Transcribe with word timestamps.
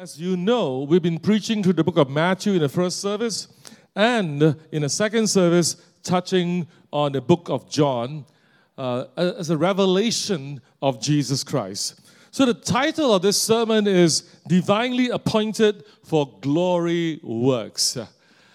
As 0.00 0.18
you 0.18 0.34
know, 0.34 0.86
we've 0.88 1.02
been 1.02 1.18
preaching 1.18 1.62
through 1.62 1.74
the 1.74 1.84
book 1.84 1.98
of 1.98 2.08
Matthew 2.08 2.54
in 2.54 2.60
the 2.60 2.70
first 2.70 3.02
service 3.02 3.48
and 3.94 4.56
in 4.72 4.80
the 4.80 4.88
second 4.88 5.26
service, 5.26 5.76
touching 6.02 6.66
on 6.90 7.12
the 7.12 7.20
book 7.20 7.50
of 7.50 7.68
John 7.68 8.24
uh, 8.78 9.04
as 9.18 9.50
a 9.50 9.58
revelation 9.58 10.62
of 10.80 11.02
Jesus 11.02 11.44
Christ. 11.44 12.00
So, 12.30 12.46
the 12.46 12.54
title 12.54 13.12
of 13.12 13.20
this 13.20 13.36
sermon 13.42 13.86
is 13.86 14.22
Divinely 14.48 15.10
Appointed 15.10 15.84
for 16.02 16.34
Glory 16.40 17.20
Works. 17.22 17.98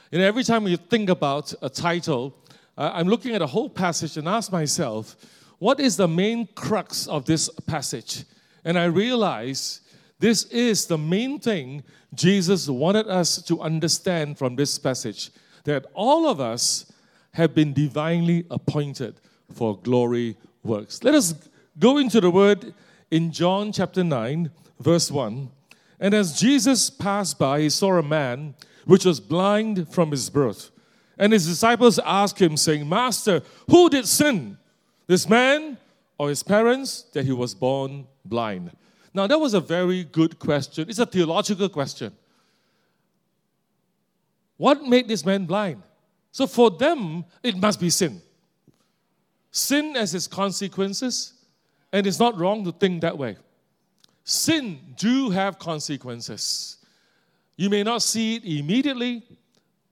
You 0.10 0.18
know, 0.18 0.26
every 0.26 0.44
time 0.44 0.68
you 0.68 0.78
think 0.78 1.12
about 1.12 1.54
a 1.62 1.70
title, 1.70 2.36
uh, 2.76 2.90
I'm 2.92 3.08
looking 3.08 3.36
at 3.36 3.44
a 3.44 3.48
whole 3.48 3.70
passage 3.70 4.18
and 4.18 4.28
ask 4.28 4.52
myself, 4.52 5.16
what 5.60 5.80
is 5.80 5.96
the 5.96 6.08
main 6.08 6.48
crux 6.56 7.06
of 7.06 7.26
this 7.26 7.52
passage? 7.68 8.24
And 8.64 8.80
I 8.80 8.86
realize 8.86 9.82
this 10.20 10.46
is 10.46 10.86
the 10.86 10.98
main 10.98 11.40
thing 11.40 11.84
Jesus 12.14 12.70
wanted 12.70 13.08
us 13.08 13.42
to 13.44 13.62
understand 13.62 14.38
from 14.38 14.56
this 14.56 14.80
passage 14.80 15.32
that 15.66 15.86
all 15.94 16.28
of 16.30 16.40
us 16.40 16.92
have 17.34 17.54
been 17.54 17.74
divinely 17.74 18.46
appointed 18.50 19.16
for 19.54 19.78
glory 19.78 20.38
works. 20.64 21.04
Let 21.04 21.16
us 21.16 21.34
go 21.78 21.98
into 21.98 22.22
the 22.22 22.32
word 22.32 22.74
in 23.12 23.32
John 23.32 23.72
chapter 23.72 24.04
9, 24.04 24.50
verse 24.80 25.12
1. 25.12 25.50
And 26.00 26.14
as 26.14 26.40
Jesus 26.40 26.90
passed 26.90 27.38
by, 27.38 27.62
he 27.62 27.70
saw 27.70 27.98
a 27.98 28.04
man 28.04 28.56
which 28.86 29.06
was 29.06 29.20
blind 29.20 29.92
from 29.92 30.12
his 30.12 30.30
birth. 30.30 30.72
And 31.18 31.34
his 31.34 31.48
disciples 31.48 32.00
asked 32.00 32.42
him, 32.42 32.58
saying, 32.58 32.88
Master, 32.88 33.42
who 33.70 33.90
did 33.90 34.08
sin, 34.08 34.58
this 35.08 35.28
man 35.28 35.78
or 36.18 36.30
his 36.30 36.44
parents, 36.44 37.04
that 37.14 37.26
he 37.26 37.32
was 37.32 37.54
born 37.54 38.08
blind? 38.24 38.72
Now, 39.16 39.28
that 39.28 39.40
was 39.40 39.54
a 39.54 39.62
very 39.62 40.04
good 40.04 40.38
question. 40.38 40.90
It's 40.90 41.00
a 41.00 41.06
theological 41.06 41.70
question. 41.70 42.12
What 44.58 44.84
made 44.84 45.08
this 45.08 45.26
man 45.26 45.46
blind? 45.46 45.82
So, 46.34 46.46
for 46.46 46.70
them, 46.70 47.24
it 47.42 47.56
must 47.56 47.80
be 47.80 47.90
sin. 47.90 48.22
Sin 49.52 49.96
as 49.96 50.14
its 50.14 50.28
consequences, 50.28 51.32
and 51.94 52.06
it's 52.06 52.20
not 52.20 52.38
wrong 52.38 52.66
to 52.66 52.74
think 52.74 53.02
that 53.04 53.18
way. 53.18 53.38
Sin 54.26 54.82
do 54.98 55.30
have 55.30 55.60
consequences. 55.60 56.80
You 57.56 57.70
may 57.70 57.84
not 57.84 58.02
see 58.02 58.36
it 58.36 58.44
immediately, 58.44 59.24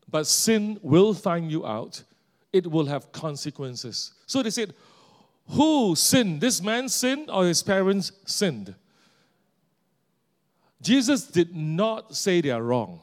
but 0.09 0.27
sin 0.27 0.77
will 0.81 1.13
find 1.13 1.49
you 1.49 1.65
out. 1.65 2.03
It 2.51 2.69
will 2.69 2.87
have 2.87 3.13
consequences. 3.13 4.11
So 4.25 4.43
they 4.43 4.49
said, 4.49 4.73
Who 5.51 5.95
sinned? 5.95 6.41
This 6.41 6.61
man 6.61 6.89
sinned 6.89 7.29
or 7.29 7.45
his 7.45 7.63
parents 7.63 8.11
sinned? 8.25 8.75
Jesus 10.83 11.25
did 11.25 11.55
not 11.55 12.15
say 12.15 12.41
they 12.41 12.51
are 12.51 12.61
wrong. 12.61 12.99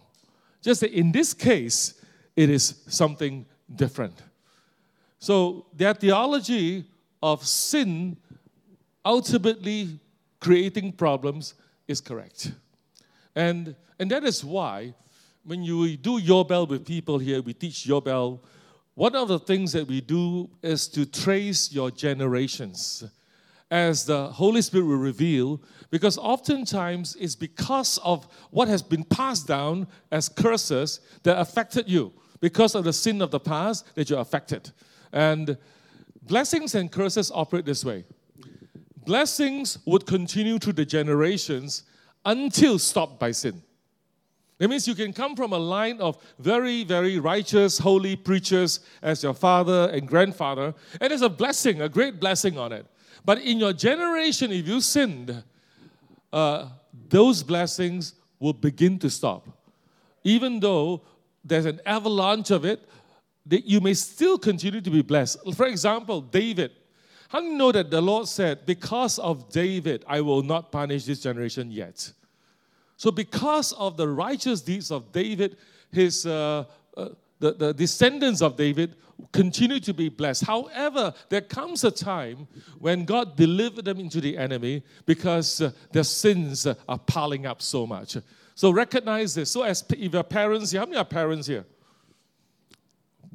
Just 0.62 0.82
that 0.82 0.92
in 0.92 1.10
this 1.10 1.32
case, 1.34 1.94
it 2.36 2.50
is 2.50 2.82
something 2.88 3.46
different. 3.74 4.22
So 5.18 5.66
their 5.74 5.94
theology 5.94 6.84
of 7.22 7.46
sin 7.46 8.16
ultimately 9.04 9.98
creating 10.40 10.92
problems 10.92 11.54
is 11.88 12.00
correct. 12.00 12.52
And, 13.34 13.74
and 13.98 14.10
that 14.10 14.24
is 14.24 14.44
why 14.44 14.94
when 15.44 15.62
you 15.62 15.96
do 15.96 16.20
Yobel 16.20 16.68
with 16.68 16.86
people 16.86 17.18
here, 17.18 17.40
we 17.40 17.54
teach 17.54 17.86
Yobel, 17.86 18.40
one 18.94 19.14
of 19.16 19.28
the 19.28 19.38
things 19.38 19.72
that 19.72 19.86
we 19.86 20.00
do 20.00 20.50
is 20.62 20.86
to 20.88 21.06
trace 21.06 21.72
your 21.72 21.90
generations 21.90 23.04
as 23.70 24.04
the 24.04 24.28
Holy 24.28 24.62
Spirit 24.62 24.86
will 24.86 24.96
reveal, 24.96 25.62
because 25.90 26.18
oftentimes 26.18 27.16
it's 27.20 27.36
because 27.36 27.98
of 27.98 28.26
what 28.50 28.68
has 28.68 28.82
been 28.82 29.04
passed 29.04 29.46
down 29.46 29.86
as 30.10 30.28
curses 30.28 31.00
that 31.22 31.38
affected 31.38 31.88
you, 31.88 32.12
because 32.40 32.74
of 32.74 32.84
the 32.84 32.92
sin 32.92 33.22
of 33.22 33.30
the 33.30 33.40
past 33.40 33.94
that 33.94 34.10
you're 34.10 34.20
affected. 34.20 34.70
And 35.12 35.56
blessings 36.22 36.74
and 36.74 36.90
curses 36.90 37.30
operate 37.32 37.64
this 37.64 37.84
way. 37.84 38.04
Blessings 39.04 39.78
would 39.86 40.06
continue 40.06 40.58
through 40.58 40.74
the 40.74 40.84
generations 40.84 41.84
until 42.24 42.78
stopped 42.78 43.18
by 43.18 43.32
sin. 43.32 43.62
That 44.58 44.68
means 44.68 44.86
you 44.86 44.94
can 44.94 45.14
come 45.14 45.34
from 45.34 45.54
a 45.54 45.58
line 45.58 46.00
of 46.02 46.18
very, 46.38 46.84
very 46.84 47.18
righteous, 47.18 47.78
holy 47.78 48.14
preachers 48.14 48.80
as 49.00 49.22
your 49.22 49.32
father 49.32 49.88
and 49.90 50.06
grandfather, 50.06 50.74
and 51.00 51.12
a 51.12 51.28
blessing, 51.30 51.80
a 51.80 51.88
great 51.88 52.20
blessing 52.20 52.58
on 52.58 52.72
it. 52.72 52.86
But 53.24 53.38
in 53.38 53.58
your 53.58 53.72
generation, 53.72 54.52
if 54.52 54.66
you 54.66 54.80
sinned, 54.80 55.42
uh, 56.32 56.68
those 57.08 57.42
blessings 57.42 58.14
will 58.38 58.52
begin 58.52 58.98
to 59.00 59.10
stop. 59.10 59.48
Even 60.24 60.60
though 60.60 61.02
there's 61.44 61.66
an 61.66 61.80
avalanche 61.86 62.50
of 62.50 62.64
it, 62.64 62.88
that 63.46 63.64
you 63.64 63.80
may 63.80 63.94
still 63.94 64.38
continue 64.38 64.80
to 64.80 64.90
be 64.90 65.02
blessed. 65.02 65.38
For 65.54 65.66
example, 65.66 66.20
David. 66.20 66.72
How 67.28 67.40
do 67.40 67.46
you 67.46 67.56
know 67.56 67.70
that 67.70 67.90
the 67.90 68.00
Lord 68.00 68.26
said, 68.26 68.66
Because 68.66 69.18
of 69.18 69.50
David, 69.50 70.04
I 70.06 70.20
will 70.20 70.42
not 70.42 70.72
punish 70.72 71.04
this 71.04 71.20
generation 71.20 71.70
yet? 71.70 72.12
So, 72.96 73.10
because 73.10 73.72
of 73.72 73.96
the 73.96 74.08
righteous 74.08 74.60
deeds 74.60 74.90
of 74.90 75.10
David, 75.12 75.56
his 75.92 76.26
uh, 76.26 76.64
the, 77.40 77.52
the 77.52 77.74
descendants 77.74 78.42
of 78.42 78.56
David 78.56 78.96
continue 79.32 79.80
to 79.80 79.92
be 79.92 80.08
blessed. 80.08 80.44
However, 80.44 81.12
there 81.28 81.40
comes 81.40 81.84
a 81.84 81.90
time 81.90 82.46
when 82.78 83.04
God 83.04 83.36
delivered 83.36 83.84
them 83.84 83.98
into 83.98 84.20
the 84.20 84.36
enemy 84.38 84.82
because 85.06 85.60
uh, 85.60 85.72
their 85.90 86.04
sins 86.04 86.66
uh, 86.66 86.74
are 86.88 86.98
piling 86.98 87.46
up 87.46 87.60
so 87.62 87.86
much. 87.86 88.16
So 88.54 88.70
recognize 88.70 89.34
this. 89.34 89.50
So, 89.50 89.62
as 89.62 89.84
if 89.88 90.12
you're 90.12 90.22
parents 90.22 90.72
how 90.72 90.84
many 90.84 90.96
are 90.96 91.04
parents 91.04 91.46
here? 91.46 91.64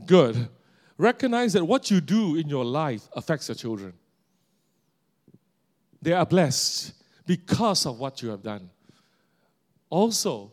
Good. 0.05 0.49
Recognize 0.97 1.53
that 1.53 1.65
what 1.65 1.89
you 1.89 1.99
do 1.99 2.35
in 2.35 2.47
your 2.47 2.63
life 2.63 3.09
affects 3.13 3.49
your 3.49 3.55
children. 3.55 3.93
They 6.01 6.13
are 6.13 6.25
blessed 6.25 6.93
because 7.25 7.85
of 7.85 7.99
what 7.99 8.21
you 8.21 8.29
have 8.29 8.43
done. 8.43 8.69
Also, 9.89 10.51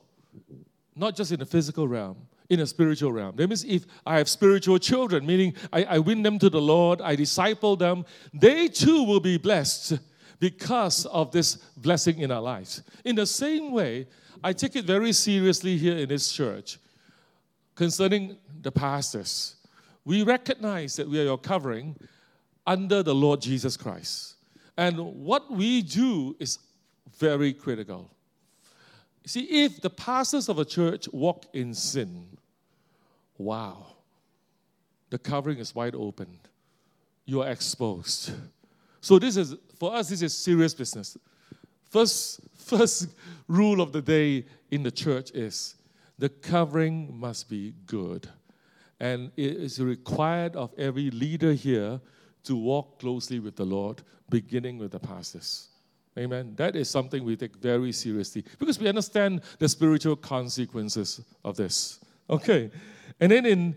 not 0.97 1.15
just 1.15 1.33
in 1.33 1.39
the 1.39 1.47
physical 1.47 1.87
realm, 1.87 2.17
in 2.53 2.61
a 2.61 2.67
spiritual 2.67 3.11
realm. 3.11 3.35
That 3.37 3.49
means 3.49 3.65
if 3.65 3.87
I 4.05 4.19
have 4.19 4.29
spiritual 4.29 4.79
children, 4.79 5.25
meaning 5.25 5.55
I, 5.73 5.85
I 5.85 5.99
win 5.99 6.23
them 6.23 6.39
to 6.39 6.51
the 6.51 6.61
Lord, 6.61 7.01
I 7.01 7.17
disciple 7.17 7.77
them, 7.77 8.05
they 8.35 8.69
too 8.69 9.05
will 9.05 9.21
be 9.21 9.39
blessed 9.39 9.99
because 10.39 11.07
of 11.07 11.33
this 11.33 11.57
blessing 11.79 12.19
in 12.19 12.31
our 12.31 12.43
lives. 12.43 12.83
In 13.07 13.17
the 13.17 13.25
same 13.25 13.73
way, 13.73 14.07
I 14.45 14.53
take 14.53 14.77
it 14.77 14.85
very 14.85 15.15
seriously 15.15 15.79
here 15.79 15.97
in 15.97 16.11
this 16.11 16.31
church 16.31 16.79
concerning 17.75 18.37
the 18.61 18.71
pastors. 18.71 19.57
We 20.05 20.23
recognize 20.23 20.97
that 20.97 21.09
we 21.09 21.21
are 21.21 21.25
your 21.25 21.39
covering 21.39 21.97
under 22.67 23.03
the 23.03 23.15
Lord 23.15 23.41
Jesus 23.41 23.79
Christ. 23.79 24.35
And 24.77 24.99
what 24.99 25.51
we 25.51 25.81
do 25.81 26.37
is 26.39 26.59
very 27.19 27.55
critical. 27.55 28.11
See, 29.25 29.65
if 29.65 29.81
the 29.81 29.91
pastors 29.91 30.51
of 30.51 30.59
a 30.59 30.65
church 30.67 31.09
walk 31.13 31.47
in 31.55 31.73
sin, 31.73 32.27
wow, 33.43 33.87
the 35.11 35.19
covering 35.19 35.59
is 35.59 35.75
wide 35.75 35.95
open. 35.95 36.39
You 37.25 37.43
are 37.43 37.51
exposed. 37.51 38.33
So 39.01 39.19
this 39.19 39.37
is 39.37 39.55
for 39.79 39.95
us, 39.95 40.09
this 40.09 40.23
is 40.23 40.37
serious 40.37 40.75
business. 40.75 41.17
First, 41.91 42.41
first 42.57 43.09
rule 43.49 43.81
of 43.81 43.93
the 43.93 44.01
day 44.01 44.47
in 44.71 44.83
the 44.83 44.91
church 44.91 45.31
is 45.33 45.77
the 46.19 46.29
covering 46.29 47.19
must 47.19 47.49
be 47.49 47.75
good. 47.87 48.29
And 49.01 49.33
it 49.37 49.57
is 49.57 49.81
required 49.81 50.55
of 50.55 50.73
every 50.79 51.11
leader 51.11 51.53
here 51.53 52.01
to 52.45 52.57
walk 52.57 53.01
closely 53.01 53.41
with 53.41 53.57
the 53.57 53.65
Lord, 53.65 54.03
beginning 54.31 54.79
with 54.79 54.93
the 54.93 55.01
pastors. 55.01 55.69
Amen. 56.19 56.55
That 56.57 56.77
is 56.77 56.89
something 56.89 57.25
we 57.25 57.37
take 57.37 57.57
very 57.57 57.91
seriously 57.91 58.45
because 58.59 58.79
we 58.79 58.89
understand 58.89 59.41
the 59.59 59.69
spiritual 59.69 60.17
consequences 60.17 61.21
of 61.45 61.57
this. 61.57 62.01
Okay. 62.29 62.71
And 63.21 63.33
then 63.33 63.47
in, 63.47 63.77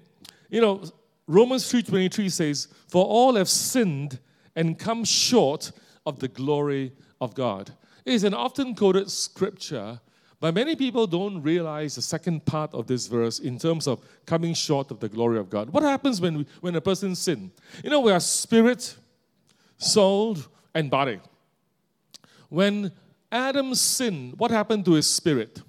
you 0.49 0.61
know, 0.61 0.83
Romans 1.27 1.71
3.23 1.71 2.31
says, 2.31 2.67
For 2.87 3.03
all 3.03 3.35
have 3.35 3.49
sinned 3.49 4.19
and 4.55 4.77
come 4.77 5.03
short 5.03 5.71
of 6.05 6.19
the 6.19 6.27
glory 6.27 6.93
of 7.19 7.33
God. 7.33 7.71
It 8.05 8.13
is 8.13 8.23
an 8.23 8.33
often 8.33 8.75
quoted 8.75 9.09
scripture, 9.09 9.99
but 10.39 10.53
many 10.53 10.75
people 10.75 11.07
don't 11.07 11.41
realize 11.41 11.95
the 11.95 12.01
second 12.01 12.45
part 12.45 12.73
of 12.73 12.85
this 12.85 13.07
verse 13.07 13.39
in 13.39 13.57
terms 13.57 13.87
of 13.87 14.01
coming 14.25 14.53
short 14.53 14.91
of 14.91 14.99
the 14.99 15.09
glory 15.09 15.39
of 15.39 15.49
God. 15.49 15.69
What 15.71 15.83
happens 15.83 16.21
when, 16.21 16.39
we, 16.39 16.45
when 16.61 16.75
a 16.75 16.81
person 16.81 17.15
sins? 17.15 17.51
You 17.83 17.89
know, 17.89 18.01
we 18.01 18.11
are 18.11 18.19
spirit, 18.19 18.95
soul, 19.77 20.37
and 20.73 20.91
body. 20.91 21.19
When 22.49 22.91
Adam 23.31 23.73
sinned, 23.73 24.37
what 24.37 24.51
happened 24.51 24.85
to 24.85 24.93
his 24.93 25.09
spirit? 25.09 25.61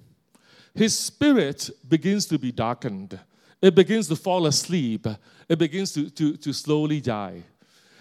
His 0.75 0.97
spirit 0.97 1.71
begins 1.89 2.27
to 2.27 2.37
be 2.37 2.51
darkened 2.51 3.19
it 3.61 3.75
begins 3.75 4.07
to 4.07 4.15
fall 4.15 4.45
asleep. 4.45 5.07
It 5.49 5.57
begins 5.57 5.91
to, 5.93 6.09
to, 6.09 6.37
to 6.37 6.53
slowly 6.53 7.01
die. 7.01 7.43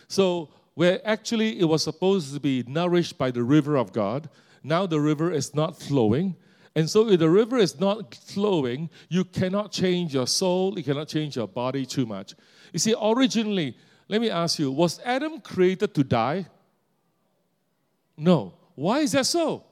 So, 0.08 0.50
where 0.75 1.00
actually 1.06 1.58
it 1.58 1.64
was 1.64 1.82
supposed 1.82 2.35
to 2.35 2.41
be 2.41 2.62
nourished 2.67 3.17
by 3.17 3.31
the 3.31 3.43
river 3.43 3.76
of 3.76 3.93
God, 3.93 4.29
now 4.62 4.87
the 4.87 5.00
river 5.00 5.32
is 5.32 5.55
not 5.55 5.79
flowing, 5.79 6.37
And 6.76 6.91
so, 6.91 7.08
if 7.08 7.19
the 7.19 7.31
river 7.31 7.56
is 7.56 7.81
not 7.81 8.14
flowing, 8.14 8.91
you 9.08 9.25
cannot 9.25 9.73
change 9.73 10.12
your 10.12 10.26
soul, 10.26 10.76
you 10.76 10.85
cannot 10.85 11.08
change 11.08 11.35
your 11.35 11.49
body 11.49 11.87
too 11.87 12.05
much. 12.05 12.35
You 12.70 12.79
see, 12.79 12.94
originally, 13.00 13.79
let 14.09 14.20
me 14.20 14.29
ask 14.29 14.59
you, 14.59 14.70
was 14.70 15.00
Adam 15.02 15.41
created 15.41 15.94
to 15.94 16.05
die? 16.05 16.47
No. 18.14 18.52
Why 18.75 19.00
is 19.00 19.12
that 19.12 19.25
so? 19.25 19.64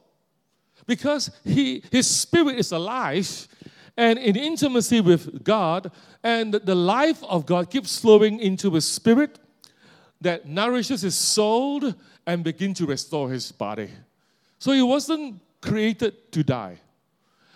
Because 0.87 1.29
he, 1.43 1.83
his 1.91 2.07
spirit 2.07 2.57
is 2.57 2.71
alive 2.71 3.47
and 3.97 4.19
in 4.19 4.35
intimacy 4.35 5.01
with 5.01 5.43
God, 5.43 5.91
and 6.23 6.53
the 6.53 6.75
life 6.75 7.23
of 7.23 7.45
God 7.45 7.69
keeps 7.69 7.99
flowing 7.99 8.39
into 8.39 8.71
his 8.71 8.85
spirit 8.85 9.39
that 10.21 10.47
nourishes 10.47 11.01
his 11.01 11.15
soul 11.15 11.93
and 12.25 12.43
begin 12.43 12.73
to 12.73 12.85
restore 12.85 13.29
his 13.29 13.51
body. 13.51 13.89
So 14.59 14.71
he 14.71 14.81
wasn't 14.81 15.39
created 15.61 16.31
to 16.31 16.43
die. 16.43 16.79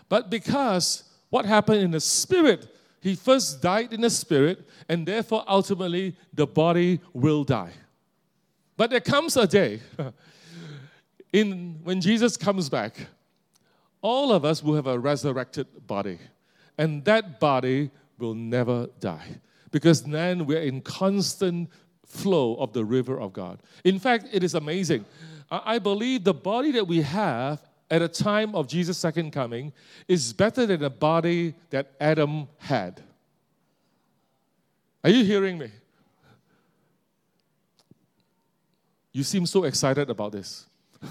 But 0.07 0.29
because 0.29 1.03
what 1.29 1.45
happened 1.45 1.81
in 1.81 1.91
the 1.91 1.99
spirit, 1.99 2.67
he 3.01 3.15
first 3.15 3.61
died 3.61 3.93
in 3.93 4.01
the 4.01 4.09
spirit, 4.09 4.67
and 4.87 5.05
therefore 5.05 5.43
ultimately 5.47 6.15
the 6.33 6.47
body 6.47 6.99
will 7.13 7.43
die. 7.43 7.71
But 8.75 8.89
there 8.89 9.01
comes 9.01 9.35
a 9.37 9.45
day 9.45 9.81
in 11.33 11.79
when 11.83 12.01
Jesus 12.01 12.37
comes 12.37 12.69
back, 12.69 13.07
all 14.01 14.31
of 14.31 14.45
us 14.45 14.63
will 14.63 14.75
have 14.75 14.87
a 14.87 14.97
resurrected 14.97 15.67
body. 15.87 16.19
And 16.77 17.03
that 17.05 17.39
body 17.39 17.91
will 18.17 18.33
never 18.33 18.87
die. 18.99 19.39
Because 19.71 20.03
then 20.03 20.45
we're 20.45 20.61
in 20.61 20.81
constant 20.81 21.69
flow 22.05 22.55
of 22.55 22.73
the 22.73 22.83
river 22.83 23.19
of 23.19 23.33
God. 23.33 23.61
In 23.83 23.99
fact, 23.99 24.27
it 24.31 24.43
is 24.43 24.55
amazing. 24.55 25.05
I 25.51 25.79
believe 25.79 26.23
the 26.23 26.33
body 26.33 26.71
that 26.71 26.87
we 26.87 27.01
have 27.01 27.61
at 27.91 28.01
a 28.01 28.07
time 28.07 28.55
of 28.55 28.67
Jesus' 28.67 28.97
second 28.97 29.31
coming 29.31 29.73
is 30.07 30.31
better 30.31 30.65
than 30.65 30.79
the 30.79 30.89
body 30.89 31.55
that 31.71 31.91
Adam 31.99 32.47
had. 32.57 33.01
Are 35.03 35.09
you 35.09 35.23
hearing 35.23 35.57
me? 35.57 35.71
You 39.11 39.23
seem 39.23 39.45
so 39.45 39.63
excited 39.63 40.09
about 40.09 40.31
this. 40.31 40.65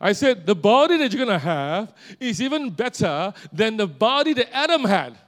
I 0.00 0.12
said, 0.12 0.46
the 0.46 0.54
body 0.54 0.96
that 0.96 1.12
you're 1.12 1.24
going 1.24 1.38
to 1.38 1.44
have 1.44 1.94
is 2.18 2.40
even 2.40 2.70
better 2.70 3.34
than 3.52 3.76
the 3.76 3.86
body 3.86 4.32
that 4.32 4.54
Adam 4.54 4.84
had. 4.84 5.18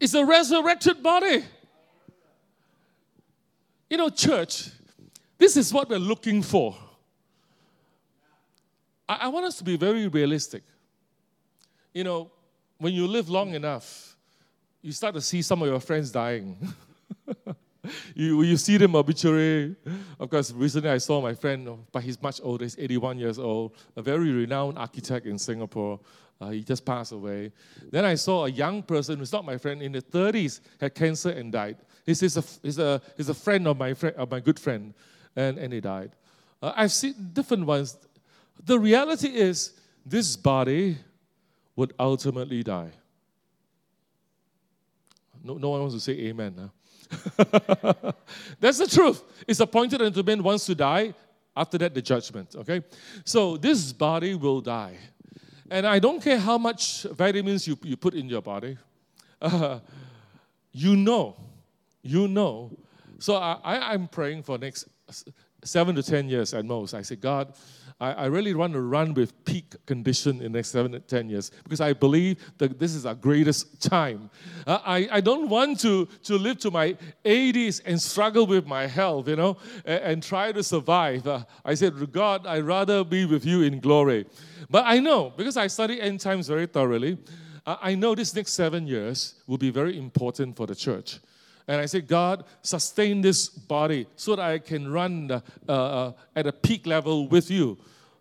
It's 0.00 0.14
a 0.14 0.24
resurrected 0.24 1.02
body. 1.02 1.44
You 3.88 3.96
know, 3.96 4.10
church, 4.10 4.70
this 5.38 5.56
is 5.56 5.72
what 5.72 5.88
we're 5.88 5.98
looking 5.98 6.42
for. 6.42 6.76
I, 9.08 9.18
I 9.22 9.28
want 9.28 9.46
us 9.46 9.56
to 9.58 9.64
be 9.64 9.76
very 9.76 10.08
realistic. 10.08 10.64
You 11.92 12.02
know, 12.02 12.30
when 12.78 12.92
you 12.92 13.06
live 13.06 13.30
long 13.30 13.54
enough, 13.54 14.16
you 14.82 14.90
start 14.90 15.14
to 15.14 15.20
see 15.20 15.40
some 15.42 15.62
of 15.62 15.68
your 15.68 15.78
friends 15.80 16.10
dying. 16.10 16.56
you, 18.14 18.42
you 18.42 18.56
see 18.56 18.76
them 18.76 18.96
obituary. 18.96 19.76
Of 20.18 20.30
course, 20.30 20.52
recently 20.52 20.90
I 20.90 20.98
saw 20.98 21.20
my 21.20 21.34
friend, 21.34 21.68
but 21.92 22.02
he's 22.02 22.20
much 22.20 22.40
older, 22.42 22.64
he's 22.64 22.78
81 22.78 23.18
years 23.18 23.38
old, 23.38 23.76
a 23.96 24.02
very 24.02 24.30
renowned 24.30 24.78
architect 24.78 25.26
in 25.26 25.38
Singapore. 25.38 26.00
Uh, 26.40 26.50
he 26.50 26.62
just 26.62 26.84
passed 26.84 27.12
away. 27.12 27.52
Then 27.90 28.04
I 28.04 28.16
saw 28.16 28.46
a 28.46 28.50
young 28.50 28.82
person 28.82 29.18
who's 29.18 29.32
not 29.32 29.44
my 29.44 29.56
friend, 29.56 29.82
in 29.82 29.92
the 29.92 30.02
30s, 30.02 30.60
had 30.80 30.94
cancer 30.94 31.30
and 31.30 31.52
died. 31.52 31.76
He's, 32.04 32.20
he's, 32.20 32.36
a, 32.36 32.44
he's, 32.62 32.78
a, 32.78 33.00
he's 33.16 33.28
a 33.28 33.34
friend 33.34 33.66
of 33.68 33.78
my, 33.78 33.94
friend, 33.94 34.16
of 34.16 34.30
my 34.30 34.40
good 34.40 34.58
friend, 34.58 34.94
and, 35.36 35.58
and 35.58 35.72
he 35.72 35.80
died. 35.80 36.12
Uh, 36.60 36.72
I've 36.76 36.92
seen 36.92 37.14
different 37.32 37.66
ones. 37.66 37.96
The 38.64 38.78
reality 38.78 39.28
is, 39.28 39.72
this 40.04 40.36
body 40.36 40.98
would 41.76 41.94
ultimately 41.98 42.62
die. 42.62 42.90
No, 45.42 45.54
no 45.54 45.70
one 45.70 45.80
wants 45.80 45.94
to 45.94 46.00
say 46.00 46.12
amen. 46.12 46.54
Huh? 46.58 46.68
That's 48.60 48.78
the 48.78 48.86
truth. 48.86 49.22
It's 49.46 49.60
appointed 49.60 50.02
unto 50.02 50.22
men 50.22 50.42
once 50.42 50.66
to 50.66 50.74
die, 50.74 51.14
after 51.56 51.78
that, 51.78 51.94
the 51.94 52.02
judgment. 52.02 52.54
Okay? 52.56 52.82
So 53.24 53.56
this 53.56 53.92
body 53.92 54.34
will 54.34 54.60
die. 54.60 54.96
And 55.70 55.86
I 55.86 55.98
don't 55.98 56.22
care 56.22 56.38
how 56.38 56.58
much 56.58 57.04
vitamins 57.04 57.66
you, 57.66 57.78
you 57.82 57.96
put 57.96 58.14
in 58.14 58.28
your 58.28 58.42
body, 58.42 58.76
uh, 59.40 59.80
you 60.72 60.96
know, 60.96 61.36
you 62.02 62.28
know. 62.28 62.70
So 63.18 63.36
I, 63.36 63.58
I, 63.64 63.92
I'm 63.92 64.08
praying 64.08 64.42
for 64.42 64.58
next 64.58 64.86
seven 65.64 65.94
to 65.94 66.02
10 66.02 66.28
years 66.28 66.52
at 66.54 66.64
most. 66.64 66.94
I 66.94 67.02
say, 67.02 67.16
God, 67.16 67.54
I, 68.04 68.12
I 68.12 68.26
really 68.26 68.52
want 68.52 68.74
to 68.74 68.82
run 68.82 69.14
with 69.14 69.32
peak 69.46 69.74
condition 69.86 70.36
in 70.42 70.52
the 70.52 70.58
next 70.58 70.68
seven 70.68 70.92
to 70.92 71.00
10 71.00 71.30
years 71.30 71.50
because 71.62 71.80
I 71.80 71.94
believe 71.94 72.36
that 72.58 72.78
this 72.78 72.94
is 72.94 73.06
our 73.06 73.14
greatest 73.14 73.80
time. 73.80 74.30
Uh, 74.66 74.78
I, 74.84 75.08
I 75.10 75.20
don't 75.22 75.48
want 75.48 75.80
to, 75.80 76.06
to 76.24 76.36
live 76.36 76.58
to 76.58 76.70
my 76.70 76.96
80s 77.24 77.80
and 77.86 78.00
struggle 78.00 78.46
with 78.46 78.66
my 78.66 78.86
health, 78.86 79.28
you 79.28 79.36
know, 79.36 79.56
and, 79.86 80.02
and 80.04 80.22
try 80.22 80.52
to 80.52 80.62
survive. 80.62 81.26
Uh, 81.26 81.44
I 81.64 81.74
said, 81.74 82.12
God, 82.12 82.46
I'd 82.46 82.64
rather 82.64 83.04
be 83.04 83.24
with 83.24 83.46
you 83.46 83.62
in 83.62 83.80
glory. 83.80 84.26
But 84.68 84.84
I 84.86 84.98
know, 84.98 85.32
because 85.34 85.56
I 85.56 85.68
study 85.68 86.00
end 86.00 86.20
times 86.20 86.46
very 86.46 86.66
thoroughly, 86.66 87.16
uh, 87.66 87.76
I 87.80 87.94
know 87.94 88.14
this 88.14 88.34
next 88.34 88.52
seven 88.52 88.86
years 88.86 89.34
will 89.46 89.58
be 89.58 89.70
very 89.70 89.96
important 89.96 90.56
for 90.56 90.66
the 90.66 90.74
church. 90.74 91.20
And 91.66 91.80
I 91.80 91.86
said, 91.86 92.06
God, 92.06 92.44
sustain 92.62 93.22
this 93.22 93.48
body 93.48 94.06
so 94.16 94.36
that 94.36 94.44
I 94.44 94.58
can 94.58 94.90
run 94.90 95.30
uh, 95.30 95.40
uh, 95.70 96.12
at 96.36 96.46
a 96.46 96.52
peak 96.52 96.86
level 96.86 97.26
with 97.28 97.50
you. 97.50 97.78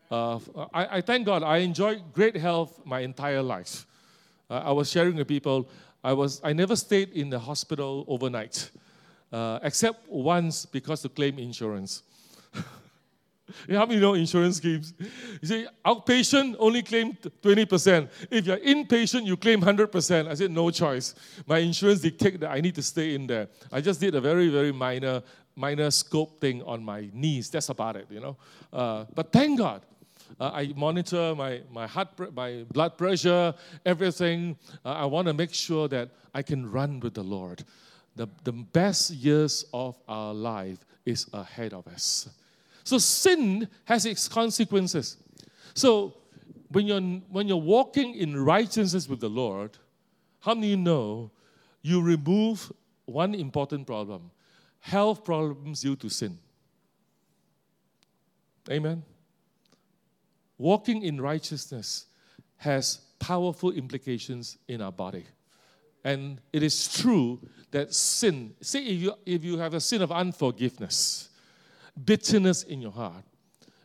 Uh, 0.09 0.39
I, 0.73 0.97
I, 0.97 1.01
thank 1.01 1.25
God 1.25 1.43
I 1.43 1.57
enjoyed 1.57 2.01
great 2.13 2.37
health 2.37 2.79
my 2.85 2.99
entire 2.99 3.41
life. 3.41 3.85
Uh, 4.49 4.61
I 4.65 4.71
was 4.71 4.89
sharing 4.89 5.15
with 5.15 5.27
people, 5.27 5.67
I, 6.03 6.13
was, 6.13 6.39
I 6.43 6.53
never 6.53 6.75
stayed 6.75 7.09
in 7.09 7.29
the 7.29 7.39
hospital 7.39 8.05
overnight, 8.07 8.69
uh, 9.31 9.59
except 9.63 10.07
once 10.07 10.65
because 10.65 11.01
to 11.01 11.09
claim 11.09 11.39
insurance. 11.39 12.03
You 13.67 13.77
how 13.77 13.85
many 13.85 13.99
know 13.99 14.13
insurance 14.13 14.57
schemes? 14.57 14.93
You 15.41 15.47
say, 15.47 15.67
outpatient 15.85 16.55
only 16.59 16.81
claim 16.81 17.13
20%. 17.13 18.09
If 18.31 18.45
you're 18.45 18.57
inpatient, 18.57 19.25
you 19.25 19.37
claim 19.37 19.61
100%. 19.61 20.27
I 20.27 20.33
said, 20.33 20.51
no 20.51 20.71
choice. 20.71 21.15
My 21.45 21.59
insurance 21.59 22.01
dictate 22.01 22.39
that 22.39 22.51
I 22.51 22.61
need 22.61 22.75
to 22.75 22.83
stay 22.83 23.15
in 23.15 23.27
there. 23.27 23.47
I 23.71 23.81
just 23.81 23.99
did 23.99 24.15
a 24.15 24.21
very, 24.21 24.49
very 24.49 24.71
minor, 24.71 25.21
minor 25.55 25.91
scope 25.91 26.39
thing 26.39 26.63
on 26.63 26.83
my 26.83 27.09
knees. 27.13 27.49
That's 27.49 27.69
about 27.69 27.95
it, 27.95 28.07
you 28.09 28.19
know. 28.19 28.37
Uh, 28.71 29.05
but 29.13 29.31
thank 29.31 29.57
God, 29.57 29.81
uh, 30.39 30.51
I 30.53 30.73
monitor 30.75 31.35
my, 31.35 31.61
my 31.71 31.87
heart, 31.87 32.09
my 32.33 32.65
blood 32.71 32.97
pressure, 32.97 33.53
everything. 33.85 34.57
Uh, 34.83 34.89
I 34.89 35.05
want 35.05 35.27
to 35.27 35.33
make 35.33 35.53
sure 35.53 35.87
that 35.89 36.09
I 36.33 36.41
can 36.41 36.71
run 36.71 36.99
with 36.99 37.13
the 37.13 37.23
Lord. 37.23 37.63
The, 38.15 38.27
the 38.43 38.51
best 38.51 39.11
years 39.11 39.65
of 39.73 39.97
our 40.07 40.33
life 40.33 40.85
is 41.05 41.27
ahead 41.33 41.73
of 41.73 41.87
us. 41.87 42.29
So 42.83 42.97
sin 42.97 43.67
has 43.85 44.05
its 44.05 44.27
consequences. 44.27 45.17
So 45.73 46.13
when 46.69 46.87
you're, 46.87 47.01
when 47.01 47.47
you're 47.47 47.57
walking 47.57 48.15
in 48.15 48.43
righteousness 48.43 49.07
with 49.07 49.19
the 49.19 49.29
Lord, 49.29 49.77
how 50.39 50.53
many 50.53 50.67
you 50.67 50.77
know 50.77 51.31
you 51.81 52.01
remove 52.01 52.71
one 53.05 53.33
important 53.33 53.87
problem? 53.87 54.31
Health 54.79 55.23
problems 55.23 55.81
due 55.81 55.95
to 55.97 56.09
sin. 56.09 56.37
Amen. 58.69 59.03
Walking 60.57 61.03
in 61.03 61.19
righteousness 61.19 62.05
has 62.57 62.99
powerful 63.19 63.71
implications 63.71 64.57
in 64.67 64.81
our 64.81 64.91
body. 64.91 65.25
And 66.03 66.41
it 66.51 66.63
is 66.63 66.93
true 66.93 67.39
that 67.71 67.93
sin, 67.93 68.53
see, 68.61 68.95
if 68.95 69.01
you, 69.01 69.13
if 69.25 69.43
you 69.43 69.57
have 69.57 69.73
a 69.73 69.79
sin 69.79 70.01
of 70.01 70.11
unforgiveness, 70.11 71.29
bitterness 72.05 72.63
in 72.63 72.81
your 72.81 72.91
heart. 72.91 73.23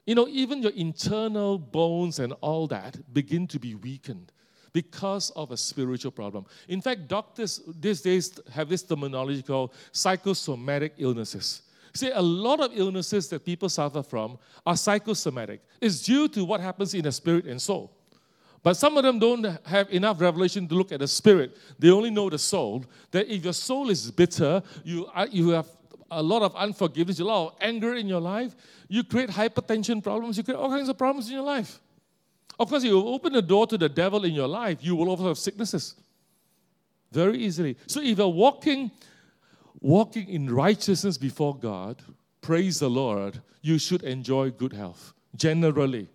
You 0.06 0.14
know, 0.14 0.26
even 0.28 0.62
your 0.62 0.72
internal 0.72 1.58
bones 1.58 2.18
and 2.18 2.32
all 2.40 2.66
that 2.68 3.12
begin 3.12 3.46
to 3.48 3.58
be 3.58 3.74
weakened 3.74 4.32
because 4.72 5.30
of 5.30 5.50
a 5.50 5.56
spiritual 5.56 6.10
problem. 6.10 6.46
In 6.68 6.80
fact, 6.80 7.08
doctors 7.08 7.60
these 7.78 8.00
days 8.00 8.38
have 8.52 8.68
this 8.68 8.82
terminology 8.82 9.42
called 9.42 9.74
psychosomatic 9.92 10.94
illnesses. 10.98 11.62
See, 11.94 12.10
a 12.10 12.22
lot 12.22 12.60
of 12.60 12.70
illnesses 12.74 13.28
that 13.28 13.44
people 13.44 13.68
suffer 13.68 14.02
from 14.02 14.38
are 14.64 14.76
psychosomatic. 14.76 15.60
It's 15.80 16.02
due 16.02 16.28
to 16.28 16.44
what 16.44 16.60
happens 16.60 16.94
in 16.94 17.02
the 17.02 17.12
spirit 17.12 17.46
and 17.46 17.60
soul. 17.60 17.92
But 18.62 18.74
some 18.76 18.96
of 18.96 19.04
them 19.04 19.18
don't 19.18 19.44
have 19.66 19.90
enough 19.90 20.20
revelation 20.20 20.66
to 20.68 20.74
look 20.74 20.92
at 20.92 21.00
the 21.00 21.08
spirit. 21.08 21.56
They 21.78 21.90
only 21.90 22.10
know 22.10 22.28
the 22.28 22.38
soul. 22.38 22.84
That 23.10 23.32
if 23.32 23.44
your 23.44 23.52
soul 23.52 23.88
is 23.90 24.10
bitter, 24.10 24.62
you, 24.84 25.08
you 25.30 25.50
have 25.50 25.66
a 26.10 26.22
lot 26.22 26.42
of 26.42 26.54
unforgiveness, 26.56 27.20
a 27.20 27.24
lot 27.24 27.48
of 27.48 27.54
anger 27.60 27.94
in 27.94 28.08
your 28.08 28.20
life, 28.20 28.54
you 28.88 29.04
create 29.04 29.30
hypertension 29.30 30.02
problems, 30.02 30.36
you 30.36 30.42
create 30.42 30.56
all 30.56 30.70
kinds 30.70 30.88
of 30.88 30.96
problems 30.96 31.28
in 31.28 31.34
your 31.34 31.44
life. 31.44 31.80
Of 32.58 32.68
course, 32.68 32.82
you 32.82 33.06
open 33.06 33.32
the 33.32 33.42
door 33.42 33.66
to 33.66 33.78
the 33.78 33.88
devil 33.88 34.24
in 34.24 34.32
your 34.34 34.48
life, 34.48 34.78
you 34.80 34.96
will 34.96 35.08
also 35.08 35.28
have 35.28 35.38
sicknesses 35.38 35.94
very 37.12 37.38
easily. 37.38 37.76
So 37.86 38.00
if 38.00 38.18
you're 38.18 38.28
walking, 38.28 38.90
walking 39.80 40.28
in 40.28 40.52
righteousness 40.52 41.18
before 41.18 41.56
God, 41.56 42.02
praise 42.40 42.80
the 42.80 42.90
Lord, 42.90 43.40
you 43.62 43.78
should 43.78 44.02
enjoy 44.02 44.50
good 44.50 44.72
health 44.72 45.12
generally. 45.36 46.08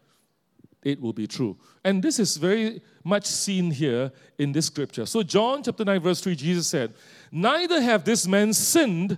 it 0.83 0.99
will 0.99 1.13
be 1.13 1.27
true. 1.27 1.57
And 1.83 2.03
this 2.03 2.19
is 2.19 2.37
very 2.37 2.81
much 3.03 3.25
seen 3.25 3.71
here 3.71 4.11
in 4.37 4.51
this 4.51 4.67
scripture. 4.67 5.05
So, 5.05 5.23
John 5.23 5.63
chapter 5.63 5.85
9, 5.85 5.99
verse 6.01 6.21
3, 6.21 6.35
Jesus 6.35 6.67
said, 6.67 6.93
Neither 7.31 7.81
have 7.81 8.03
this 8.03 8.27
man 8.27 8.53
sinned, 8.53 9.17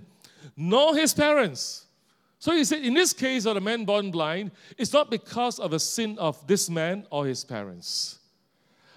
nor 0.56 0.96
his 0.96 1.12
parents. 1.12 1.86
So 2.38 2.52
he 2.52 2.64
said, 2.64 2.82
in 2.82 2.94
this 2.94 3.12
case 3.12 3.46
of 3.46 3.54
the 3.54 3.60
man 3.60 3.84
born 3.84 4.10
blind, 4.10 4.52
it's 4.78 4.92
not 4.92 5.10
because 5.10 5.58
of 5.58 5.72
a 5.72 5.80
sin 5.80 6.18
of 6.18 6.46
this 6.46 6.70
man 6.70 7.06
or 7.10 7.26
his 7.26 7.44
parents. 7.44 8.18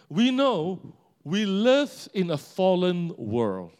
We 0.09 0.31
know 0.31 0.93
we 1.23 1.45
live 1.45 2.09
in 2.13 2.31
a 2.31 2.37
fallen 2.37 3.13
world. 3.17 3.71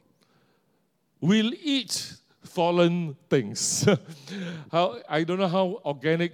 We'll 1.21 1.53
eat 1.62 2.13
fallen 2.43 3.15
things. 3.29 3.88
how, 4.71 5.00
I 5.09 5.24
don't 5.24 5.39
know 5.39 5.48
how 5.48 5.81
organic 5.86 6.33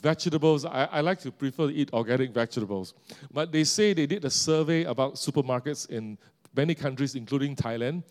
vegetables, 0.00 0.64
I, 0.64 0.84
I 0.84 1.00
like 1.00 1.20
to 1.20 1.30
prefer 1.32 1.68
to 1.68 1.74
eat 1.74 1.92
organic 1.92 2.32
vegetables. 2.32 2.94
But 3.32 3.52
they 3.52 3.64
say 3.64 3.92
they 3.92 4.06
did 4.06 4.24
a 4.24 4.30
survey 4.30 4.84
about 4.84 5.14
supermarkets 5.14 5.88
in 5.90 6.18
many 6.54 6.74
countries, 6.74 7.14
including 7.14 7.56
Thailand. 7.56 8.02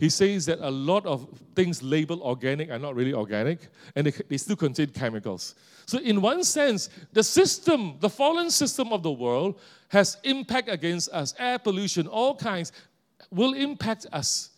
He 0.00 0.08
says 0.08 0.46
that 0.46 0.60
a 0.60 0.70
lot 0.70 1.04
of 1.04 1.28
things 1.54 1.82
labeled 1.82 2.22
organic 2.22 2.70
are 2.70 2.78
not 2.78 2.94
really 2.94 3.12
organic 3.12 3.68
and 3.94 4.06
they, 4.06 4.10
they 4.10 4.38
still 4.38 4.56
contain 4.56 4.86
chemicals. 4.86 5.54
So, 5.84 5.98
in 5.98 6.22
one 6.22 6.42
sense, 6.42 6.88
the 7.12 7.22
system, 7.22 7.96
the 8.00 8.08
fallen 8.08 8.50
system 8.50 8.94
of 8.94 9.02
the 9.02 9.12
world, 9.12 9.60
has 9.88 10.16
impact 10.24 10.70
against 10.70 11.10
us. 11.10 11.34
Air 11.38 11.58
pollution, 11.58 12.06
all 12.06 12.34
kinds, 12.34 12.72
will 13.30 13.52
impact 13.52 14.06
us, 14.10 14.50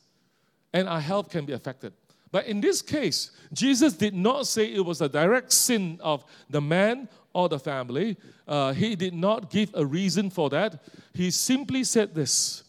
and 0.72 0.88
our 0.88 1.00
health 1.00 1.28
can 1.28 1.44
be 1.44 1.54
affected. 1.54 1.92
But 2.30 2.46
in 2.46 2.60
this 2.60 2.80
case, 2.80 3.32
Jesus 3.52 3.94
did 3.94 4.14
not 4.14 4.46
say 4.46 4.72
it 4.72 4.84
was 4.84 5.00
a 5.00 5.08
direct 5.08 5.50
sin 5.52 5.98
of 6.00 6.24
the 6.50 6.60
man 6.60 7.08
or 7.32 7.48
the 7.48 7.58
family. 7.58 8.16
Uh, 8.46 8.72
he 8.72 8.94
did 8.94 9.12
not 9.12 9.50
give 9.50 9.70
a 9.74 9.84
reason 9.84 10.30
for 10.30 10.48
that. 10.50 10.80
He 11.14 11.32
simply 11.32 11.82
said 11.82 12.14
this 12.14 12.62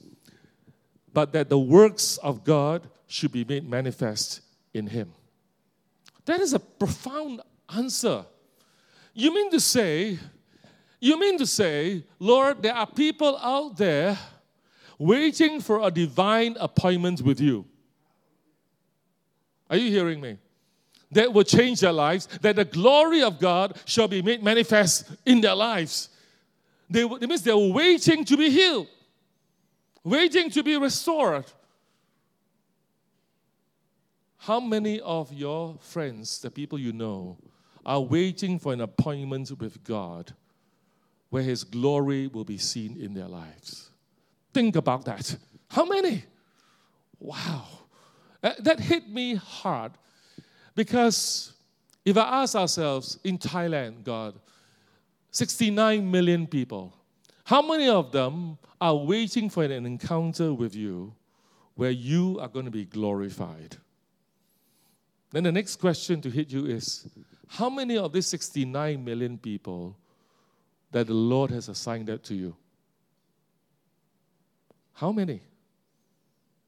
but 1.14 1.32
that 1.34 1.50
the 1.50 1.60
works 1.60 2.18
of 2.18 2.44
God 2.44 2.90
should 3.08 3.32
be 3.32 3.46
made 3.46 3.70
manifest 3.70 4.42
in 4.74 4.88
him. 4.88 5.14
That 6.26 6.40
is 6.40 6.54
a 6.54 6.60
profound 6.60 7.42
answer. 7.76 8.26
You 9.14 9.34
mean 9.34 9.52
to 9.52 9.60
say, 9.60 10.18
you 11.00 11.20
mean 11.20 11.38
to 11.38 11.46
say, 11.46 12.04
Lord, 12.18 12.64
there 12.64 12.74
are 12.74 12.88
people 12.88 13.38
out 13.38 13.78
there 13.78 14.18
waiting 14.98 15.60
for 15.60 15.86
a 15.86 15.92
divine 15.92 16.56
appointment 16.60 17.22
with 17.22 17.40
you. 17.40 17.66
Are 19.70 19.78
you 19.78 19.92
hearing 19.92 20.22
me? 20.22 20.38
That 21.12 21.32
will 21.32 21.44
change 21.44 21.82
their 21.82 21.92
lives, 21.92 22.28
that 22.42 22.56
the 22.56 22.66
glory 22.66 23.22
of 23.22 23.40
God 23.40 23.78
shall 23.86 24.08
be 24.08 24.22
made 24.22 24.42
manifest 24.42 25.12
in 25.26 25.42
their 25.42 25.56
lives. 25.56 26.10
They, 26.90 27.04
it 27.04 27.30
means 27.30 27.44
they're 27.44 27.58
waiting 27.58 28.26
to 28.26 28.38
be 28.38 28.50
healed, 28.50 28.88
waiting 30.04 30.50
to 30.52 30.64
be 30.64 30.78
restored. 30.78 31.46
How 34.38 34.60
many 34.60 35.00
of 35.00 35.32
your 35.32 35.78
friends, 35.80 36.40
the 36.40 36.52
people 36.52 36.78
you 36.78 36.92
know, 36.92 37.38
are 37.86 38.02
waiting 38.02 38.60
for 38.60 38.74
an 38.74 38.82
appointment 38.82 39.52
with 39.60 39.84
God 39.84 40.34
where 41.30 41.44
His 41.44 41.64
glory 41.64 42.28
will 42.28 42.44
be 42.44 42.58
seen 42.58 42.98
in 43.00 43.14
their 43.14 43.28
lives? 43.28 43.90
Think 44.54 44.76
about 44.76 45.06
that. 45.06 45.38
How 45.70 45.86
many? 45.86 46.24
Wow. 47.20 47.66
That 48.42 48.80
hit 48.80 49.10
me 49.10 49.36
hard 49.36 49.94
because 50.76 51.54
if 52.04 52.18
I 52.18 52.44
ask 52.44 52.56
ourselves 52.56 53.18
in 53.24 53.38
Thailand, 53.38 54.04
God, 54.04 54.36
69 55.32 56.12
million 56.12 56.46
people, 56.46 56.94
how 57.44 57.62
many 57.62 57.90
of 57.90 58.12
them 58.12 58.58
are 58.80 58.96
waiting 58.96 59.50
for 59.50 59.64
an 59.64 59.86
encounter 59.86 60.54
with 60.54 60.76
you 60.76 61.14
where 61.76 61.92
you 61.92 62.40
are 62.40 62.48
going 62.48 62.66
to 62.66 62.72
be 62.72 62.86
glorified? 62.86 63.78
Then 65.32 65.44
the 65.44 65.52
next 65.52 65.78
question 65.78 66.22
to 66.22 66.30
hit 66.30 66.52
you 66.52 66.66
is 66.66 67.08
how 67.48 67.70
many 67.70 67.98
of 67.98 68.14
these 68.14 68.28
69 68.28 69.04
million 69.04 69.38
people 69.38 69.98
that 70.92 71.08
the 71.08 71.14
Lord 71.14 71.52
has 71.52 71.70
assigned 71.70 72.08
that 72.08 72.24
to 72.26 72.36
you? 72.36 72.56
How 74.94 75.12
many? 75.12 75.42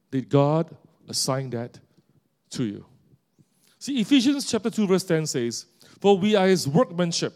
Did 0.09 0.29
God 0.29 0.75
assign 1.07 1.51
that 1.51 1.79
to 2.51 2.63
you. 2.63 2.85
See, 3.77 3.99
Ephesians 3.99 4.49
chapter 4.49 4.69
2, 4.69 4.87
verse 4.87 5.03
10 5.03 5.27
says, 5.27 5.65
For 6.01 6.17
we 6.17 6.35
are 6.35 6.47
his 6.47 6.67
workmanship, 6.67 7.33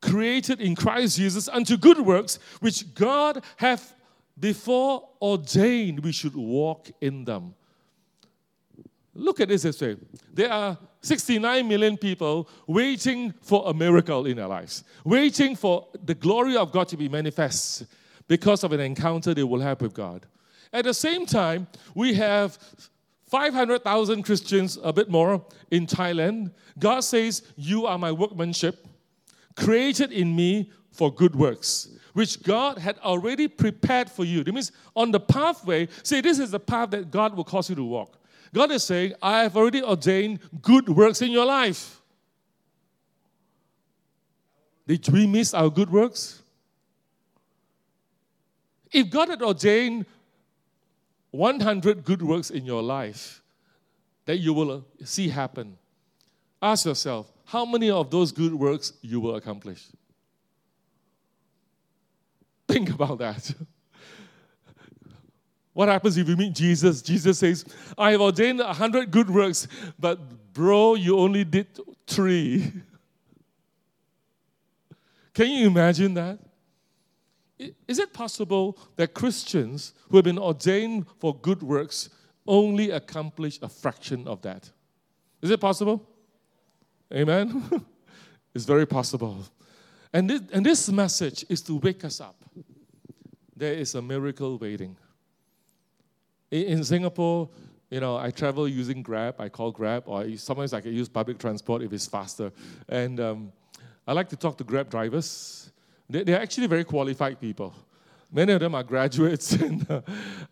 created 0.00 0.60
in 0.60 0.74
Christ 0.74 1.16
Jesus 1.16 1.48
unto 1.48 1.76
good 1.76 2.00
works, 2.00 2.38
which 2.60 2.94
God 2.94 3.42
hath 3.56 3.94
before 4.38 5.08
ordained 5.20 6.00
we 6.00 6.12
should 6.12 6.36
walk 6.36 6.90
in 7.00 7.24
them. 7.24 7.54
Look 9.14 9.40
at 9.40 9.48
this 9.48 9.62
this 9.62 9.80
way. 9.80 9.96
There 10.32 10.52
are 10.52 10.76
69 11.00 11.66
million 11.66 11.96
people 11.96 12.48
waiting 12.66 13.32
for 13.40 13.62
a 13.66 13.72
miracle 13.72 14.26
in 14.26 14.36
their 14.36 14.46
lives, 14.46 14.84
waiting 15.04 15.56
for 15.56 15.88
the 16.04 16.14
glory 16.14 16.56
of 16.56 16.70
God 16.70 16.88
to 16.88 16.96
be 16.96 17.08
manifest 17.08 17.86
because 18.28 18.62
of 18.64 18.72
an 18.72 18.80
encounter 18.80 19.32
they 19.32 19.42
will 19.42 19.60
have 19.60 19.80
with 19.80 19.94
God. 19.94 20.26
At 20.72 20.84
the 20.84 20.92
same 20.92 21.24
time, 21.24 21.66
we 21.94 22.14
have 22.14 22.58
500,000 23.26 24.22
Christians, 24.22 24.78
a 24.82 24.92
bit 24.92 25.08
more, 25.08 25.44
in 25.70 25.86
Thailand. 25.86 26.52
God 26.78 27.00
says, 27.00 27.42
You 27.56 27.86
are 27.86 27.98
my 27.98 28.12
workmanship, 28.12 28.86
created 29.56 30.12
in 30.12 30.34
me 30.34 30.70
for 30.90 31.12
good 31.12 31.34
works, 31.34 31.88
which 32.12 32.42
God 32.42 32.78
had 32.78 32.98
already 32.98 33.48
prepared 33.48 34.10
for 34.10 34.24
you. 34.24 34.44
That 34.44 34.52
means 34.52 34.72
on 34.94 35.10
the 35.10 35.20
pathway, 35.20 35.88
see, 36.02 36.20
This 36.20 36.38
is 36.38 36.50
the 36.50 36.60
path 36.60 36.90
that 36.90 37.10
God 37.10 37.36
will 37.36 37.44
cause 37.44 37.68
you 37.68 37.76
to 37.76 37.84
walk. 37.84 38.18
God 38.54 38.70
is 38.70 38.84
saying, 38.84 39.14
I 39.20 39.42
have 39.42 39.56
already 39.56 39.82
ordained 39.82 40.38
good 40.62 40.88
works 40.88 41.20
in 41.20 41.30
your 41.30 41.44
life. 41.44 42.00
Did 44.86 45.08
we 45.08 45.26
miss 45.26 45.52
our 45.52 45.68
good 45.68 45.90
works? 45.90 46.42
If 48.92 49.10
God 49.10 49.28
had 49.28 49.42
ordained 49.42 50.06
100 51.36 52.04
good 52.04 52.22
works 52.22 52.50
in 52.50 52.64
your 52.64 52.82
life 52.82 53.42
that 54.24 54.38
you 54.38 54.52
will 54.52 54.84
see 55.04 55.28
happen. 55.28 55.76
Ask 56.60 56.86
yourself, 56.86 57.32
how 57.46 57.64
many 57.64 57.90
of 57.90 58.10
those 58.10 58.32
good 58.32 58.52
works 58.52 58.92
you 59.00 59.20
will 59.20 59.36
accomplish? 59.36 59.86
Think 62.68 62.90
about 62.90 63.18
that. 63.18 63.54
What 65.72 65.90
happens 65.90 66.16
if 66.16 66.26
you 66.26 66.38
meet 66.38 66.54
Jesus? 66.54 67.02
Jesus 67.02 67.38
says, 67.38 67.62
I 67.98 68.12
have 68.12 68.22
ordained 68.22 68.60
a 68.60 68.72
hundred 68.72 69.10
good 69.10 69.28
works, 69.28 69.68
but 69.98 70.18
bro, 70.54 70.94
you 70.94 71.18
only 71.18 71.44
did 71.44 71.66
three. 72.06 72.72
Can 75.34 75.50
you 75.50 75.66
imagine 75.66 76.14
that? 76.14 76.38
Is 77.86 77.98
it 77.98 78.14
possible 78.14 78.78
that 78.96 79.12
Christians 79.12 79.92
who 80.08 80.16
have 80.16 80.24
been 80.24 80.38
ordained 80.38 81.08
for 81.18 81.38
good 81.38 81.62
works 81.62 82.08
only 82.46 82.92
accomplish 82.92 83.58
a 83.60 83.68
fraction 83.68 84.26
of 84.26 84.40
that? 84.42 84.70
Is 85.42 85.50
it 85.50 85.60
possible? 85.60 86.08
Amen? 87.12 87.84
it's 88.54 88.64
very 88.64 88.86
possible. 88.86 89.38
And 90.12 90.30
this, 90.30 90.40
and 90.52 90.64
this 90.64 90.90
message 90.90 91.44
is 91.48 91.62
to 91.62 91.76
wake 91.76 92.04
us 92.04 92.20
up. 92.20 92.36
There 93.56 93.74
is 93.74 93.94
a 93.94 94.02
miracle 94.02 94.58
waiting. 94.58 94.96
In, 96.50 96.62
in 96.62 96.84
Singapore, 96.84 97.48
you 97.90 98.00
know, 98.00 98.16
I 98.16 98.30
travel 98.30 98.68
using 98.68 99.02
Grab. 99.02 99.36
I 99.38 99.48
call 99.48 99.70
Grab, 99.70 100.04
or 100.06 100.36
sometimes 100.36 100.72
I 100.72 100.80
can 100.80 100.92
use 100.92 101.08
public 101.08 101.38
transport 101.38 101.82
if 101.82 101.92
it's 101.92 102.06
faster. 102.06 102.52
And 102.88 103.20
um, 103.20 103.52
I 104.06 104.12
like 104.12 104.28
to 104.30 104.36
talk 104.36 104.58
to 104.58 104.64
Grab 104.64 104.90
drivers 104.90 105.70
they're 106.08 106.40
actually 106.40 106.66
very 106.68 106.84
qualified 106.84 107.40
people. 107.40 107.74
Many 108.32 108.52
of 108.52 108.60
them 108.60 108.74
are 108.74 108.82
graduates, 108.82 109.52
and 109.66 109.88
uh, 109.90 110.00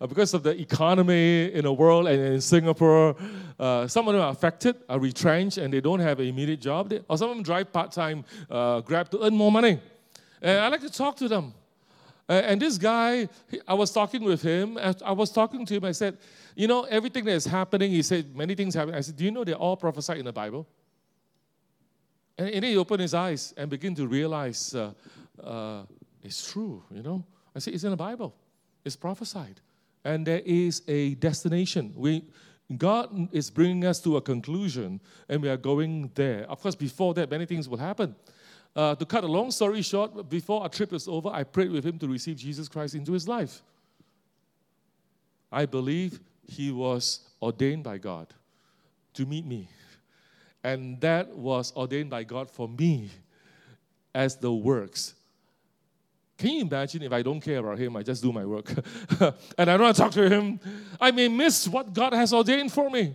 because 0.06 0.32
of 0.32 0.42
the 0.42 0.58
economy 0.58 1.52
in 1.52 1.64
the 1.64 1.72
world 1.72 2.06
and 2.06 2.20
in 2.20 2.40
Singapore, 2.40 3.16
uh, 3.58 3.86
some 3.88 4.06
of 4.08 4.14
them 4.14 4.22
are 4.22 4.30
affected, 4.30 4.76
are 4.88 4.98
retrenched, 4.98 5.58
and 5.58 5.72
they 5.72 5.80
don't 5.80 6.00
have 6.00 6.20
an 6.20 6.26
immediate 6.26 6.60
job. 6.60 6.90
They, 6.90 7.00
or 7.08 7.18
some 7.18 7.30
of 7.30 7.36
them 7.36 7.42
drive 7.42 7.72
part 7.72 7.92
time, 7.92 8.24
uh, 8.50 8.80
Grab 8.80 9.10
to 9.10 9.24
earn 9.24 9.34
more 9.34 9.50
money. 9.50 9.80
And 10.40 10.60
I 10.60 10.68
like 10.68 10.82
to 10.82 10.90
talk 10.90 11.16
to 11.16 11.28
them. 11.28 11.54
and 12.28 12.60
this 12.60 12.78
guy, 12.78 13.28
I 13.66 13.74
was 13.74 13.90
talking 13.90 14.22
with 14.22 14.40
him. 14.40 14.78
I 14.78 15.12
was 15.12 15.30
talking 15.30 15.66
to 15.66 15.74
him. 15.74 15.84
I 15.84 15.92
said, 15.92 16.16
You 16.54 16.68
know, 16.68 16.84
everything 16.84 17.24
that 17.24 17.32
is 17.32 17.44
happening, 17.44 17.90
he 17.90 18.02
said, 18.02 18.34
many 18.36 18.54
things 18.54 18.74
happen. 18.74 18.94
I 18.94 19.00
said, 19.00 19.16
Do 19.16 19.24
you 19.24 19.30
know 19.30 19.44
they're 19.44 19.54
all 19.56 19.76
prophesied 19.76 20.18
in 20.18 20.24
the 20.24 20.32
Bible? 20.32 20.66
And, 22.38 22.48
and 22.48 22.64
he 22.64 22.76
opened 22.76 23.00
his 23.00 23.14
eyes 23.14 23.54
and 23.56 23.70
began 23.70 23.94
to 23.94 24.06
realize 24.06 24.74
uh, 24.74 24.92
uh, 25.42 25.82
it's 26.22 26.50
true, 26.50 26.82
you 26.90 27.02
know. 27.02 27.24
I 27.54 27.58
say 27.60 27.72
it's 27.72 27.84
in 27.84 27.90
the 27.90 27.96
Bible. 27.96 28.34
It's 28.84 28.96
prophesied. 28.96 29.60
And 30.04 30.26
there 30.26 30.42
is 30.44 30.82
a 30.88 31.14
destination. 31.14 31.92
We, 31.96 32.24
God 32.76 33.28
is 33.32 33.50
bringing 33.50 33.84
us 33.84 34.00
to 34.00 34.16
a 34.16 34.20
conclusion, 34.20 35.00
and 35.28 35.42
we 35.42 35.48
are 35.48 35.56
going 35.56 36.10
there. 36.14 36.44
Of 36.50 36.60
course, 36.60 36.74
before 36.74 37.14
that, 37.14 37.30
many 37.30 37.46
things 37.46 37.68
will 37.68 37.78
happen. 37.78 38.14
uh, 38.76 38.94
to 38.96 39.06
cut 39.06 39.24
a 39.24 39.26
long 39.26 39.50
story 39.50 39.82
short, 39.82 40.28
before 40.28 40.62
our 40.62 40.68
trip 40.68 40.92
was 40.92 41.06
over, 41.06 41.28
I 41.28 41.44
prayed 41.44 41.70
with 41.70 41.84
him 41.84 41.98
to 41.98 42.08
receive 42.08 42.36
Jesus 42.36 42.68
Christ 42.68 42.94
into 42.94 43.12
his 43.12 43.28
life. 43.28 43.62
I 45.50 45.66
believe 45.66 46.20
he 46.46 46.72
was 46.72 47.20
ordained 47.40 47.84
by 47.84 47.98
God 47.98 48.34
to 49.14 49.24
meet 49.24 49.46
me. 49.46 49.68
And 50.64 51.00
that 51.00 51.28
was 51.28 51.72
ordained 51.76 52.10
by 52.10 52.24
God 52.24 52.50
for 52.50 52.68
me 52.68 53.10
as 54.14 54.36
the 54.36 54.52
works. 54.52 55.14
Can 56.36 56.50
you 56.50 56.62
imagine 56.62 57.02
if 57.02 57.12
I 57.12 57.22
don't 57.22 57.40
care 57.40 57.58
about 57.58 57.78
him, 57.78 57.96
I 57.96 58.02
just 58.02 58.22
do 58.22 58.32
my 58.32 58.44
work 58.44 58.70
and 59.58 59.70
I 59.70 59.76
don't 59.76 59.94
talk 59.94 60.12
to 60.12 60.28
him? 60.28 60.58
I 61.00 61.10
may 61.10 61.28
miss 61.28 61.68
what 61.68 61.92
God 61.92 62.12
has 62.12 62.32
ordained 62.32 62.72
for 62.72 62.90
me. 62.90 63.14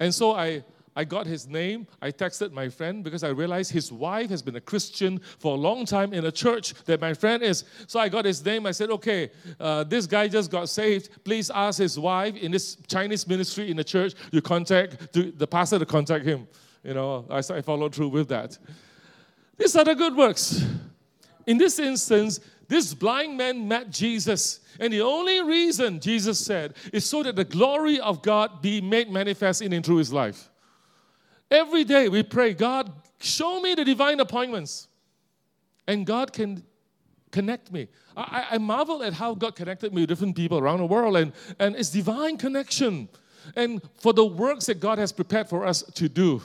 And 0.00 0.14
so 0.14 0.34
I 0.34 0.64
I 0.98 1.04
got 1.04 1.26
his 1.26 1.46
name. 1.46 1.86
I 2.02 2.10
texted 2.10 2.50
my 2.50 2.68
friend 2.68 3.04
because 3.04 3.22
I 3.22 3.28
realized 3.28 3.70
his 3.70 3.92
wife 3.92 4.30
has 4.30 4.42
been 4.42 4.56
a 4.56 4.60
Christian 4.60 5.20
for 5.38 5.54
a 5.54 5.56
long 5.56 5.86
time 5.86 6.12
in 6.12 6.24
a 6.24 6.32
church 6.32 6.74
that 6.86 7.00
my 7.00 7.14
friend 7.14 7.40
is. 7.40 7.62
So 7.86 8.00
I 8.00 8.08
got 8.08 8.24
his 8.24 8.44
name. 8.44 8.66
I 8.66 8.72
said, 8.72 8.90
okay, 8.90 9.30
uh, 9.60 9.84
this 9.84 10.08
guy 10.08 10.26
just 10.26 10.50
got 10.50 10.68
saved. 10.68 11.22
Please 11.22 11.50
ask 11.50 11.78
his 11.78 11.96
wife 12.00 12.34
in 12.34 12.50
this 12.50 12.78
Chinese 12.88 13.28
ministry 13.28 13.70
in 13.70 13.76
the 13.76 13.84
church 13.84 14.14
to 14.32 14.42
contact 14.42 15.12
to, 15.12 15.30
the 15.30 15.46
pastor 15.46 15.78
to 15.78 15.86
contact 15.86 16.24
him. 16.24 16.48
You 16.82 16.94
know, 16.94 17.26
I, 17.30 17.38
I 17.38 17.60
followed 17.62 17.94
through 17.94 18.08
with 18.08 18.28
that. 18.30 18.58
These 19.56 19.76
are 19.76 19.84
the 19.84 19.94
good 19.94 20.16
works. 20.16 20.66
In 21.48 21.56
this 21.56 21.78
instance, 21.78 22.40
this 22.68 22.92
blind 22.92 23.38
man 23.38 23.66
met 23.66 23.90
Jesus. 23.90 24.60
And 24.78 24.92
the 24.92 25.00
only 25.00 25.42
reason 25.42 25.98
Jesus 25.98 26.38
said 26.38 26.74
is 26.92 27.06
so 27.06 27.22
that 27.22 27.36
the 27.36 27.44
glory 27.44 27.98
of 27.98 28.20
God 28.20 28.60
be 28.60 28.82
made 28.82 29.10
manifest 29.10 29.62
in 29.62 29.72
and 29.72 29.84
through 29.84 29.96
his 29.96 30.12
life. 30.12 30.50
Every 31.50 31.84
day 31.84 32.10
we 32.10 32.22
pray, 32.22 32.52
God, 32.52 32.92
show 33.18 33.62
me 33.62 33.74
the 33.74 33.82
divine 33.82 34.20
appointments. 34.20 34.88
And 35.86 36.04
God 36.04 36.34
can 36.34 36.62
connect 37.30 37.72
me. 37.72 37.88
I, 38.14 38.48
I 38.50 38.58
marvel 38.58 39.02
at 39.02 39.14
how 39.14 39.34
God 39.34 39.56
connected 39.56 39.94
me 39.94 40.02
with 40.02 40.10
different 40.10 40.36
people 40.36 40.58
around 40.58 40.80
the 40.80 40.86
world, 40.86 41.16
and, 41.16 41.32
and 41.58 41.76
it's 41.76 41.88
divine 41.88 42.36
connection. 42.36 43.08
And 43.56 43.80
for 43.96 44.12
the 44.12 44.26
works 44.26 44.66
that 44.66 44.80
God 44.80 44.98
has 44.98 45.12
prepared 45.12 45.48
for 45.48 45.64
us 45.64 45.82
to 45.94 46.10
do. 46.10 46.42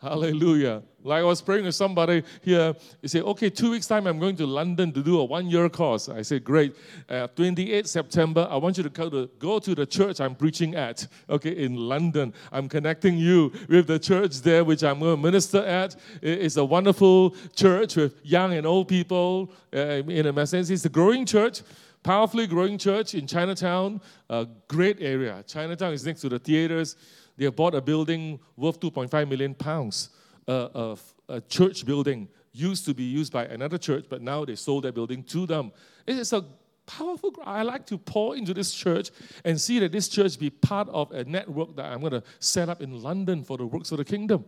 Hallelujah. 0.00 0.84
Like 1.02 1.22
I 1.22 1.24
was 1.24 1.42
praying 1.42 1.64
with 1.64 1.74
somebody 1.74 2.22
here, 2.42 2.72
he 3.02 3.08
said, 3.08 3.22
okay, 3.22 3.50
two 3.50 3.72
weeks' 3.72 3.88
time 3.88 4.06
I'm 4.06 4.20
going 4.20 4.36
to 4.36 4.46
London 4.46 4.92
to 4.92 5.02
do 5.02 5.18
a 5.18 5.24
one-year 5.24 5.68
course. 5.70 6.08
I 6.08 6.22
said, 6.22 6.44
great. 6.44 6.76
Uh, 7.08 7.26
28 7.26 7.88
September, 7.88 8.46
I 8.48 8.58
want 8.58 8.76
you 8.76 8.84
to 8.84 8.90
go, 8.90 9.10
to 9.10 9.28
go 9.40 9.58
to 9.58 9.74
the 9.74 9.84
church 9.84 10.20
I'm 10.20 10.36
preaching 10.36 10.76
at, 10.76 11.04
okay, 11.28 11.50
in 11.50 11.74
London. 11.74 12.32
I'm 12.52 12.68
connecting 12.68 13.18
you 13.18 13.52
with 13.68 13.88
the 13.88 13.98
church 13.98 14.40
there, 14.42 14.62
which 14.64 14.84
I'm 14.84 15.00
going 15.00 15.16
to 15.16 15.22
minister 15.22 15.64
at. 15.64 15.96
It's 16.22 16.56
a 16.56 16.64
wonderful 16.64 17.34
church 17.56 17.96
with 17.96 18.24
young 18.24 18.52
and 18.52 18.64
old 18.64 18.86
people. 18.86 19.52
Uh, 19.74 20.02
in 20.06 20.26
a 20.26 20.46
sense, 20.46 20.70
it's 20.70 20.84
a 20.84 20.88
growing 20.88 21.26
church 21.26 21.62
powerfully 22.04 22.46
growing 22.46 22.78
church 22.78 23.14
in 23.14 23.26
Chinatown, 23.26 24.00
a 24.30 24.46
great 24.68 24.98
area. 25.00 25.42
Chinatown 25.46 25.92
is 25.92 26.06
next 26.06 26.20
to 26.20 26.28
the 26.28 26.38
theaters. 26.38 26.96
They 27.38 27.44
have 27.44 27.56
bought 27.56 27.74
a 27.74 27.80
building 27.80 28.40
worth 28.56 28.80
2.5 28.80 29.28
million 29.28 29.54
pounds, 29.54 30.10
uh, 30.48 30.68
a, 30.74 30.98
a 31.36 31.40
church 31.42 31.86
building 31.86 32.28
used 32.52 32.84
to 32.86 32.94
be 32.94 33.04
used 33.04 33.32
by 33.32 33.44
another 33.46 33.78
church, 33.78 34.06
but 34.08 34.20
now 34.20 34.44
they 34.44 34.56
sold 34.56 34.82
that 34.84 34.94
building 34.94 35.22
to 35.22 35.46
them. 35.46 35.70
It's 36.06 36.32
a 36.32 36.44
powerful. 36.86 37.32
I 37.44 37.62
like 37.62 37.86
to 37.86 37.98
pour 37.98 38.36
into 38.36 38.52
this 38.52 38.72
church 38.72 39.10
and 39.44 39.60
see 39.60 39.78
that 39.78 39.92
this 39.92 40.08
church 40.08 40.36
be 40.38 40.50
part 40.50 40.88
of 40.88 41.12
a 41.12 41.22
network 41.24 41.76
that 41.76 41.86
I'm 41.86 42.00
going 42.00 42.12
to 42.12 42.24
set 42.40 42.68
up 42.68 42.82
in 42.82 43.00
London 43.02 43.44
for 43.44 43.56
the 43.56 43.66
works 43.66 43.92
of 43.92 43.98
the 43.98 44.04
kingdom. 44.04 44.44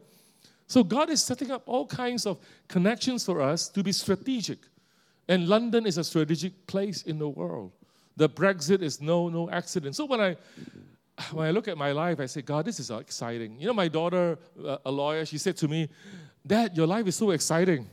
So 0.66 0.82
God 0.82 1.10
is 1.10 1.22
setting 1.22 1.52
up 1.52 1.62
all 1.66 1.86
kinds 1.86 2.26
of 2.26 2.38
connections 2.66 3.24
for 3.24 3.40
us 3.40 3.68
to 3.68 3.82
be 3.82 3.92
strategic. 3.92 4.58
And 5.28 5.48
London 5.48 5.86
is 5.86 5.98
a 5.98 6.04
strategic 6.04 6.66
place 6.66 7.02
in 7.02 7.18
the 7.18 7.28
world. 7.28 7.72
The 8.16 8.28
Brexit 8.28 8.82
is 8.82 9.00
no 9.00 9.28
no 9.28 9.48
accident. 9.50 9.94
So 9.94 10.06
when 10.06 10.20
I 10.20 10.36
when 11.32 11.46
I 11.46 11.50
look 11.50 11.68
at 11.68 11.76
my 11.76 11.92
life, 11.92 12.20
I 12.20 12.26
say, 12.26 12.42
God, 12.42 12.64
this 12.64 12.80
is 12.80 12.90
exciting. 12.90 13.60
You 13.60 13.66
know, 13.66 13.74
my 13.74 13.88
daughter, 13.88 14.38
uh, 14.64 14.78
a 14.84 14.90
lawyer, 14.90 15.24
she 15.24 15.38
said 15.38 15.56
to 15.58 15.68
me, 15.68 15.88
Dad, 16.46 16.76
your 16.76 16.86
life 16.86 17.06
is 17.06 17.16
so 17.16 17.30
exciting. 17.30 17.88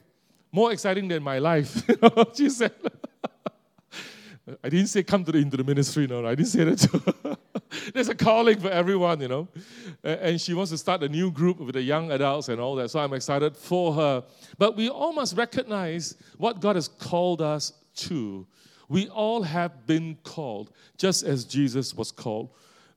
More 0.51 0.71
exciting 0.71 1.07
than 1.07 1.23
my 1.23 1.39
life. 1.39 1.83
she 2.35 2.49
said, 2.49 2.73
I 4.63 4.69
didn't 4.69 4.87
say 4.87 5.03
come 5.03 5.25
to 5.25 5.31
the, 5.31 5.39
into 5.39 5.57
the 5.57 5.63
ministry, 5.63 6.07
no, 6.07 6.25
I 6.25 6.35
didn't 6.35 6.49
say 6.49 6.63
that. 6.63 7.37
There's 7.93 8.07
a 8.07 8.15
calling 8.15 8.59
for 8.59 8.69
everyone, 8.69 9.19
you 9.19 9.27
know. 9.27 9.47
And 10.03 10.39
she 10.39 10.53
wants 10.53 10.71
to 10.71 10.77
start 10.77 11.03
a 11.03 11.09
new 11.09 11.31
group 11.31 11.59
with 11.59 11.73
the 11.73 11.81
young 11.81 12.11
adults 12.11 12.47
and 12.47 12.61
all 12.61 12.75
that. 12.75 12.89
So 12.89 12.99
I'm 12.99 13.13
excited 13.13 13.57
for 13.57 13.93
her. 13.93 14.23
But 14.57 14.77
we 14.77 14.89
all 14.89 15.11
must 15.11 15.35
recognize 15.35 16.15
what 16.37 16.61
God 16.61 16.77
has 16.77 16.87
called 16.87 17.41
us 17.41 17.73
to. 17.95 18.47
We 18.87 19.09
all 19.09 19.43
have 19.43 19.85
been 19.85 20.17
called, 20.23 20.71
just 20.97 21.23
as 21.23 21.43
Jesus 21.43 21.93
was 21.93 22.11
called 22.11 22.49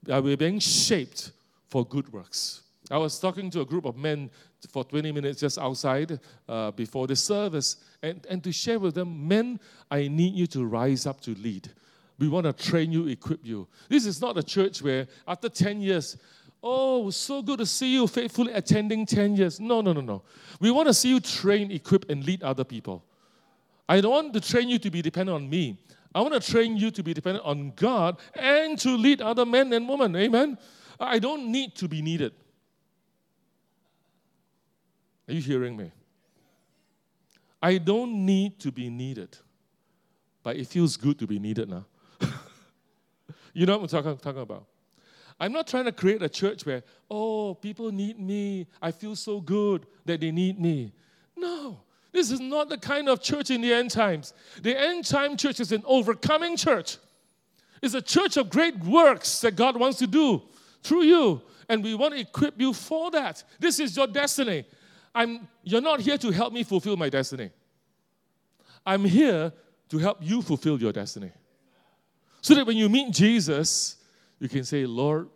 that 0.05 0.23
we're 0.23 0.37
being 0.37 0.59
shaped 0.59 1.33
for 1.69 1.85
good 1.85 2.13
works. 2.13 2.63
I 2.91 2.99
was 2.99 3.19
talking 3.21 3.51
to 3.51 3.61
a 3.61 3.65
group 3.65 3.85
of 3.85 3.97
men 3.97 4.31
for 4.69 4.85
20 4.85 5.13
minutes 5.13 5.41
just 5.41 5.59
outside 5.59 6.19
uh, 6.49 6.73
before 6.73 7.07
the 7.07 7.17
service 7.17 7.77
and, 8.03 8.27
and 8.29 8.43
to 8.45 8.53
share 8.53 8.79
with 8.79 8.95
them, 8.95 9.29
men, 9.29 9.61
I 9.91 10.09
need 10.09 10.35
you 10.35 10.47
to 10.49 10.65
rise 10.65 11.07
up 11.07 11.21
to 11.23 11.35
lead. 11.35 11.71
We 12.19 12.29
want 12.29 12.47
to 12.47 12.53
train 12.53 12.93
you, 12.93 13.07
equip 13.09 13.45
you. 13.45 13.67
This 13.89 14.07
is 14.07 14.21
not 14.21 14.37
a 14.37 14.43
church 14.43 14.83
where 14.83 15.07
after 15.27 15.49
10 15.49 15.81
years, 15.81 16.17
oh, 16.63 17.11
so 17.11 17.43
good 17.43 17.59
to 17.59 17.67
see 17.67 17.95
you 17.95 18.07
faithfully 18.07 18.53
attending 18.53 19.07
10 19.07 19.37
years. 19.37 19.61
No, 19.61 19.81
no, 19.81 19.93
no, 19.93 20.01
no. 20.01 20.23
We 20.61 20.71
want 20.71 20.89
to 20.89 20.95
see 20.95 21.11
you 21.11 21.21
train, 21.21 21.71
equip, 21.71 22.11
and 22.11 22.25
lead 22.25 22.43
other 22.43 22.65
people. 22.65 23.05
I 23.89 24.01
don't 24.01 24.13
want 24.13 24.35
to 24.35 24.41
train 24.41 24.69
you 24.69 24.79
to 24.79 24.91
be 24.91 25.03
dependent 25.03 25.35
on 25.35 25.49
me. 25.49 25.79
I 26.15 26.21
want 26.23 26.35
to 26.35 26.41
train 26.41 26.77
you 26.77 26.91
to 26.91 27.03
be 27.03 27.15
dependent 27.15 27.45
on 27.45 27.73
God 27.77 28.19
and 28.35 28.79
to 28.81 28.97
lead 28.97 29.21
other 29.21 29.47
men 29.47 29.73
and 29.73 29.89
women. 29.89 30.17
Amen. 30.17 30.59
I 30.99 31.19
don't 31.19 31.51
need 31.51 31.77
to 31.77 31.89
be 31.89 32.03
needed. 32.03 32.33
Are 35.29 35.33
you 35.33 35.41
hearing 35.41 35.77
me? 35.77 35.93
I 37.63 37.79
don't 37.79 38.27
need 38.27 38.59
to 38.61 38.73
be 38.73 38.91
needed, 38.91 39.37
but 40.43 40.57
it 40.57 40.67
feels 40.67 40.97
good 40.97 41.19
to 41.21 41.27
be 41.27 41.39
needed 41.39 41.69
now. 41.69 41.87
you 43.53 43.67
know 43.67 43.79
what 43.79 43.93
I'm 43.93 44.03
talking, 44.03 44.19
talking 44.19 44.43
about? 44.43 44.67
I'm 45.39 45.53
not 45.53 45.67
trying 45.67 45.85
to 45.85 45.93
create 45.93 46.23
a 46.23 46.29
church 46.29 46.67
where, 46.67 46.83
oh, 47.11 47.55
people 47.55 47.93
need 47.93 48.19
me. 48.19 48.67
I 48.83 48.91
feel 48.91 49.15
so 49.15 49.41
good 49.41 49.87
that 50.05 50.21
they 50.21 50.31
need 50.31 50.61
me. 50.61 50.93
No. 51.37 51.81
This 52.13 52.31
is 52.31 52.41
not 52.41 52.69
the 52.69 52.79
kind 52.79 53.09
of 53.09 53.23
church 53.23 53.51
in 53.51 53.61
the 53.61 53.73
end 53.73 53.91
times. 53.91 54.35
The 54.63 54.79
end 54.79 55.05
time 55.05 55.37
church 55.37 55.61
is 55.61 55.73
an 55.73 55.83
overcoming 55.87 56.57
church. 56.57 56.99
It's 57.83 57.95
a 57.95 58.03
church 58.03 58.37
of 58.37 58.51
great 58.51 58.79
works 58.81 59.41
that 59.41 59.57
God 59.57 59.79
wants 59.79 59.99
to 59.99 60.07
do 60.07 60.43
through 60.83 61.05
you. 61.05 61.43
And 61.69 61.85
we 61.85 61.95
want 61.95 62.15
to 62.15 62.21
equip 62.21 62.61
you 62.61 62.73
for 62.73 63.11
that. 63.13 63.45
This 63.59 63.79
is 63.79 63.97
your 63.97 64.09
destiny. 64.09 64.65
I'm, 65.15 65.49
you're 65.63 65.81
not 65.81 66.01
here 66.01 66.19
to 66.19 66.31
help 66.31 66.53
me 66.53 66.65
fulfill 66.65 66.97
my 66.97 67.09
destiny. 67.09 67.51
I'm 68.85 69.05
here 69.05 69.53
to 69.89 69.99
help 69.99 70.19
you 70.21 70.43
fulfill 70.43 70.81
your 70.81 70.93
destiny. 70.93 71.31
So 72.41 72.55
that 72.55 72.67
when 72.67 72.77
you 72.77 72.89
meet 72.89 73.13
Jesus, 73.13 73.97
you 74.39 74.49
can 74.49 74.65
say, 74.65 74.87
Lord, 74.87 75.29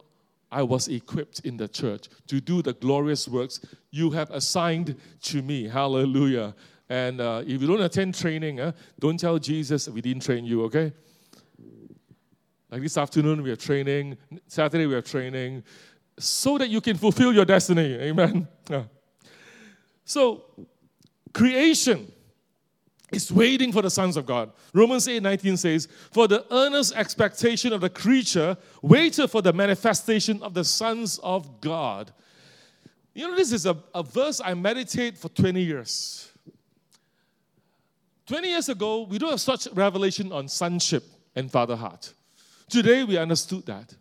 I 0.54 0.62
was 0.62 0.86
equipped 0.86 1.40
in 1.40 1.56
the 1.56 1.66
church 1.66 2.08
to 2.28 2.40
do 2.40 2.62
the 2.62 2.74
glorious 2.74 3.26
works 3.26 3.60
you 3.90 4.10
have 4.10 4.30
assigned 4.30 4.94
to 5.22 5.42
me. 5.42 5.66
Hallelujah. 5.68 6.54
And 6.88 7.20
uh, 7.20 7.42
if 7.44 7.60
you 7.60 7.66
don't 7.66 7.82
attend 7.82 8.14
training, 8.14 8.60
uh, 8.60 8.70
don't 9.00 9.18
tell 9.18 9.38
Jesus 9.38 9.88
we 9.88 10.00
didn't 10.00 10.22
train 10.22 10.44
you, 10.44 10.62
okay? 10.64 10.92
Like 12.70 12.82
this 12.82 12.96
afternoon, 12.96 13.42
we 13.42 13.50
are 13.50 13.56
training. 13.56 14.16
Saturday, 14.46 14.86
we 14.86 14.94
are 14.94 15.02
training. 15.02 15.64
So 16.18 16.56
that 16.58 16.68
you 16.68 16.80
can 16.80 16.96
fulfill 16.96 17.32
your 17.32 17.44
destiny. 17.44 17.94
Amen. 17.94 18.46
Yeah. 18.70 18.84
So, 20.06 20.44
creation 21.32 22.12
is 23.14 23.32
waiting 23.32 23.72
for 23.72 23.82
the 23.82 23.90
sons 23.90 24.16
of 24.16 24.26
God. 24.26 24.50
Romans 24.72 25.06
8 25.08 25.22
19 25.22 25.56
says, 25.56 25.88
For 26.12 26.28
the 26.28 26.44
earnest 26.50 26.94
expectation 26.94 27.72
of 27.72 27.80
the 27.80 27.90
creature 27.90 28.56
waited 28.82 29.28
for 29.28 29.42
the 29.42 29.52
manifestation 29.52 30.42
of 30.42 30.54
the 30.54 30.64
sons 30.64 31.18
of 31.22 31.60
God. 31.60 32.12
You 33.14 33.28
know, 33.28 33.36
this 33.36 33.52
is 33.52 33.66
a, 33.66 33.76
a 33.94 34.02
verse 34.02 34.40
I 34.44 34.54
meditate 34.54 35.16
for 35.16 35.28
20 35.28 35.62
years. 35.62 36.30
20 38.26 38.48
years 38.48 38.68
ago, 38.68 39.02
we 39.02 39.18
don't 39.18 39.30
have 39.30 39.40
such 39.40 39.68
revelation 39.72 40.32
on 40.32 40.48
sonship 40.48 41.04
and 41.36 41.50
fatherhood. 41.50 42.08
Today, 42.68 43.04
we 43.04 43.18
understood 43.18 43.66
that 43.66 43.94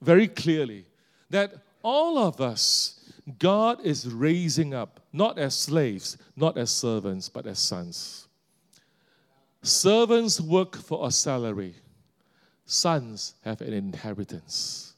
very 0.00 0.28
clearly 0.28 0.86
that 1.30 1.54
all 1.82 2.18
of 2.18 2.40
us, 2.40 3.00
God 3.38 3.80
is 3.84 4.06
raising 4.06 4.74
up, 4.74 5.00
not 5.12 5.38
as 5.38 5.54
slaves, 5.54 6.18
not 6.36 6.58
as 6.58 6.70
servants, 6.70 7.28
but 7.28 7.46
as 7.46 7.58
sons. 7.58 8.28
Servants 9.62 10.40
work 10.40 10.76
for 10.76 11.06
a 11.06 11.10
salary, 11.10 11.74
sons 12.64 13.34
have 13.44 13.60
an 13.60 13.72
inheritance. 13.72 14.94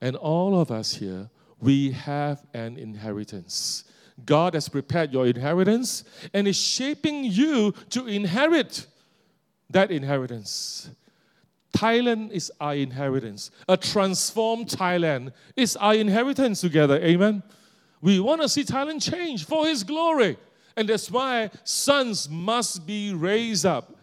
And 0.00 0.16
all 0.16 0.58
of 0.58 0.70
us 0.70 0.94
here, 0.94 1.30
we 1.60 1.92
have 1.92 2.44
an 2.54 2.76
inheritance. 2.76 3.84
God 4.24 4.54
has 4.54 4.68
prepared 4.68 5.12
your 5.12 5.26
inheritance 5.26 6.04
and 6.32 6.48
is 6.48 6.56
shaping 6.56 7.24
you 7.24 7.72
to 7.90 8.06
inherit 8.06 8.86
that 9.70 9.90
inheritance. 9.90 10.90
Thailand 11.72 12.30
is 12.32 12.52
our 12.60 12.74
inheritance. 12.74 13.50
A 13.68 13.76
transformed 13.76 14.68
Thailand 14.68 15.32
is 15.56 15.76
our 15.76 15.94
inheritance 15.94 16.60
together. 16.60 16.96
Amen. 17.02 17.42
We 18.00 18.20
want 18.20 18.42
to 18.42 18.48
see 18.48 18.64
Thailand 18.64 19.02
change 19.02 19.46
for 19.46 19.66
His 19.66 19.84
glory. 19.84 20.36
And 20.76 20.88
that's 20.88 21.10
why 21.10 21.50
sons 21.64 22.28
must 22.28 22.86
be 22.86 23.12
raised 23.12 23.66
up. 23.66 23.96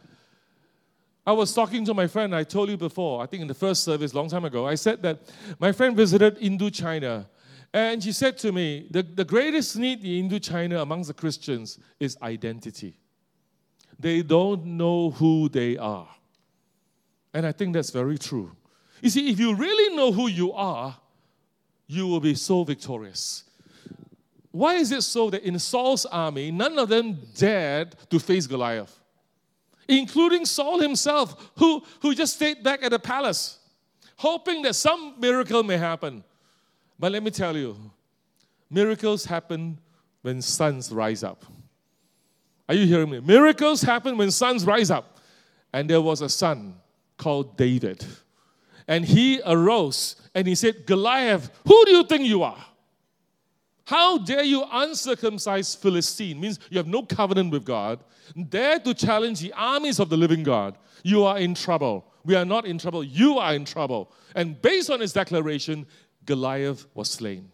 I 1.26 1.32
was 1.32 1.54
talking 1.54 1.86
to 1.86 1.94
my 1.94 2.08
friend, 2.08 2.36
I 2.36 2.44
told 2.44 2.70
you 2.70 2.78
before, 2.78 3.22
I 3.22 3.28
think 3.28 3.42
in 3.42 3.48
the 3.48 3.54
first 3.54 3.84
service, 3.84 4.14
long 4.14 4.30
time 4.30 4.46
ago, 4.46 4.66
I 4.66 4.76
said 4.76 5.02
that 5.04 5.20
my 5.60 5.72
friend 5.72 5.96
visited 5.96 6.40
Indochina. 6.40 7.28
And 7.72 8.04
she 8.04 8.12
said 8.12 8.38
to 8.40 8.52
me, 8.52 8.88
the, 8.90 9.04
the 9.04 9.26
greatest 9.26 9.78
need 9.78 10.04
in 10.04 10.28
Indochina 10.28 10.82
amongst 10.82 11.08
the 11.08 11.14
Christians 11.14 11.78
is 12.00 12.18
identity. 12.22 12.98
They 14.00 14.24
don't 14.24 14.66
know 14.66 15.12
who 15.12 15.50
they 15.50 15.78
are. 15.78 16.08
And 17.34 17.46
I 17.46 17.52
think 17.52 17.74
that's 17.74 17.92
very 17.92 18.18
true. 18.18 18.56
You 19.02 19.10
see, 19.10 19.30
if 19.30 19.40
you 19.40 19.54
really 19.54 19.96
know 19.96 20.12
who 20.12 20.28
you 20.28 20.52
are, 20.54 20.98
you 21.86 22.08
will 22.08 22.20
be 22.20 22.34
so 22.34 22.64
victorious. 22.64 23.44
Why 24.52 24.76
is 24.76 24.92
it 24.92 25.04
so 25.04 25.30
that 25.30 25.44
in 25.44 25.60
Saul's 25.60 26.06
army, 26.06 26.52
none 26.52 26.80
of 26.80 26.90
them 26.90 27.20
dared 27.36 27.96
to 28.10 28.20
face 28.20 28.48
Goliath? 28.48 29.00
Including 29.88 30.46
Saul 30.46 30.80
himself, 30.80 31.52
who, 31.58 31.84
who 32.02 32.16
just 32.16 32.36
stayed 32.36 32.64
back 32.64 32.84
at 32.84 32.92
the 32.92 33.00
palace, 33.00 33.60
hoping 34.16 34.62
that 34.64 34.76
some 34.76 35.16
miracle 35.20 35.64
may 35.64 35.78
happen. 35.78 36.24
But 36.98 37.12
let 37.12 37.24
me 37.24 37.32
tell 37.32 37.56
you, 37.56 37.78
miracles 38.70 39.26
happen 39.26 39.80
when 40.22 40.42
sons 40.42 40.92
rise 40.92 41.24
up. 41.24 41.46
Are 42.68 42.76
you 42.76 42.86
hearing 42.86 43.10
me? 43.10 43.20
Miracles 43.20 43.82
happen 43.82 44.18
when 44.18 44.30
sons 44.30 44.66
rise 44.66 44.92
up. 44.92 45.18
And 45.74 45.90
there 45.90 46.02
was 46.02 46.22
a 46.22 46.30
son 46.30 46.76
called 47.18 47.58
David. 47.58 48.06
And 48.88 49.06
he 49.06 49.42
arose 49.46 50.16
and 50.36 50.48
he 50.48 50.56
said, 50.56 50.86
Goliath, 50.86 51.50
who 51.68 51.86
do 51.86 51.92
you 51.92 52.04
think 52.04 52.26
you 52.26 52.44
are? 52.44 52.64
How 53.90 54.20
dare 54.20 54.44
you 54.44 54.64
uncircumcised 54.72 55.80
Philistine? 55.80 56.40
Means 56.40 56.60
you 56.70 56.78
have 56.78 56.86
no 56.86 57.02
covenant 57.02 57.52
with 57.52 57.66
God. 57.66 58.00
Dare 58.48 58.78
to 58.82 58.94
challenge 58.94 59.40
the 59.40 59.52
armies 59.54 60.00
of 60.00 60.10
the 60.10 60.16
living 60.16 60.44
God. 60.44 60.78
You 61.02 61.24
are 61.24 61.40
in 61.40 61.56
trouble. 61.56 62.06
We 62.24 62.36
are 62.36 62.46
not 62.46 62.68
in 62.68 62.78
trouble. 62.78 63.04
You 63.04 63.40
are 63.40 63.56
in 63.56 63.66
trouble. 63.66 64.12
And 64.36 64.62
based 64.62 64.92
on 64.92 65.00
his 65.00 65.12
declaration, 65.12 65.88
Goliath 66.24 66.86
was 66.94 67.10
slain 67.10 67.50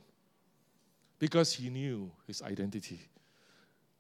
because 1.20 1.54
he 1.54 1.70
knew 1.70 2.12
his 2.28 2.42
identity. 2.42 3.00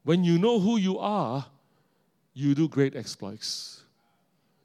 When 0.03 0.25
you 0.25 0.37
know 0.37 0.59
who 0.59 0.75
you 0.75 0.99
are, 0.99 1.45
you 2.33 2.53
do 2.53 2.67
great 2.67 2.97
exploits. 2.97 3.81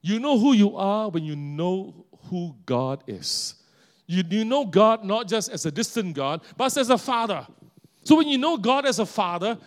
You 0.02 0.18
know 0.18 0.36
who 0.40 0.54
you 0.54 0.76
are 0.76 1.08
when 1.08 1.22
you 1.22 1.36
know 1.36 2.04
who 2.30 2.56
God 2.66 3.04
is. 3.06 3.54
You, 4.08 4.24
you 4.28 4.44
know 4.44 4.64
God 4.64 5.04
not 5.04 5.28
just 5.28 5.50
as 5.50 5.66
a 5.66 5.70
distant 5.70 6.16
God, 6.16 6.40
but 6.56 6.76
as 6.76 6.90
a 6.90 6.98
father. 6.98 7.46
So 8.04 8.16
when 8.16 8.28
you 8.28 8.38
know 8.38 8.56
God 8.56 8.86
as 8.86 8.98
a 8.98 9.06
father, 9.06 9.58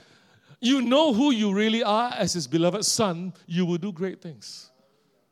you 0.59 0.81
know 0.81 1.13
who 1.13 1.31
you 1.31 1.53
really 1.53 1.83
are 1.83 2.13
as 2.17 2.33
his 2.33 2.47
beloved 2.47 2.85
son, 2.85 3.33
you 3.45 3.65
will 3.65 3.77
do 3.77 3.91
great 3.91 4.21
things. 4.21 4.71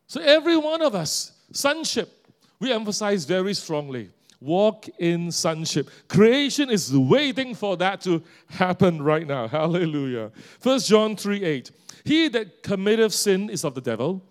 So 0.07 0.21
every 0.21 0.57
one 0.57 0.81
of 0.81 0.93
us, 0.93 1.31
sonship, 1.53 2.27
we 2.59 2.71
emphasize 2.71 3.25
very 3.25 3.53
strongly. 3.53 4.09
Walk 4.41 4.87
in 4.99 5.31
sonship. 5.31 5.89
Creation 6.07 6.69
is 6.69 6.95
waiting 6.95 7.55
for 7.55 7.77
that 7.77 8.01
to 8.01 8.21
happen 8.49 9.01
right 9.01 9.25
now. 9.25 9.47
Hallelujah. 9.59 10.31
First 10.59 10.89
John 10.89 11.15
3 11.15 11.43
8. 11.43 11.71
He 12.03 12.27
that 12.29 12.63
committeth 12.63 13.13
sin 13.13 13.49
is 13.49 13.63
of 13.63 13.75
the 13.75 13.81
devil. 13.81 14.23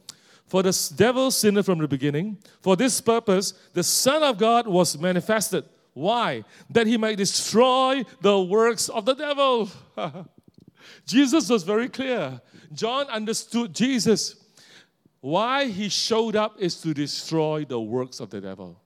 For 0.46 0.64
the 0.64 0.92
devil 0.96 1.30
sinned 1.30 1.64
from 1.64 1.78
the 1.78 1.87
beginning. 1.87 2.38
For 2.61 2.74
this 2.74 3.00
purpose, 3.00 3.54
the 3.72 3.85
Son 3.85 4.24
of 4.24 4.37
God 4.37 4.66
was 4.66 4.98
manifested 4.98 5.64
why? 6.00 6.44
That 6.70 6.86
he 6.86 6.96
might 6.96 7.18
destroy 7.18 8.04
the 8.22 8.40
works 8.40 8.88
of 8.88 9.04
the 9.04 9.14
devil. 9.14 9.68
Jesus 11.06 11.50
was 11.50 11.62
very 11.62 11.90
clear. 11.90 12.40
John 12.72 13.06
understood 13.08 13.74
Jesus. 13.74 14.36
Why 15.20 15.66
he 15.66 15.90
showed 15.90 16.36
up 16.36 16.56
is 16.58 16.80
to 16.80 16.94
destroy 16.94 17.66
the 17.66 17.78
works 17.78 18.18
of 18.18 18.30
the 18.30 18.40
devil. 18.40 18.80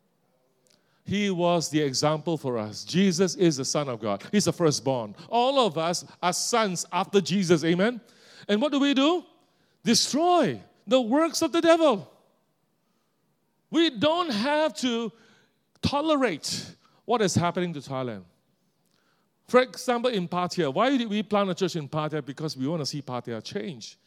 He 1.04 1.30
was 1.30 1.68
the 1.68 1.80
example 1.80 2.36
for 2.36 2.58
us. 2.58 2.82
Jesus 2.82 3.36
is 3.36 3.58
the 3.58 3.64
Son 3.64 3.88
of 3.88 4.00
God, 4.00 4.24
He's 4.32 4.46
the 4.46 4.52
firstborn. 4.52 5.14
All 5.28 5.64
of 5.64 5.78
us 5.78 6.04
are 6.20 6.32
sons 6.32 6.84
after 6.92 7.20
Jesus. 7.20 7.62
Amen. 7.62 8.00
And 8.48 8.60
what 8.60 8.72
do 8.72 8.80
we 8.80 8.92
do? 8.92 9.24
Destroy 9.84 10.60
the 10.84 11.00
works 11.00 11.42
of 11.42 11.52
the 11.52 11.60
devil. 11.60 12.10
We 13.70 13.90
don't 13.90 14.30
have 14.30 14.74
to 14.78 15.12
tolerate 15.80 16.74
what 17.04 17.22
is 17.22 17.34
happening 17.34 17.72
to 17.72 17.80
Thailand. 17.80 18.24
For 19.46 19.60
example, 19.60 20.10
in 20.10 20.26
Pattaya, 20.26 20.72
why 20.72 20.96
did 20.96 21.08
we 21.08 21.22
plant 21.22 21.50
a 21.50 21.54
church 21.54 21.76
in 21.76 21.88
Pattaya? 21.88 22.24
Because 22.24 22.56
we 22.56 22.66
want 22.66 22.80
to 22.80 22.86
see 22.86 23.02
Pattaya 23.02 23.42
change. 23.42 23.98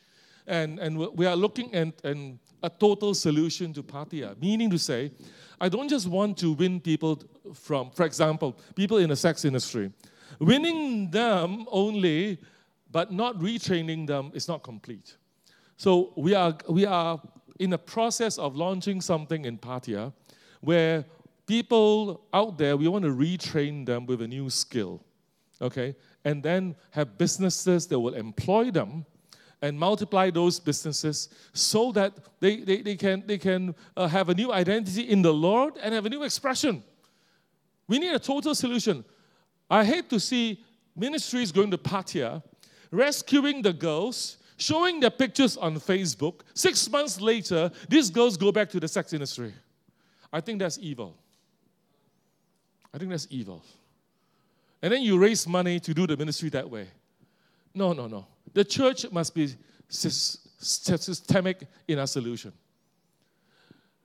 And, 0.48 0.80
and 0.80 0.98
we 0.98 1.26
are 1.26 1.36
looking 1.36 1.74
at 1.76 1.94
a 2.04 2.70
total 2.70 3.14
solution 3.14 3.74
to 3.74 3.84
Pattaya, 3.84 4.40
meaning 4.42 4.70
to 4.70 4.80
say, 4.80 5.12
I 5.60 5.70
don't 5.70 5.90
just 5.90 6.08
want 6.08 6.38
to 6.40 6.54
win 6.54 6.80
people 6.80 7.22
from, 7.54 7.92
for 7.92 8.06
example, 8.06 8.58
people 8.76 8.98
in 8.98 9.10
the 9.10 9.16
sex 9.16 9.46
industry. 9.46 9.92
Winning 10.40 11.12
them 11.12 11.66
only, 11.70 12.40
but 12.92 13.12
not 13.12 13.38
retraining 13.40 14.08
them 14.08 14.32
is 14.34 14.48
not 14.48 14.64
complete. 14.64 15.18
So 15.76 16.14
we 16.16 16.34
are, 16.34 16.56
we 16.70 16.86
are 16.86 17.22
in 17.60 17.70
the 17.70 17.78
process 17.78 18.38
of 18.38 18.56
launching 18.56 19.02
something 19.02 19.46
in 19.46 19.58
Pattaya 19.58 20.14
where 20.62 21.06
people 21.48 22.28
out 22.34 22.58
there, 22.58 22.78
we 22.78 22.88
want 22.88 23.06
to 23.06 23.12
retrain 23.12 23.86
them 23.86 24.06
with 24.06 24.22
a 24.22 24.28
new 24.28 24.50
skill, 24.50 25.02
okay? 25.62 25.96
And 26.26 26.44
then 26.44 26.76
have 26.92 27.18
businesses 27.18 27.88
that 27.88 28.00
will 28.00 28.14
employ 28.14 28.70
them 28.70 29.06
and 29.62 29.80
multiply 29.80 30.30
those 30.30 30.60
businesses 30.60 31.30
so 31.54 31.92
that 31.94 32.14
they, 32.40 32.58
they, 32.58 32.82
they 32.82 32.96
can, 32.96 33.24
they 33.26 33.38
can 33.38 33.74
uh, 33.96 34.08
have 34.08 34.30
a 34.30 34.34
new 34.34 34.52
identity 34.52 35.04
in 35.04 35.22
the 35.22 35.34
Lord 35.34 35.74
and 35.82 35.94
have 35.96 36.06
a 36.06 36.10
new 36.10 36.24
expression. 36.24 36.84
We 37.88 37.98
need 37.98 38.14
a 38.14 38.20
total 38.20 38.54
solution. 38.54 39.04
I 39.70 39.84
hate 39.84 40.10
to 40.10 40.20
see 40.20 40.64
ministries 40.96 41.52
going 41.52 41.72
to 41.72 41.78
Pattaya, 41.78 42.44
rescuing 42.92 43.62
the 43.62 43.74
girls, 43.74 44.38
showing 44.58 45.00
their 45.00 45.10
pictures 45.10 45.58
on 45.58 45.76
Facebook. 45.80 46.42
Six 46.54 46.90
months 46.90 47.20
later, 47.22 47.72
these 47.88 48.10
girls 48.10 48.38
go 48.38 48.52
back 48.52 48.70
to 48.72 48.80
the 48.80 48.88
sex 48.88 49.14
industry. 49.14 49.54
I 50.32 50.42
think 50.42 50.60
that's 50.60 50.78
evil. 50.80 51.16
I 52.98 53.00
think 53.00 53.12
that's 53.12 53.28
evil. 53.30 53.62
And 54.82 54.92
then 54.92 55.04
you 55.04 55.20
raise 55.20 55.46
money 55.48 55.80
to 55.82 55.94
do 55.94 56.08
the 56.08 56.18
ministry 56.18 56.50
that 56.50 56.68
way. 56.68 56.88
No, 57.76 57.94
no, 57.94 58.08
no. 58.08 58.26
The 58.56 58.66
church 58.66 59.06
must 59.12 59.36
be 59.36 59.54
systemic 59.88 61.68
in 61.88 62.00
our 62.00 62.08
solution. 62.08 62.54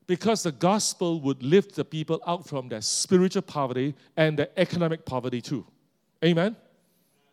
Because 0.06 0.42
the 0.42 0.52
gospel 0.52 1.22
would 1.22 1.42
lift 1.42 1.74
the 1.74 1.86
people 1.86 2.20
out 2.26 2.46
from 2.46 2.68
their 2.68 2.82
spiritual 2.82 3.40
poverty 3.40 3.94
and 4.14 4.38
their 4.38 4.50
economic 4.58 5.06
poverty 5.06 5.40
too. 5.40 5.64
Amen? 6.22 6.54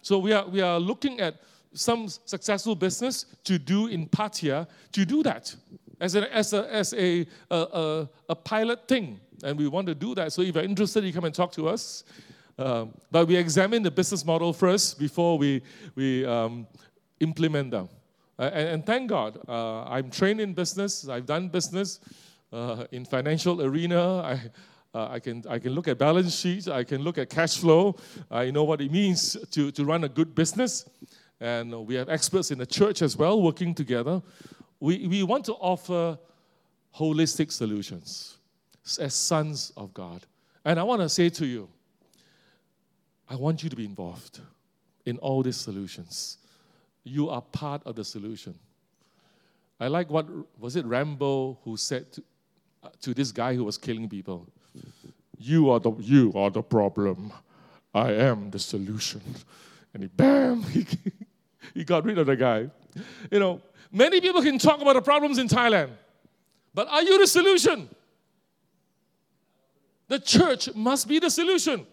So 0.01 0.17
we 0.17 0.31
are, 0.31 0.47
we 0.47 0.61
are 0.61 0.79
looking 0.79 1.19
at 1.19 1.41
some 1.73 2.07
successful 2.07 2.73
business 2.73 3.25
to 3.43 3.59
do 3.59 3.87
in 3.87 4.07
Pattaya 4.07 4.65
to 4.93 5.03
do 5.03 5.23
that 5.23 5.53
as, 5.99 6.15
a, 6.15 6.33
as, 6.33 6.53
a, 6.53 6.73
as 6.73 6.93
a, 6.93 7.27
a, 7.51 7.57
a, 7.57 8.09
a 8.29 8.35
pilot 8.35 8.87
thing 8.87 9.19
and 9.43 9.57
we 9.57 9.67
want 9.67 9.87
to 9.87 9.95
do 9.95 10.15
that. 10.15 10.31
So 10.33 10.41
if 10.41 10.55
you're 10.55 10.63
interested, 10.63 11.03
you 11.03 11.13
come 11.13 11.25
and 11.25 11.35
talk 11.35 11.51
to 11.53 11.69
us. 11.69 12.03
Uh, 12.57 12.87
but 13.09 13.25
we 13.25 13.37
examine 13.37 13.81
the 13.81 13.91
business 13.91 14.25
model 14.25 14.51
first 14.51 14.99
before 14.99 15.37
we, 15.37 15.61
we 15.95 16.25
um, 16.25 16.67
implement 17.21 17.71
them. 17.71 17.87
Uh, 18.37 18.49
and, 18.53 18.69
and, 18.69 18.85
thank 18.85 19.09
God, 19.09 19.39
uh, 19.47 19.83
I'm 19.83 20.09
trained 20.09 20.41
in 20.41 20.53
business. 20.53 21.07
I've 21.07 21.25
done 21.25 21.47
business 21.47 21.99
uh, 22.51 22.85
in 22.91 23.05
financial 23.05 23.61
arena. 23.61 24.21
I, 24.21 24.41
uh, 24.93 25.07
I, 25.09 25.19
can, 25.19 25.43
I 25.49 25.59
can 25.59 25.73
look 25.73 25.87
at 25.87 25.97
balance 25.97 26.35
sheets. 26.35 26.67
I 26.67 26.83
can 26.83 27.01
look 27.01 27.17
at 27.17 27.29
cash 27.29 27.57
flow. 27.57 27.95
I 28.29 28.51
know 28.51 28.65
what 28.65 28.81
it 28.81 28.91
means 28.91 29.37
to, 29.51 29.71
to 29.71 29.85
run 29.85 30.03
a 30.03 30.09
good 30.09 30.35
business. 30.35 30.89
And 31.39 31.87
we 31.87 31.95
have 31.95 32.09
experts 32.09 32.51
in 32.51 32.57
the 32.57 32.65
church 32.65 33.01
as 33.01 33.15
well 33.15 33.41
working 33.41 33.73
together. 33.73 34.21
We, 34.81 35.07
we 35.07 35.23
want 35.23 35.45
to 35.45 35.53
offer 35.53 36.17
holistic 36.93 37.51
solutions 37.51 38.38
as 38.97 39.13
sons 39.13 39.71
of 39.77 39.93
God. 39.93 40.25
And 40.65 40.79
I 40.79 40.83
want 40.83 41.01
to 41.01 41.09
say 41.09 41.29
to 41.29 41.45
you, 41.45 41.69
I 43.29 43.35
want 43.35 43.63
you 43.63 43.69
to 43.69 43.75
be 43.75 43.85
involved 43.85 44.39
in 45.05 45.17
all 45.19 45.43
these 45.43 45.57
solutions. 45.57 46.37
You 47.03 47.29
are 47.29 47.41
part 47.41 47.81
of 47.85 47.95
the 47.95 48.03
solution. 48.03 48.55
I 49.79 49.87
like 49.87 50.09
what 50.09 50.27
was 50.59 50.75
it 50.75 50.85
Rambo 50.85 51.59
who 51.63 51.77
said 51.77 52.11
to, 52.13 52.23
uh, 52.83 52.89
to 53.01 53.13
this 53.13 53.31
guy 53.31 53.55
who 53.55 53.63
was 53.63 53.77
killing 53.77 54.09
people, 54.09 54.47
"You 55.37 55.69
are 55.69 55.79
the 55.79 55.91
you 55.99 56.33
are 56.35 56.49
the 56.49 56.61
problem. 56.61 57.31
I 57.93 58.11
am 58.11 58.49
the 58.51 58.59
solution." 58.59 59.21
And 59.93 60.03
he, 60.03 60.09
bam, 60.09 60.63
he, 60.73 60.85
he 61.73 61.83
got 61.83 62.03
rid 62.03 62.17
of 62.17 62.27
the 62.27 62.35
guy. 62.35 62.69
You 63.31 63.39
know, 63.39 63.61
many 63.91 64.19
people 64.19 64.41
can 64.41 64.59
talk 64.59 64.81
about 64.81 64.93
the 64.93 65.01
problems 65.01 65.37
in 65.37 65.47
Thailand, 65.47 65.91
but 66.73 66.87
are 66.89 67.01
you 67.01 67.17
the 67.19 67.27
solution? 67.27 67.89
The 70.09 70.19
church 70.19 70.73
must 70.75 71.07
be 71.07 71.19
the 71.19 71.29
solution. 71.29 71.85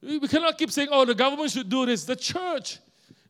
We 0.00 0.26
cannot 0.28 0.56
keep 0.56 0.70
saying, 0.70 0.88
oh, 0.90 1.04
the 1.04 1.14
government 1.14 1.50
should 1.50 1.68
do 1.68 1.84
this. 1.84 2.04
The 2.04 2.16
church 2.16 2.78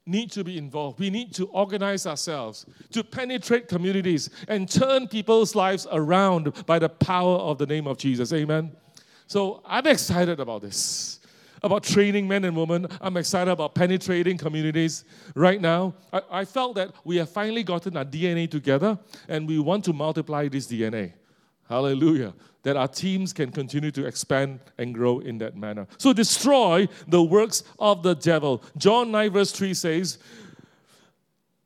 need 0.04 0.30
to 0.32 0.44
be 0.44 0.58
involved. 0.58 0.98
We 0.98 1.10
need 1.10 1.34
to 1.34 1.46
organize 1.46 2.06
ourselves 2.06 2.66
to 2.90 3.02
penetrate 3.02 3.66
communities 3.66 4.30
and 4.46 4.70
turn 4.70 5.08
people's 5.08 5.54
lives 5.54 5.86
around 5.90 6.66
by 6.66 6.78
the 6.78 6.88
power 6.88 7.36
of 7.36 7.58
the 7.58 7.66
name 7.66 7.86
of 7.86 7.96
Jesus. 7.98 8.32
Amen. 8.32 8.72
So 9.26 9.62
I'm 9.64 9.86
excited 9.86 10.38
about 10.38 10.62
this. 10.62 11.20
About 11.62 11.84
training 11.84 12.26
men 12.26 12.44
and 12.44 12.56
women. 12.56 12.88
I'm 13.00 13.16
excited 13.16 13.50
about 13.50 13.74
penetrating 13.74 14.36
communities 14.36 15.04
right 15.34 15.60
now. 15.60 15.94
I, 16.12 16.22
I 16.30 16.44
felt 16.44 16.74
that 16.74 16.92
we 17.04 17.16
have 17.16 17.30
finally 17.30 17.62
gotten 17.62 17.96
our 17.96 18.04
DNA 18.04 18.50
together 18.50 18.98
and 19.28 19.46
we 19.48 19.60
want 19.60 19.84
to 19.84 19.92
multiply 19.92 20.48
this 20.48 20.66
DNA. 20.66 21.12
Hallelujah. 21.72 22.34
That 22.64 22.76
our 22.76 22.86
teams 22.86 23.32
can 23.32 23.50
continue 23.50 23.90
to 23.92 24.04
expand 24.04 24.60
and 24.76 24.92
grow 24.92 25.20
in 25.20 25.38
that 25.38 25.56
manner. 25.56 25.86
So 25.96 26.12
destroy 26.12 26.86
the 27.08 27.22
works 27.22 27.64
of 27.78 28.02
the 28.02 28.14
devil. 28.14 28.62
John 28.76 29.10
9, 29.10 29.30
verse 29.32 29.52
3 29.52 29.72
says, 29.72 30.18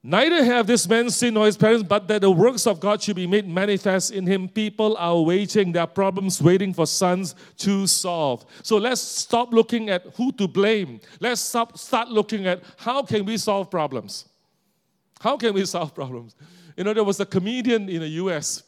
Neither 0.05 0.45
have 0.45 0.69
this 0.69 0.89
man 0.89 1.11
sinned 1.11 1.35
nor 1.35 1.47
his 1.47 1.57
parents, 1.57 1.83
but 1.83 2.07
that 2.07 2.21
the 2.21 2.31
works 2.31 2.69
of 2.69 2.79
God 2.79 3.03
should 3.03 3.17
be 3.17 3.27
made 3.27 3.49
manifest 3.49 4.13
in 4.13 4.25
him. 4.25 4.49
People 4.49 4.97
are 4.97 5.21
waiting, 5.21 5.73
their 5.73 5.89
problems 5.89 6.41
waiting 6.41 6.73
for 6.73 6.87
sons 6.87 7.35
to 7.59 7.89
solve. 7.89 8.47
So 8.63 8.77
let's 8.77 9.01
stop 9.01 9.53
looking 9.53 9.91
at 9.91 10.05
who 10.15 10.31
to 10.35 10.47
blame. 10.47 11.01
Let's 11.19 11.41
stop, 11.41 11.77
start 11.77 12.11
looking 12.11 12.47
at 12.47 12.63
how 12.77 13.03
can 13.03 13.25
we 13.25 13.39
solve 13.39 13.73
problems. 13.73 14.29
How 15.19 15.37
can 15.37 15.53
we 15.53 15.67
solve 15.75 15.97
problems? 15.97 16.37
You 16.77 16.85
know, 16.85 16.95
there 16.95 17.03
was 17.03 17.19
a 17.19 17.27
comedian 17.27 17.89
in 17.89 18.03
the 18.03 18.09
US 18.23 18.63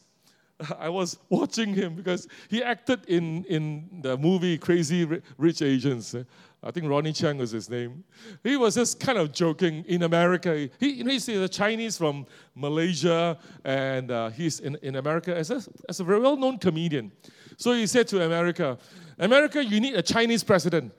I 0.78 0.88
was 0.88 1.18
watching 1.28 1.74
him 1.74 1.94
because 1.94 2.28
he 2.48 2.62
acted 2.62 3.04
in, 3.06 3.44
in 3.44 4.00
the 4.02 4.16
movie 4.16 4.58
Crazy 4.58 5.04
Rich 5.36 5.62
Asians. 5.62 6.14
I 6.62 6.72
think 6.72 6.88
Ronny 6.88 7.12
Chieng 7.12 7.38
was 7.38 7.52
his 7.52 7.70
name. 7.70 8.02
He 8.42 8.56
was 8.56 8.74
just 8.74 8.98
kind 8.98 9.16
of 9.16 9.32
joking 9.32 9.84
in 9.86 10.02
America. 10.02 10.68
He, 10.80 10.90
you 10.90 11.04
know, 11.04 11.12
he's 11.12 11.28
a 11.28 11.48
Chinese 11.48 11.96
from 11.96 12.26
Malaysia, 12.56 13.38
and 13.64 14.10
uh, 14.10 14.30
he's 14.30 14.58
in, 14.58 14.76
in 14.82 14.96
America 14.96 15.36
as 15.36 15.50
a, 15.50 15.62
as 15.88 16.00
a 16.00 16.04
very 16.04 16.18
well 16.18 16.36
known 16.36 16.58
comedian. 16.58 17.12
So 17.56 17.72
he 17.74 17.86
said 17.86 18.08
to 18.08 18.24
America, 18.24 18.76
America, 19.20 19.64
you 19.64 19.78
need 19.78 19.94
a 19.94 20.02
Chinese 20.02 20.42
president. 20.42 20.92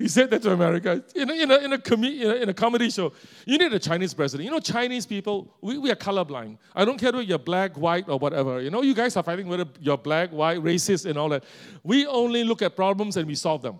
He 0.00 0.08
said 0.08 0.30
that 0.30 0.40
to 0.42 0.52
America 0.52 1.04
in 1.14 1.28
a, 1.28 1.34
in 1.34 1.50
a, 1.50 1.56
in 1.58 1.72
a, 1.74 1.78
com- 1.78 2.02
in 2.02 2.22
a, 2.22 2.34
in 2.36 2.48
a 2.48 2.54
comedy 2.54 2.88
show. 2.88 3.12
You 3.44 3.58
need 3.58 3.70
a 3.70 3.78
Chinese 3.78 4.14
president. 4.14 4.46
You 4.46 4.50
know, 4.50 4.58
Chinese 4.58 5.04
people, 5.04 5.54
we, 5.60 5.76
we 5.76 5.90
are 5.90 5.94
colorblind. 5.94 6.56
I 6.74 6.86
don't 6.86 6.98
care 6.98 7.12
whether 7.12 7.20
you're 7.20 7.38
black, 7.38 7.76
white, 7.76 8.08
or 8.08 8.18
whatever. 8.18 8.62
You 8.62 8.70
know, 8.70 8.80
you 8.80 8.94
guys 8.94 9.14
are 9.18 9.22
fighting 9.22 9.46
whether 9.46 9.66
you're 9.78 9.98
black, 9.98 10.30
white, 10.30 10.58
racist, 10.60 11.04
and 11.04 11.18
all 11.18 11.28
that. 11.28 11.44
We 11.82 12.06
only 12.06 12.44
look 12.44 12.62
at 12.62 12.74
problems 12.74 13.18
and 13.18 13.26
we 13.26 13.34
solve 13.34 13.60
them. 13.60 13.78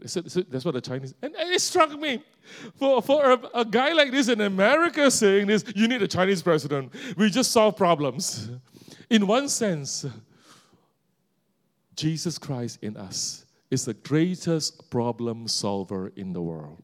That's 0.00 0.64
what 0.64 0.74
the 0.74 0.80
Chinese, 0.80 1.14
and, 1.22 1.32
and, 1.36 1.50
it 1.52 1.60
struck 1.60 1.96
me. 1.96 2.22
For, 2.76 3.00
for 3.00 3.32
a, 3.32 3.40
a 3.54 3.64
guy 3.64 3.92
like 3.92 4.10
this 4.10 4.26
in 4.26 4.40
America 4.40 5.12
saying 5.12 5.46
this, 5.46 5.64
you 5.76 5.86
need 5.86 6.02
a 6.02 6.08
Chinese 6.08 6.42
president. 6.42 6.92
We 7.16 7.30
just 7.30 7.52
solve 7.52 7.76
problems. 7.76 8.50
In 9.10 9.28
one 9.28 9.48
sense, 9.48 10.06
Jesus 11.94 12.36
Christ 12.36 12.80
in 12.82 12.96
us 12.96 13.44
is 13.70 13.84
the 13.84 13.94
greatest 13.94 14.90
problem 14.90 15.48
solver 15.48 16.12
in 16.16 16.32
the 16.32 16.42
world. 16.42 16.82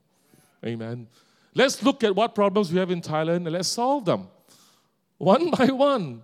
Amen. 0.65 1.07
Let's 1.55 1.83
look 1.83 2.03
at 2.05 2.15
what 2.15 2.35
problems 2.35 2.73
we 2.73 2.79
have 2.79 2.91
in 2.91 3.01
Thailand 3.01 3.37
and 3.37 3.53
let's 3.53 3.69
solve 3.69 4.05
them 4.05 4.29
one 5.19 5.51
by 5.59 5.67
one. 5.67 6.23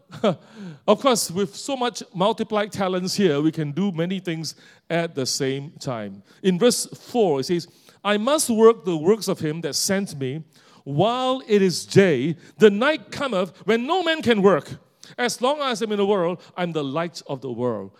of 0.87 1.01
course, 1.01 1.31
with 1.31 1.55
so 1.57 1.77
much 1.77 2.03
multiplied 2.15 2.73
talents 2.73 3.15
here, 3.15 3.41
we 3.41 3.53
can 3.53 3.73
do 3.73 3.93
many 3.93 4.21
things 4.21 4.55
at 4.89 5.15
the 5.15 5.27
same 5.27 5.73
time. 5.81 6.23
In 6.43 6.59
verse 6.59 6.87
4, 6.87 7.41
it 7.41 7.45
says, 7.45 7.69
I 8.05 8.17
must 8.17 8.51
work 8.51 8.85
the 8.85 8.97
works 8.97 9.29
of 9.29 9.41
him 9.41 9.61
that 9.63 9.75
sent 9.75 10.19
me 10.19 10.43
while 10.85 11.43
it 11.47 11.63
is 11.63 11.85
day. 11.85 12.37
The 12.59 12.71
night 12.71 13.11
cometh 13.11 13.53
when 13.67 13.87
no 13.87 14.03
man 14.03 14.23
can 14.23 14.43
work. 14.43 14.71
As 15.19 15.43
long 15.43 15.61
as 15.61 15.83
I'm 15.83 15.93
in 15.93 15.99
the 15.99 16.07
world, 16.07 16.41
I'm 16.57 16.73
the 16.73 16.85
light 16.85 17.21
of 17.27 17.41
the 17.41 17.51
world. 17.53 17.93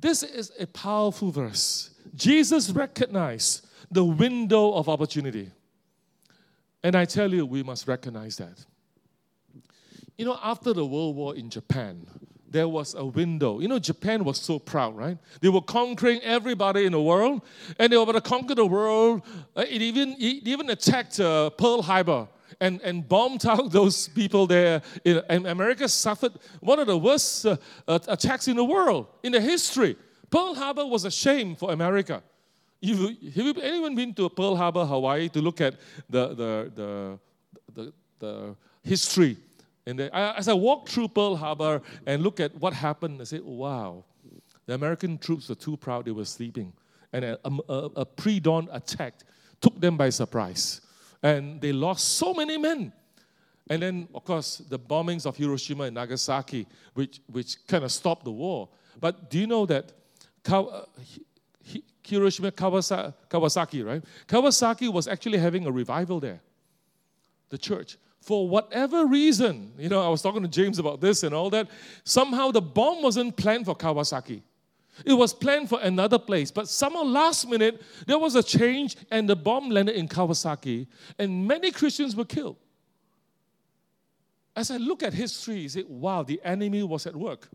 This 0.00 0.22
is 0.22 0.50
a 0.58 0.66
powerful 0.66 1.30
verse. 1.30 1.90
Jesus 2.14 2.70
recognized 2.70 3.66
the 3.90 4.04
window 4.04 4.72
of 4.72 4.88
opportunity. 4.88 5.50
And 6.82 6.96
I 6.96 7.04
tell 7.04 7.32
you, 7.32 7.44
we 7.44 7.62
must 7.62 7.86
recognize 7.86 8.36
that. 8.38 8.64
You 10.16 10.24
know, 10.24 10.38
after 10.42 10.72
the 10.72 10.84
World 10.84 11.16
War 11.16 11.36
in 11.36 11.50
Japan, 11.50 12.06
there 12.48 12.68
was 12.68 12.94
a 12.94 13.04
window. 13.04 13.60
You 13.60 13.68
know, 13.68 13.78
Japan 13.78 14.24
was 14.24 14.38
so 14.38 14.58
proud, 14.58 14.96
right? 14.96 15.18
They 15.40 15.48
were 15.48 15.60
conquering 15.60 16.20
everybody 16.22 16.86
in 16.86 16.92
the 16.92 17.00
world, 17.00 17.42
and 17.78 17.92
they 17.92 17.96
were 17.96 18.04
going 18.04 18.16
to 18.16 18.20
conquer 18.22 18.54
the 18.54 18.66
world. 18.66 19.22
Uh, 19.54 19.64
it 19.68 19.82
even, 19.82 20.16
it 20.18 20.48
even 20.48 20.70
attacked 20.70 21.20
uh, 21.20 21.50
Pearl 21.50 21.82
Harbor 21.82 22.26
and, 22.60 22.80
and 22.82 23.08
bombed 23.08 23.46
out 23.52 23.70
those 23.70 24.08
people 24.08 24.46
there. 24.46 24.82
And 25.04 25.46
America 25.46 25.88
suffered 25.88 26.32
one 26.60 26.78
of 26.78 26.86
the 26.86 26.98
worst 26.98 27.46
uh, 27.46 27.56
attacks 27.86 28.48
in 28.48 28.56
the 28.56 28.64
world, 28.64 29.06
in 29.22 29.32
the 29.32 29.40
history. 29.40 29.96
Pearl 30.30 30.54
Harbor 30.54 30.86
was 30.86 31.04
a 31.04 31.10
shame 31.10 31.56
for 31.56 31.72
America. 31.72 32.22
You, 32.80 33.16
have 33.34 33.58
anyone 33.58 33.94
been 33.94 34.14
to 34.14 34.28
Pearl 34.30 34.56
Harbor, 34.56 34.86
Hawaii, 34.86 35.28
to 35.30 35.40
look 35.40 35.60
at 35.60 35.74
the, 36.08 36.28
the, 36.28 36.72
the, 36.74 37.18
the, 37.74 37.92
the 38.18 38.56
history? 38.82 39.36
And 39.86 39.98
the, 39.98 40.14
as 40.14 40.48
I 40.48 40.54
walked 40.54 40.88
through 40.88 41.08
Pearl 41.08 41.36
Harbor 41.36 41.82
and 42.06 42.22
look 42.22 42.40
at 42.40 42.54
what 42.54 42.72
happened, 42.72 43.20
I 43.20 43.24
said, 43.24 43.42
wow, 43.42 44.04
the 44.66 44.74
American 44.74 45.18
troops 45.18 45.48
were 45.48 45.56
too 45.56 45.76
proud, 45.76 46.06
they 46.06 46.10
were 46.10 46.24
sleeping. 46.24 46.72
And 47.12 47.24
a, 47.24 47.38
a, 47.44 47.74
a 47.96 48.04
pre 48.06 48.40
dawn 48.40 48.68
attack 48.70 49.14
took 49.60 49.78
them 49.80 49.96
by 49.96 50.10
surprise 50.10 50.80
and 51.22 51.60
they 51.60 51.72
lost 51.72 52.16
so 52.16 52.34
many 52.34 52.56
men. 52.58 52.92
And 53.68 53.82
then, 53.82 54.08
of 54.14 54.24
course, 54.24 54.58
the 54.68 54.78
bombings 54.78 55.26
of 55.26 55.36
Hiroshima 55.36 55.84
and 55.84 55.94
Nagasaki, 55.94 56.66
which, 56.94 57.20
which 57.30 57.66
kind 57.68 57.84
of 57.84 57.92
stopped 57.92 58.24
the 58.24 58.32
war. 58.32 58.68
But 58.98 59.30
do 59.30 59.38
you 59.38 59.46
know 59.46 59.64
that 59.66 59.92
uh, 60.50 60.82
Hiroshima, 62.02 62.50
Kawasaki, 62.50 63.86
right? 63.86 64.02
Kawasaki 64.26 64.92
was 64.92 65.06
actually 65.06 65.38
having 65.38 65.66
a 65.66 65.70
revival 65.70 66.18
there, 66.18 66.40
the 67.50 67.58
church. 67.58 67.96
For 68.20 68.48
whatever 68.48 69.06
reason, 69.06 69.72
you 69.78 69.88
know, 69.88 70.02
I 70.02 70.08
was 70.08 70.20
talking 70.20 70.42
to 70.42 70.48
James 70.48 70.78
about 70.78 71.00
this 71.00 71.22
and 71.22 71.34
all 71.34 71.48
that. 71.50 71.68
Somehow 72.04 72.50
the 72.50 72.60
bomb 72.60 73.02
wasn't 73.02 73.36
planned 73.36 73.66
for 73.66 73.74
Kawasaki. 73.74 74.42
It 75.04 75.12
was 75.14 75.32
planned 75.32 75.68
for 75.68 75.80
another 75.80 76.18
place, 76.18 76.50
but 76.50 76.68
somehow 76.68 77.02
last 77.02 77.48
minute 77.48 77.82
there 78.06 78.18
was 78.18 78.34
a 78.34 78.42
change 78.42 78.96
and 79.10 79.28
the 79.28 79.36
bomb 79.36 79.70
landed 79.70 79.96
in 79.96 80.08
Kawasaki 80.08 80.86
and 81.18 81.46
many 81.46 81.70
Christians 81.70 82.14
were 82.14 82.24
killed. 82.24 82.56
As 84.54 84.70
I 84.70 84.76
look 84.76 85.02
at 85.02 85.14
history, 85.14 85.64
I 85.64 85.66
say, 85.68 85.84
wow, 85.88 86.22
the 86.22 86.40
enemy 86.44 86.82
was 86.82 87.06
at 87.06 87.16
work. 87.16 87.48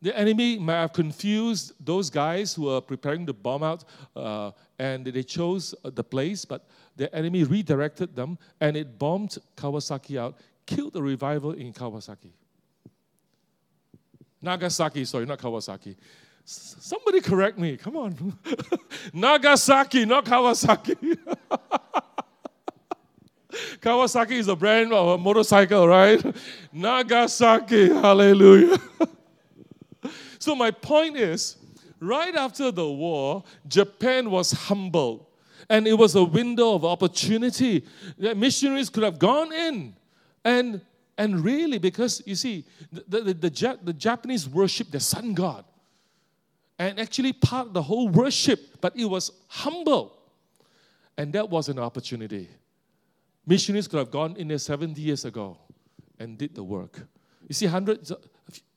The 0.00 0.16
enemy 0.16 0.58
might 0.58 0.80
have 0.80 0.92
confused 0.92 1.72
those 1.84 2.08
guys 2.08 2.54
who 2.54 2.62
were 2.62 2.80
preparing 2.80 3.26
to 3.26 3.32
bomb 3.32 3.64
out 3.64 3.84
uh, 4.14 4.52
and 4.78 5.04
they 5.04 5.24
chose 5.24 5.74
the 5.82 6.04
place, 6.04 6.44
but 6.44 6.68
the 6.96 7.12
enemy 7.14 7.42
redirected 7.42 8.14
them 8.14 8.38
and 8.60 8.76
it 8.76 8.98
bombed 8.98 9.38
Kawasaki 9.56 10.18
out, 10.18 10.38
killed 10.66 10.92
the 10.92 11.02
revival 11.02 11.52
in 11.52 11.72
Kawasaki. 11.72 12.30
Nagasaki, 14.40 15.04
sorry, 15.04 15.26
not 15.26 15.38
Kawasaki. 15.38 15.96
Somebody 16.50 17.20
correct 17.20 17.58
me. 17.58 17.76
Come 17.76 17.94
on. 17.98 18.38
Nagasaki, 19.12 20.06
not 20.06 20.24
Kawasaki. 20.24 21.18
Kawasaki 23.82 24.30
is 24.30 24.48
a 24.48 24.56
brand 24.56 24.94
of 24.94 25.08
a 25.08 25.18
motorcycle, 25.18 25.86
right? 25.86 26.24
Nagasaki, 26.72 27.88
hallelujah. 27.88 28.78
so, 30.38 30.54
my 30.54 30.70
point 30.70 31.18
is 31.18 31.58
right 32.00 32.34
after 32.34 32.70
the 32.70 32.88
war, 32.88 33.44
Japan 33.66 34.30
was 34.30 34.52
humbled, 34.52 35.26
and 35.68 35.86
it 35.86 35.98
was 35.98 36.14
a 36.14 36.24
window 36.24 36.72
of 36.72 36.82
opportunity 36.82 37.84
that 38.16 38.38
missionaries 38.38 38.88
could 38.88 39.02
have 39.02 39.18
gone 39.18 39.52
in. 39.52 39.94
And, 40.46 40.80
and 41.18 41.44
really, 41.44 41.76
because 41.76 42.22
you 42.24 42.36
see, 42.36 42.64
the, 42.90 43.20
the, 43.20 43.34
the, 43.34 43.78
the 43.82 43.92
Japanese 43.92 44.48
worship 44.48 44.90
the 44.90 45.00
sun 45.00 45.34
god 45.34 45.66
and 46.78 47.00
actually 47.00 47.32
part 47.32 47.68
of 47.68 47.74
the 47.74 47.82
whole 47.82 48.08
worship, 48.08 48.80
but 48.80 48.96
it 48.96 49.04
was 49.04 49.32
humble. 49.48 50.16
And 51.16 51.32
that 51.32 51.50
was 51.50 51.68
an 51.68 51.78
opportunity. 51.78 52.48
Missionaries 53.46 53.88
could 53.88 53.98
have 53.98 54.10
gone 54.10 54.36
in 54.36 54.48
there 54.48 54.58
70 54.58 55.00
years 55.00 55.24
ago 55.24 55.58
and 56.18 56.38
did 56.38 56.54
the 56.54 56.62
work. 56.62 57.00
You 57.48 57.54
see, 57.54 57.66
hundreds, 57.66 58.12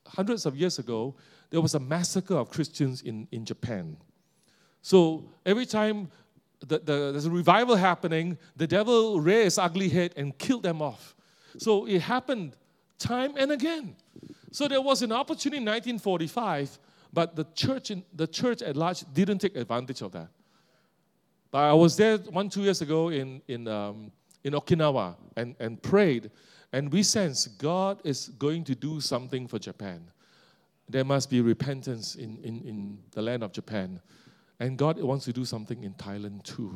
hundreds 0.06 0.46
of 0.46 0.56
years 0.56 0.78
ago, 0.78 1.14
there 1.50 1.60
was 1.60 1.74
a 1.74 1.80
massacre 1.80 2.34
of 2.34 2.50
Christians 2.50 3.02
in, 3.02 3.28
in 3.30 3.44
Japan. 3.44 3.96
So 4.80 5.28
every 5.46 5.66
time 5.66 6.10
the, 6.60 6.78
the, 6.78 7.12
there's 7.12 7.26
a 7.26 7.30
revival 7.30 7.76
happening, 7.76 8.38
the 8.56 8.66
devil 8.66 9.20
his 9.22 9.58
ugly 9.58 9.88
head 9.88 10.14
and 10.16 10.36
killed 10.36 10.62
them 10.62 10.82
off. 10.82 11.14
So 11.58 11.86
it 11.86 12.00
happened 12.00 12.56
time 12.98 13.34
and 13.36 13.52
again. 13.52 13.96
So 14.50 14.68
there 14.68 14.80
was 14.80 15.02
an 15.02 15.12
opportunity 15.12 15.58
in 15.58 15.64
1945, 15.64 16.78
but 17.12 17.36
the 17.36 17.44
church, 17.54 17.90
in, 17.90 18.04
the 18.14 18.26
church 18.26 18.62
at 18.62 18.76
large 18.76 19.04
didn't 19.12 19.38
take 19.38 19.56
advantage 19.56 20.00
of 20.00 20.12
that. 20.12 20.28
But 21.50 21.64
I 21.64 21.72
was 21.74 21.96
there 21.96 22.16
one, 22.16 22.48
two 22.48 22.62
years 22.62 22.80
ago 22.80 23.10
in, 23.10 23.42
in, 23.46 23.68
um, 23.68 24.10
in 24.42 24.54
Okinawa 24.54 25.16
and, 25.36 25.54
and 25.60 25.82
prayed, 25.82 26.30
and 26.72 26.90
we 26.90 27.02
sense 27.02 27.46
God 27.46 28.00
is 28.04 28.28
going 28.28 28.64
to 28.64 28.74
do 28.74 29.00
something 29.00 29.46
for 29.46 29.58
Japan. 29.58 30.10
There 30.88 31.04
must 31.04 31.28
be 31.28 31.40
repentance 31.42 32.14
in, 32.14 32.38
in, 32.42 32.62
in 32.62 32.98
the 33.10 33.20
land 33.20 33.42
of 33.42 33.52
Japan. 33.52 34.00
And 34.58 34.78
God 34.78 34.98
wants 35.00 35.24
to 35.26 35.32
do 35.32 35.44
something 35.44 35.82
in 35.82 35.92
Thailand 35.94 36.42
too. 36.44 36.74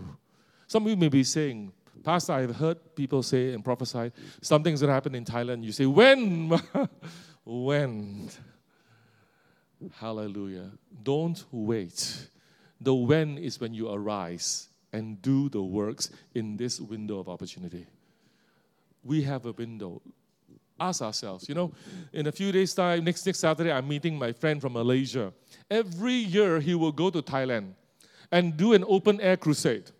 Some 0.66 0.84
of 0.84 0.90
you 0.90 0.96
may 0.96 1.08
be 1.08 1.24
saying, 1.24 1.72
Pastor, 2.02 2.34
I've 2.34 2.56
heard 2.56 2.94
people 2.94 3.22
say 3.22 3.52
and 3.52 3.64
prophesy 3.64 4.12
something's 4.42 4.80
going 4.80 4.88
to 4.88 4.94
happen 4.94 5.14
in 5.14 5.24
Thailand. 5.24 5.64
You 5.64 5.72
say, 5.72 5.86
when? 5.86 6.50
when? 7.44 8.30
Hallelujah. 9.94 10.70
Don't 11.02 11.44
wait. 11.50 12.28
The 12.80 12.94
when 12.94 13.38
is 13.38 13.60
when 13.60 13.74
you 13.74 13.90
arise 13.90 14.68
and 14.92 15.20
do 15.20 15.48
the 15.48 15.62
works 15.62 16.10
in 16.34 16.56
this 16.56 16.80
window 16.80 17.18
of 17.18 17.28
opportunity. 17.28 17.86
We 19.04 19.22
have 19.22 19.46
a 19.46 19.52
window. 19.52 20.02
Ask 20.78 21.00
ourselves, 21.00 21.48
you 21.48 21.54
know, 21.54 21.72
in 22.12 22.26
a 22.26 22.32
few 22.32 22.52
days' 22.52 22.74
time, 22.74 23.04
next, 23.04 23.24
next 23.24 23.38
Saturday, 23.38 23.72
I'm 23.72 23.88
meeting 23.88 24.18
my 24.18 24.32
friend 24.32 24.60
from 24.60 24.74
Malaysia. 24.74 25.32
Every 25.70 26.12
year, 26.12 26.60
he 26.60 26.74
will 26.74 26.92
go 26.92 27.08
to 27.08 27.22
Thailand 27.22 27.72
and 28.30 28.56
do 28.56 28.74
an 28.74 28.84
open 28.86 29.20
air 29.20 29.36
crusade, 29.36 29.90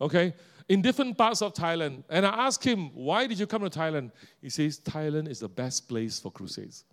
okay, 0.00 0.34
in 0.68 0.82
different 0.82 1.16
parts 1.16 1.42
of 1.42 1.54
Thailand. 1.54 2.02
And 2.08 2.26
I 2.26 2.46
ask 2.46 2.62
him, 2.62 2.90
Why 2.94 3.26
did 3.26 3.38
you 3.38 3.46
come 3.46 3.62
to 3.62 3.70
Thailand? 3.70 4.10
He 4.42 4.50
says, 4.50 4.80
Thailand 4.80 5.28
is 5.28 5.40
the 5.40 5.48
best 5.48 5.88
place 5.88 6.18
for 6.18 6.32
crusades. 6.32 6.84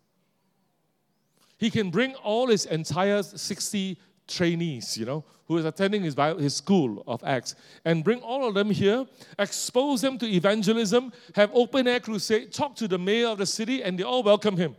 He 1.64 1.70
can 1.70 1.92
bring 1.92 2.14
all 2.16 2.48
his 2.48 2.66
entire 2.66 3.24
60 3.24 3.98
trainees, 4.28 4.98
you 4.98 5.06
know, 5.06 5.24
who 5.48 5.58
is 5.58 5.64
attending 5.64 6.04
his, 6.04 6.14
his 6.38 6.58
school 6.58 7.02
of 7.08 7.24
Acts, 7.24 7.56
and 7.86 8.04
bring 8.04 8.20
all 8.20 8.46
of 8.46 8.54
them 8.54 8.70
here, 8.70 9.06
expose 9.40 10.02
them 10.02 10.18
to 10.18 10.26
evangelism, 10.26 11.14
have 11.34 11.50
open 11.54 11.88
air 11.88 12.02
crusade, 12.02 12.52
talk 12.52 12.76
to 12.76 12.86
the 12.90 13.00
mayor 13.00 13.30
of 13.30 13.38
the 13.38 13.46
city, 13.46 13.82
and 13.82 13.98
they 13.98 14.04
all 14.04 14.24
welcome 14.24 14.58
him. 14.58 14.76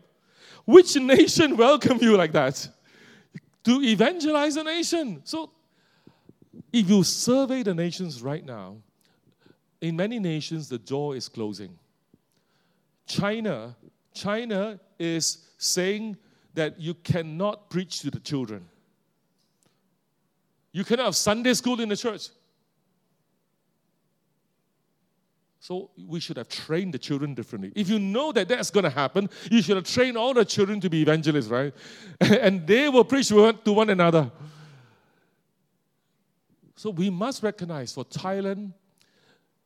Which 0.67 0.95
nation 0.97 1.57
welcome 1.67 2.01
you 2.03 2.19
like 2.19 2.33
that? 2.33 2.69
To 3.65 3.81
evangelize 3.81 4.59
a 4.59 4.63
nation. 4.63 5.23
So, 5.25 5.53
if 6.71 6.91
you 6.91 7.03
survey 7.03 7.63
the 7.63 7.73
nations 7.73 8.21
right 8.21 8.45
now, 8.45 8.77
in 9.81 9.97
many 9.97 10.19
nations 10.19 10.69
the 10.69 10.79
door 10.79 11.17
is 11.17 11.31
closing. 11.31 11.79
China, 13.07 13.75
China 14.13 14.79
is 14.99 15.39
saying 15.57 16.19
that 16.55 16.81
you 16.81 16.95
cannot 16.95 17.69
preach 17.69 18.01
to 18.01 18.11
the 18.11 18.21
children. 18.21 18.67
You 20.73 20.85
cannot 20.85 21.05
have 21.05 21.17
Sunday 21.17 21.55
school 21.55 21.81
in 21.81 21.89
the 21.89 21.97
church. 21.97 22.29
So 25.61 25.91
we 25.97 26.21
should 26.21 26.37
have 26.37 26.49
trained 26.49 26.93
the 26.93 26.99
children 26.99 27.33
differently. 27.33 27.73
If 27.75 27.89
you 27.89 27.99
know 27.99 28.33
that 28.33 28.49
that's 28.49 28.71
going 28.71 28.85
to 28.85 28.91
happen, 28.91 29.31
you 29.51 29.63
should 29.63 29.77
have 29.77 29.87
trained 29.87 30.17
all 30.17 30.35
the 30.35 30.45
children 30.45 30.79
to 30.81 30.91
be 30.91 31.01
evangelists, 31.01 31.47
right? 31.47 31.73
and 32.21 32.67
they 32.67 32.89
will 32.89 33.05
preach 33.05 33.29
to 33.29 33.55
one 33.67 33.89
another. 33.89 34.31
So 36.77 36.91
we 36.91 37.09
must 37.09 37.43
recognize 37.43 37.95
for 37.95 38.05
Thailand 38.05 38.75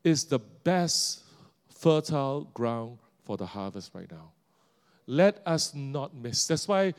is 0.04 0.24
the 0.24 0.38
best 0.38 1.24
fertile 1.68 2.44
ground 2.54 2.98
for 3.24 3.36
the 3.36 3.46
harvest 3.46 3.90
right 3.92 4.10
now. 4.10 4.30
Let 5.08 5.40
us 5.46 5.74
not 5.74 6.14
miss. 6.14 6.46
That's 6.46 6.68
why 6.68 6.92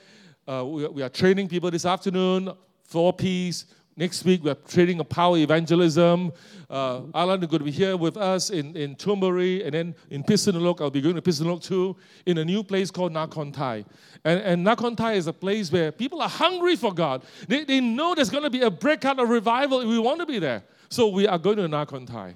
uh, 0.47 0.65
we, 0.65 1.03
are 1.03 1.09
training 1.09 1.47
people 1.47 1.69
this 1.69 1.85
afternoon, 1.85 2.51
four 2.83 3.13
P's, 3.13 3.65
Next 3.99 4.23
week, 4.23 4.45
we're 4.45 4.53
training 4.53 5.01
a 5.01 5.03
power 5.03 5.35
evangelism. 5.35 6.31
Uh, 6.69 7.01
Alan 7.13 7.41
is 7.41 7.47
going 7.47 7.59
to 7.59 7.65
be 7.65 7.71
here 7.71 7.97
with 7.97 8.15
us 8.15 8.49
in, 8.49 8.73
in 8.77 8.95
Chonburi, 8.95 9.65
and 9.65 9.73
then 9.73 9.93
in 10.09 10.23
Phitsanulok, 10.23 10.79
I'll 10.79 10.89
be 10.89 11.01
going 11.01 11.15
to 11.15 11.21
Phitsanulok 11.21 11.61
too, 11.61 11.97
in 12.25 12.37
a 12.37 12.45
new 12.45 12.63
place 12.63 12.91
called 12.91 13.11
Nakhon 13.11 13.53
Thai. 13.53 13.83
And, 14.23 14.39
and 14.39 14.65
Nakhon 14.65 14.95
Thai 14.95 15.15
is 15.15 15.27
a 15.27 15.33
place 15.33 15.69
where 15.69 15.91
people 15.91 16.21
are 16.21 16.29
hungry 16.29 16.77
for 16.77 16.93
God. 16.93 17.23
They, 17.49 17.65
they 17.65 17.81
know 17.81 18.15
there's 18.15 18.29
going 18.29 18.45
to 18.45 18.49
be 18.49 18.61
a 18.61 18.71
breakout 18.71 19.19
of 19.19 19.27
revival, 19.27 19.85
we 19.85 19.99
want 19.99 20.21
to 20.21 20.25
be 20.25 20.39
there. 20.39 20.63
So 20.87 21.09
we 21.09 21.27
are 21.27 21.37
going 21.37 21.57
to 21.57 21.63
Nakhon 21.63 22.07
Thai. 22.07 22.35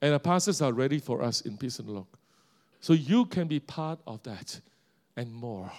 And 0.00 0.14
the 0.14 0.20
pastors 0.20 0.62
are 0.62 0.72
ready 0.72 1.00
for 1.00 1.22
us 1.22 1.40
in 1.40 1.58
Phitsanulok. 1.58 2.06
So 2.80 2.92
you 2.92 3.24
can 3.24 3.48
be 3.48 3.58
part 3.58 3.98
of 4.06 4.22
that 4.22 4.60
and 5.16 5.32
more. 5.32 5.70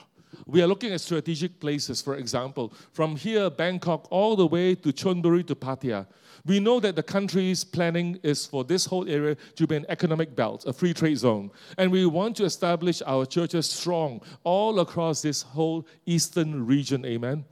We 0.45 0.61
are 0.61 0.67
looking 0.67 0.91
at 0.91 1.01
strategic 1.01 1.59
places, 1.59 2.01
for 2.01 2.15
example, 2.15 2.73
from 2.91 3.15
here, 3.15 3.49
Bangkok, 3.49 4.07
all 4.11 4.35
the 4.35 4.45
way 4.45 4.75
to 4.75 4.91
Chonburi 4.91 5.45
to 5.47 5.55
Pattaya. 5.55 6.05
We 6.45 6.59
know 6.59 6.79
that 6.79 6.95
the 6.95 7.03
country's 7.03 7.63
planning 7.63 8.19
is 8.21 8.45
for 8.45 8.63
this 8.63 8.85
whole 8.85 9.09
area 9.09 9.35
to 9.55 9.65
be 9.65 9.75
an 9.77 9.85
economic 9.89 10.35
belt, 10.35 10.65
a 10.67 10.73
free 10.73 10.93
trade 10.93 11.17
zone. 11.17 11.51
And 11.77 11.91
we 11.91 12.05
want 12.05 12.35
to 12.37 12.43
establish 12.43 13.01
our 13.05 13.25
churches 13.25 13.69
strong 13.69 14.21
all 14.43 14.79
across 14.79 15.21
this 15.21 15.41
whole 15.41 15.87
eastern 16.05 16.65
region. 16.65 17.05
Amen. 17.05 17.45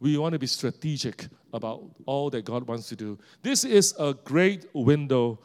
We 0.00 0.18
want 0.18 0.34
to 0.34 0.38
be 0.38 0.46
strategic 0.46 1.28
about 1.54 1.84
all 2.04 2.28
that 2.30 2.44
God 2.44 2.66
wants 2.66 2.88
to 2.90 2.96
do. 2.96 3.18
This 3.42 3.64
is 3.64 3.94
a 3.98 4.12
great 4.12 4.66
window 4.74 5.38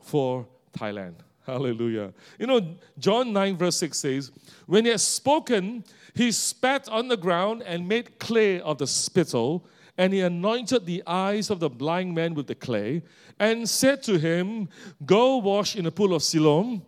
for 0.00 0.48
Thailand. 0.76 1.14
Hallelujah. 1.46 2.12
You 2.40 2.48
know, 2.48 2.76
John 2.98 3.32
9, 3.32 3.56
verse 3.56 3.76
6 3.76 3.96
says, 3.96 4.32
When 4.66 4.84
he 4.84 4.90
had 4.90 5.00
spoken, 5.00 5.84
he 6.12 6.32
spat 6.32 6.88
on 6.88 7.06
the 7.06 7.16
ground 7.16 7.62
and 7.64 7.86
made 7.86 8.18
clay 8.18 8.60
of 8.60 8.78
the 8.78 8.86
spittle, 8.86 9.64
and 9.96 10.12
he 10.12 10.20
anointed 10.20 10.84
the 10.84 11.04
eyes 11.06 11.48
of 11.48 11.60
the 11.60 11.70
blind 11.70 12.14
man 12.14 12.34
with 12.34 12.48
the 12.48 12.56
clay, 12.56 13.02
and 13.38 13.68
said 13.68 14.02
to 14.02 14.18
him, 14.18 14.68
Go 15.04 15.36
wash 15.36 15.76
in 15.76 15.84
the 15.84 15.92
pool 15.92 16.14
of 16.14 16.24
Siloam, 16.24 16.82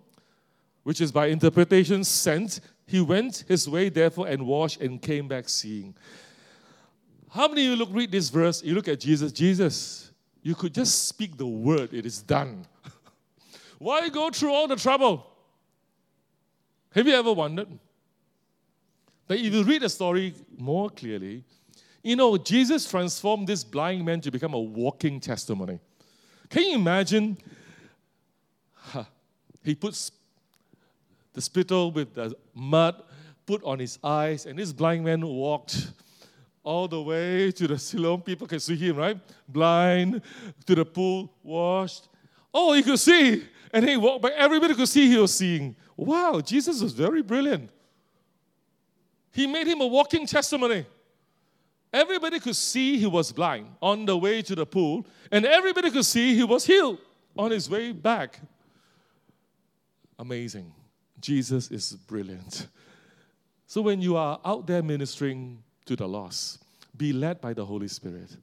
which 0.82 1.00
is 1.00 1.12
by 1.12 1.26
interpretation 1.28 2.02
sent. 2.02 2.60
He 2.84 3.00
went 3.00 3.44
his 3.46 3.68
way, 3.68 3.90
therefore, 3.90 4.26
and 4.26 4.44
washed 4.44 4.80
and 4.80 5.00
came 5.00 5.28
back 5.28 5.48
seeing. 5.48 5.94
How 7.30 7.46
many 7.46 7.66
of 7.66 7.70
you 7.70 7.76
look 7.76 7.90
read 7.92 8.10
this 8.10 8.28
verse? 8.28 8.62
You 8.64 8.74
look 8.74 8.88
at 8.88 8.98
Jesus. 8.98 9.30
Jesus, 9.30 10.10
you 10.42 10.56
could 10.56 10.74
just 10.74 11.06
speak 11.06 11.36
the 11.36 11.46
word, 11.46 11.92
it 11.92 12.06
is 12.06 12.22
done. 12.22 12.66
Why 13.78 14.08
go 14.08 14.30
through 14.30 14.52
all 14.52 14.68
the 14.68 14.76
trouble? 14.76 15.26
Have 16.92 17.06
you 17.06 17.14
ever 17.14 17.32
wondered? 17.32 17.68
But 19.26 19.38
if 19.38 19.52
you 19.52 19.62
read 19.62 19.82
the 19.82 19.88
story 19.88 20.34
more 20.56 20.90
clearly, 20.90 21.44
you 22.02 22.16
know, 22.16 22.36
Jesus 22.36 22.88
transformed 22.90 23.46
this 23.46 23.62
blind 23.62 24.04
man 24.04 24.20
to 24.22 24.30
become 24.30 24.54
a 24.54 24.60
walking 24.60 25.20
testimony. 25.20 25.78
Can 26.48 26.62
you 26.64 26.74
imagine? 26.76 27.36
He 29.62 29.74
puts 29.74 30.10
the 31.34 31.40
spittle 31.40 31.90
with 31.92 32.14
the 32.14 32.34
mud 32.54 33.02
put 33.44 33.62
on 33.64 33.78
his 33.78 33.98
eyes, 34.02 34.44
and 34.44 34.58
this 34.58 34.72
blind 34.72 35.04
man 35.04 35.26
walked 35.26 35.92
all 36.62 36.86
the 36.88 37.00
way 37.00 37.50
to 37.52 37.66
the 37.66 37.78
Siloam. 37.78 38.20
People 38.20 38.46
can 38.46 38.60
see 38.60 38.76
him, 38.76 38.96
right? 38.96 39.18
Blind, 39.48 40.20
to 40.66 40.74
the 40.74 40.84
pool, 40.84 41.32
washed. 41.42 42.08
Oh, 42.52 42.72
he 42.72 42.82
could 42.82 42.98
see. 42.98 43.44
And 43.72 43.88
he 43.88 43.96
walked 43.96 44.22
back. 44.22 44.32
Everybody 44.36 44.74
could 44.74 44.88
see 44.88 45.08
he 45.08 45.18
was 45.18 45.34
seeing. 45.34 45.76
Wow, 45.96 46.40
Jesus 46.40 46.82
was 46.82 46.92
very 46.92 47.22
brilliant. 47.22 47.70
He 49.32 49.46
made 49.46 49.66
him 49.66 49.80
a 49.80 49.86
walking 49.86 50.26
testimony. 50.26 50.86
Everybody 51.92 52.40
could 52.40 52.56
see 52.56 52.98
he 52.98 53.06
was 53.06 53.32
blind 53.32 53.68
on 53.80 54.04
the 54.04 54.16
way 54.16 54.42
to 54.42 54.54
the 54.54 54.66
pool, 54.66 55.06
and 55.30 55.46
everybody 55.46 55.90
could 55.90 56.04
see 56.04 56.34
he 56.34 56.44
was 56.44 56.64
healed 56.64 56.98
on 57.36 57.50
his 57.50 57.68
way 57.70 57.92
back. 57.92 58.40
Amazing. 60.18 60.72
Jesus 61.20 61.70
is 61.70 61.92
brilliant. 61.92 62.66
So 63.66 63.80
when 63.82 64.00
you 64.00 64.16
are 64.16 64.40
out 64.44 64.66
there 64.66 64.82
ministering 64.82 65.62
to 65.86 65.96
the 65.96 66.06
lost, 66.06 66.62
be 66.96 67.12
led 67.12 67.40
by 67.40 67.54
the 67.54 67.64
Holy 67.64 67.88
Spirit. 67.88 68.36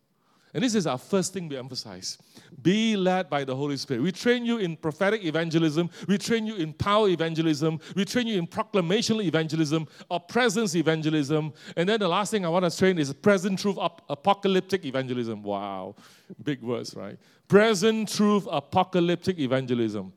And 0.56 0.64
this 0.64 0.74
is 0.74 0.88
our 0.88 0.98
first 0.98 1.34
thing 1.34 1.50
we 1.50 1.58
emphasize. 1.58 2.18
Be 2.62 2.96
led 2.96 3.30
by 3.30 3.44
the 3.44 3.54
Holy 3.54 3.76
Spirit. 3.76 4.02
We 4.02 4.14
train 4.14 4.46
you 4.46 4.58
in 4.58 4.78
prophetic 4.78 5.26
evangelism, 5.26 5.90
we 6.08 6.18
train 6.18 6.48
you 6.48 6.56
in 6.56 6.72
power 6.72 7.10
evangelism, 7.10 7.78
we 7.94 8.06
train 8.06 8.26
you 8.26 8.40
in 8.40 8.48
proclamational 8.48 9.22
evangelism 9.22 9.86
or 10.10 10.22
presence 10.22 10.74
evangelism. 10.74 11.52
And 11.76 11.90
then 11.90 12.00
the 12.00 12.08
last 12.08 12.32
thing 12.32 12.46
I 12.46 12.48
want 12.48 12.72
to 12.72 12.76
train 12.76 12.98
is 12.98 13.12
present 13.12 13.60
truth 13.60 13.76
apocalyptic 14.08 14.86
evangelism. 14.86 15.44
Wow, 15.44 15.96
big 16.42 16.62
words, 16.62 16.96
right? 16.96 17.20
Present 17.50 18.08
truth 18.08 18.48
apocalyptic 18.50 19.38
evangelism. 19.38 20.14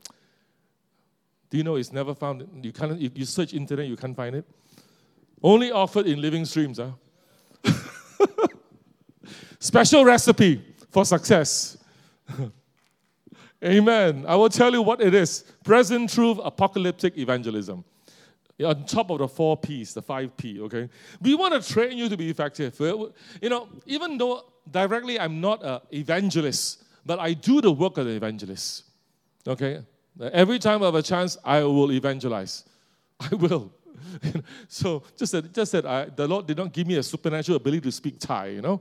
Do 1.50 1.56
you 1.56 1.64
know 1.64 1.74
it's 1.74 1.92
never 1.92 2.14
found? 2.14 2.46
You 2.62 2.72
can't. 2.72 2.96
You 3.00 3.24
search 3.24 3.54
internet, 3.54 3.88
you 3.88 3.96
can't 3.96 4.14
find 4.14 4.36
it. 4.36 4.44
Only 5.42 5.72
offered 5.72 6.06
in 6.06 6.20
living 6.20 6.44
streams, 6.44 6.78
huh? 6.78 6.92
Special 9.58 10.04
recipe 10.04 10.62
for 10.90 11.04
success. 11.04 11.78
Amen. 13.64 14.24
I 14.28 14.36
will 14.36 14.48
tell 14.48 14.72
you 14.72 14.82
what 14.82 15.00
it 15.00 15.14
is 15.14 15.44
present 15.64 16.12
truth, 16.12 16.38
apocalyptic 16.42 17.18
evangelism. 17.18 17.84
On 18.64 18.84
top 18.84 19.10
of 19.10 19.18
the 19.18 19.28
four 19.28 19.56
P's, 19.56 19.94
the 19.94 20.02
five 20.02 20.36
P, 20.36 20.60
okay? 20.60 20.88
We 21.20 21.34
want 21.34 21.60
to 21.60 21.72
train 21.72 21.96
you 21.96 22.08
to 22.08 22.16
be 22.16 22.28
effective. 22.28 22.78
You 22.80 23.48
know, 23.48 23.68
even 23.86 24.18
though 24.18 24.44
directly 24.70 25.18
I'm 25.18 25.40
not 25.40 25.64
an 25.64 25.80
evangelist, 25.92 26.82
but 27.06 27.18
I 27.18 27.34
do 27.34 27.60
the 27.60 27.70
work 27.70 27.98
of 27.98 28.06
the 28.06 28.12
evangelist. 28.12 28.84
Okay? 29.46 29.82
Every 30.20 30.58
time 30.58 30.82
I 30.82 30.86
have 30.86 30.94
a 30.96 31.02
chance, 31.02 31.36
I 31.44 31.62
will 31.62 31.92
evangelize. 31.92 32.64
I 33.20 33.34
will. 33.34 33.72
so 34.68 35.02
just 35.16 35.32
that, 35.32 35.52
just 35.52 35.72
that 35.72 35.86
I, 35.86 36.06
the 36.06 36.26
Lord 36.26 36.46
did 36.46 36.56
not 36.56 36.72
give 36.72 36.86
me 36.86 36.96
a 36.96 37.02
supernatural 37.02 37.56
ability 37.56 37.82
to 37.82 37.92
speak 37.92 38.18
Thai, 38.18 38.48
you 38.48 38.62
know. 38.62 38.80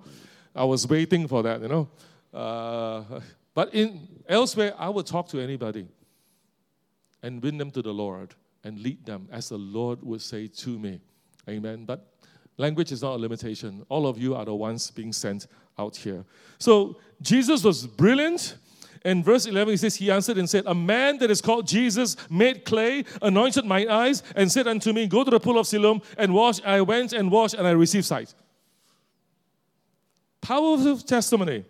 I 0.55 0.63
was 0.63 0.87
waiting 0.87 1.27
for 1.27 1.43
that, 1.43 1.61
you 1.61 1.67
know. 1.67 1.89
Uh, 2.33 3.19
but 3.53 3.73
in 3.73 4.07
elsewhere, 4.27 4.73
I 4.77 4.89
would 4.89 5.05
talk 5.05 5.27
to 5.29 5.39
anybody 5.39 5.87
and 7.23 7.41
win 7.41 7.57
them 7.57 7.71
to 7.71 7.81
the 7.81 7.93
Lord 7.93 8.35
and 8.63 8.79
lead 8.79 9.05
them 9.05 9.27
as 9.31 9.49
the 9.49 9.57
Lord 9.57 10.03
would 10.03 10.21
say 10.21 10.47
to 10.47 10.79
me. 10.79 10.99
Amen. 11.49 11.85
But 11.85 12.05
language 12.57 12.91
is 12.91 13.01
not 13.01 13.15
a 13.15 13.17
limitation. 13.17 13.85
All 13.89 14.07
of 14.07 14.17
you 14.17 14.35
are 14.35 14.45
the 14.45 14.55
ones 14.55 14.91
being 14.91 15.13
sent 15.13 15.47
out 15.77 15.95
here. 15.95 16.25
So 16.59 16.99
Jesus 17.21 17.63
was 17.63 17.87
brilliant. 17.87 18.57
In 19.05 19.23
verse 19.23 19.45
11, 19.45 19.71
he 19.71 19.77
says, 19.77 19.95
He 19.95 20.11
answered 20.11 20.37
and 20.37 20.49
said, 20.49 20.63
A 20.65 20.75
man 20.75 21.17
that 21.19 21.31
is 21.31 21.39
called 21.39 21.67
Jesus 21.67 22.17
made 22.29 22.65
clay, 22.65 23.05
anointed 23.21 23.63
my 23.63 23.87
eyes, 23.87 24.23
and 24.35 24.51
said 24.51 24.67
unto 24.67 24.91
me, 24.91 25.07
Go 25.07 25.23
to 25.23 25.31
the 25.31 25.39
pool 25.39 25.59
of 25.59 25.67
Siloam 25.67 26.01
and 26.17 26.33
wash. 26.33 26.59
I 26.65 26.81
went 26.81 27.13
and 27.13 27.31
washed, 27.31 27.53
and 27.53 27.65
I 27.65 27.71
received 27.71 28.05
sight. 28.05 28.33
Powerful 30.47 30.97
testimony. 30.99 31.65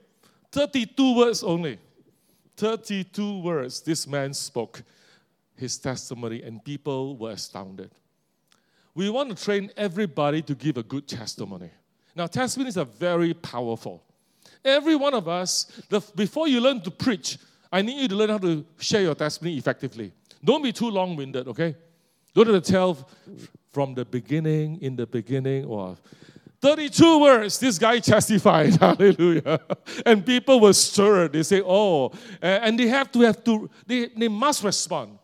32 0.51 1.17
words 1.17 1.43
only. 1.43 1.79
32 2.57 3.39
words 3.39 3.81
this 3.81 4.05
man 4.05 4.35
spoke 4.35 4.83
his 5.55 5.79
testimony, 5.79 6.43
and 6.43 6.63
people 6.63 7.17
were 7.17 7.31
astounded. 7.31 7.89
We 8.93 9.09
want 9.09 9.35
to 9.35 9.43
train 9.43 9.71
everybody 9.75 10.43
to 10.43 10.53
give 10.53 10.77
a 10.77 10.83
good 10.83 11.07
testimony. 11.07 11.71
Now, 12.15 12.27
testimonies 12.27 12.77
are 12.77 12.85
very 12.85 13.33
powerful. 13.33 14.03
Every 14.63 14.95
one 14.95 15.15
of 15.15 15.27
us, 15.27 15.65
the, 15.89 15.99
before 16.15 16.47
you 16.47 16.61
learn 16.61 16.81
to 16.81 16.91
preach, 16.91 17.39
I 17.71 17.81
need 17.81 17.99
you 17.99 18.07
to 18.09 18.15
learn 18.15 18.29
how 18.29 18.37
to 18.37 18.63
share 18.77 19.01
your 19.01 19.15
testimony 19.15 19.57
effectively. 19.57 20.13
Don't 20.45 20.61
be 20.61 20.71
too 20.71 20.91
long 20.91 21.15
winded, 21.15 21.47
okay? 21.47 21.75
Don't 22.35 22.63
tell 22.63 23.09
from 23.71 23.95
the 23.95 24.05
beginning, 24.05 24.79
in 24.83 24.95
the 24.95 25.07
beginning, 25.07 25.65
or 25.65 25.97
32 26.61 27.21
words, 27.21 27.59
this 27.59 27.77
guy 27.77 27.99
testified, 27.99 28.75
hallelujah. 28.79 29.59
And 30.05 30.25
people 30.25 30.59
were 30.59 30.73
stirred. 30.73 31.33
They 31.33 31.43
say, 31.43 31.61
oh, 31.63 32.11
and 32.41 32.79
they 32.79 32.87
have 32.87 33.11
to 33.11 33.21
have 33.21 33.43
to, 33.43 33.69
they, 33.85 34.07
they 34.07 34.27
must 34.27 34.63
respond. 34.63 35.19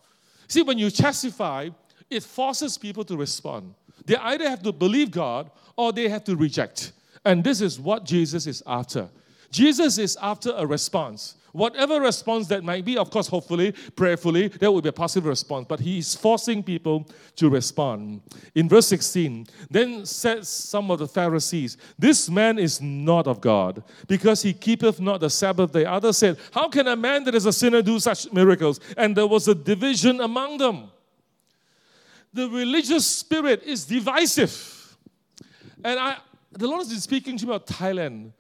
See, 0.47 0.61
when 0.61 0.77
you 0.77 0.89
testify, 0.91 1.69
it 2.09 2.23
forces 2.23 2.77
people 2.77 3.03
to 3.05 3.17
respond. 3.17 3.73
They 4.05 4.15
either 4.15 4.47
have 4.49 4.61
to 4.63 4.71
believe 4.71 5.09
God 5.11 5.49
or 5.75 5.91
they 5.91 6.07
have 6.09 6.23
to 6.25 6.36
reject. 6.36 6.91
And 7.25 7.43
this 7.43 7.61
is 7.61 7.79
what 7.79 8.05
Jesus 8.05 8.45
is 8.45 8.61
after. 8.67 9.09
Jesus 9.49 9.97
is 9.97 10.17
after 10.21 10.53
a 10.55 10.65
response. 10.65 11.36
Whatever 11.54 12.01
response 12.01 12.47
that 12.47 12.64
might 12.64 12.84
be, 12.84 12.97
of 12.97 13.12
course, 13.12 13.28
hopefully, 13.28 13.74
prayerfully, 13.95 14.47
that 14.47 14.72
will 14.72 14.82
be 14.82 14.89
a 14.89 14.93
positive 14.93 15.26
response. 15.26 15.68
But 15.70 15.80
he 15.80 15.99
is 15.99 16.16
forcing 16.16 16.64
people 16.64 17.08
to 17.36 17.47
respond. 17.47 18.22
In 18.56 18.68
verse 18.68 18.88
16, 18.88 19.45
then 19.70 20.04
said 20.04 20.47
some 20.47 20.89
of 20.89 20.97
the 20.97 21.08
Pharisees, 21.08 21.78
This 21.97 22.28
man 22.28 22.58
is 22.58 22.82
not 22.82 23.28
of 23.28 23.39
God, 23.39 23.84
because 24.08 24.41
he 24.41 24.51
keepeth 24.51 24.99
not 24.99 25.20
the 25.20 25.30
Sabbath 25.30 25.72
day. 25.72 25.86
Others 25.86 26.18
said, 26.18 26.38
How 26.51 26.70
can 26.70 26.88
a 26.88 26.95
man 26.95 27.24
that 27.26 27.36
is 27.36 27.45
a 27.45 27.54
sinner 27.54 27.84
do 27.84 27.99
such 27.99 28.34
miracles? 28.34 28.80
And 28.97 29.16
there 29.16 29.28
was 29.28 29.47
a 29.47 29.54
division 29.54 30.22
among 30.22 30.58
them. 30.58 30.89
The 32.34 32.49
religious 32.49 33.06
spirit 33.06 33.62
is 33.62 33.86
divisive. 33.86 34.97
And 35.84 35.99
I, 35.99 36.18
the 36.51 36.68
Lord 36.68 36.80
has 36.80 36.89
been 36.89 36.99
speaking 36.99 37.38
to 37.38 37.45
me 37.45 37.51
about 37.54 37.68
Thailand 37.68 38.32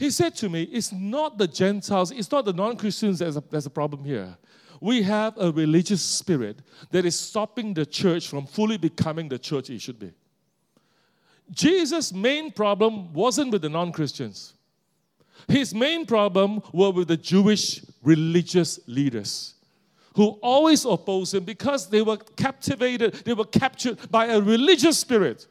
he 0.00 0.08
said 0.08 0.34
to 0.36 0.48
me, 0.48 0.62
It's 0.62 0.92
not 0.92 1.36
the 1.36 1.46
Gentiles, 1.46 2.10
it's 2.10 2.32
not 2.32 2.46
the 2.46 2.54
non 2.54 2.74
Christians 2.78 3.18
that's 3.18 3.36
a, 3.36 3.44
that's 3.50 3.66
a 3.66 3.70
problem 3.70 4.02
here. 4.02 4.34
We 4.80 5.02
have 5.02 5.36
a 5.36 5.52
religious 5.52 6.00
spirit 6.00 6.60
that 6.90 7.04
is 7.04 7.18
stopping 7.18 7.74
the 7.74 7.84
church 7.84 8.26
from 8.26 8.46
fully 8.46 8.78
becoming 8.78 9.28
the 9.28 9.38
church 9.38 9.68
it 9.68 9.82
should 9.82 9.98
be. 9.98 10.12
Jesus' 11.50 12.14
main 12.14 12.50
problem 12.50 13.12
wasn't 13.12 13.52
with 13.52 13.60
the 13.60 13.68
non 13.68 13.92
Christians, 13.92 14.54
his 15.48 15.74
main 15.74 16.06
problem 16.06 16.62
were 16.72 16.90
with 16.90 17.08
the 17.08 17.18
Jewish 17.18 17.84
religious 18.02 18.80
leaders 18.86 19.52
who 20.16 20.30
always 20.42 20.86
opposed 20.86 21.34
him 21.34 21.44
because 21.44 21.90
they 21.90 22.00
were 22.00 22.16
captivated, 22.16 23.12
they 23.26 23.34
were 23.34 23.44
captured 23.44 23.98
by 24.10 24.26
a 24.26 24.40
religious 24.40 24.98
spirit. 24.98 25.46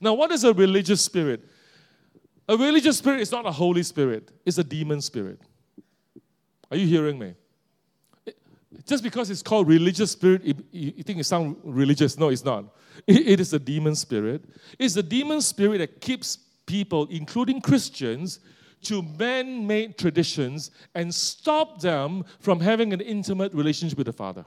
Now, 0.00 0.14
what 0.14 0.32
is 0.32 0.42
a 0.42 0.52
religious 0.52 1.00
spirit? 1.00 1.48
A 2.48 2.56
religious 2.56 2.98
spirit 2.98 3.20
is 3.20 3.32
not 3.32 3.46
a 3.46 3.52
Holy 3.52 3.82
Spirit, 3.82 4.30
it's 4.44 4.58
a 4.58 4.64
demon 4.64 5.00
spirit. 5.00 5.40
Are 6.70 6.76
you 6.76 6.86
hearing 6.86 7.18
me? 7.18 7.34
just 8.86 9.02
because 9.02 9.30
it's 9.30 9.42
called 9.42 9.68
religious 9.68 10.10
spirit, 10.10 10.42
you, 10.44 11.02
think 11.02 11.18
it 11.18 11.24
sounds 11.24 11.56
religious. 11.64 12.18
No, 12.18 12.28
it's 12.28 12.44
not. 12.44 12.64
it 13.06 13.40
is 13.40 13.52
a 13.52 13.58
demon 13.58 13.94
spirit. 13.94 14.44
It's 14.78 14.96
a 14.96 15.02
demon 15.02 15.40
spirit 15.40 15.78
that 15.78 16.00
keeps 16.00 16.38
people, 16.66 17.06
including 17.10 17.60
Christians, 17.60 18.40
to 18.82 19.02
man 19.02 19.66
made 19.66 19.96
traditions 19.96 20.70
and 20.94 21.14
stop 21.14 21.80
them 21.80 22.24
from 22.40 22.60
having 22.60 22.92
an 22.92 23.00
intimate 23.00 23.54
relationship 23.54 23.96
with 23.96 24.06
the 24.06 24.12
Father. 24.12 24.44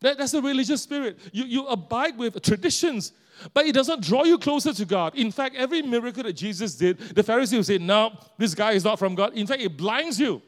That, 0.00 0.18
that's 0.18 0.34
a 0.34 0.42
religious 0.42 0.82
spirit. 0.82 1.18
You, 1.32 1.44
you 1.44 1.66
abide 1.66 2.16
with 2.18 2.40
traditions 2.42 3.12
but 3.52 3.66
it 3.66 3.72
doesn't 3.72 4.02
draw 4.02 4.24
you 4.24 4.38
closer 4.38 4.72
to 4.72 4.84
God. 4.84 5.14
In 5.14 5.30
fact, 5.30 5.56
every 5.56 5.82
miracle 5.82 6.22
that 6.22 6.32
Jesus 6.32 6.74
did, 6.74 6.98
the 6.98 7.22
Pharisees 7.22 7.58
would 7.58 7.66
say, 7.66 7.78
No, 7.78 8.16
this 8.38 8.54
guy 8.54 8.72
is 8.72 8.84
not 8.84 8.98
from 8.98 9.14
God. 9.14 9.34
In 9.34 9.46
fact, 9.46 9.62
it 9.62 9.76
blinds 9.76 10.18
you. 10.18 10.40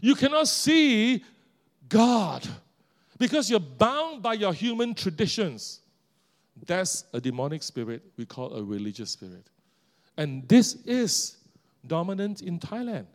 You 0.00 0.14
cannot 0.14 0.48
see 0.48 1.24
God 1.88 2.46
because 3.18 3.50
you're 3.50 3.60
bound 3.60 4.22
by 4.22 4.34
your 4.34 4.52
human 4.52 4.94
traditions. 4.94 5.80
That's 6.66 7.04
a 7.12 7.20
demonic 7.20 7.62
spirit 7.62 8.02
we 8.16 8.26
call 8.26 8.54
a 8.54 8.62
religious 8.62 9.10
spirit. 9.10 9.48
And 10.16 10.46
this 10.48 10.74
is 10.84 11.38
dominant 11.86 12.42
in 12.42 12.58
Thailand. 12.58 13.06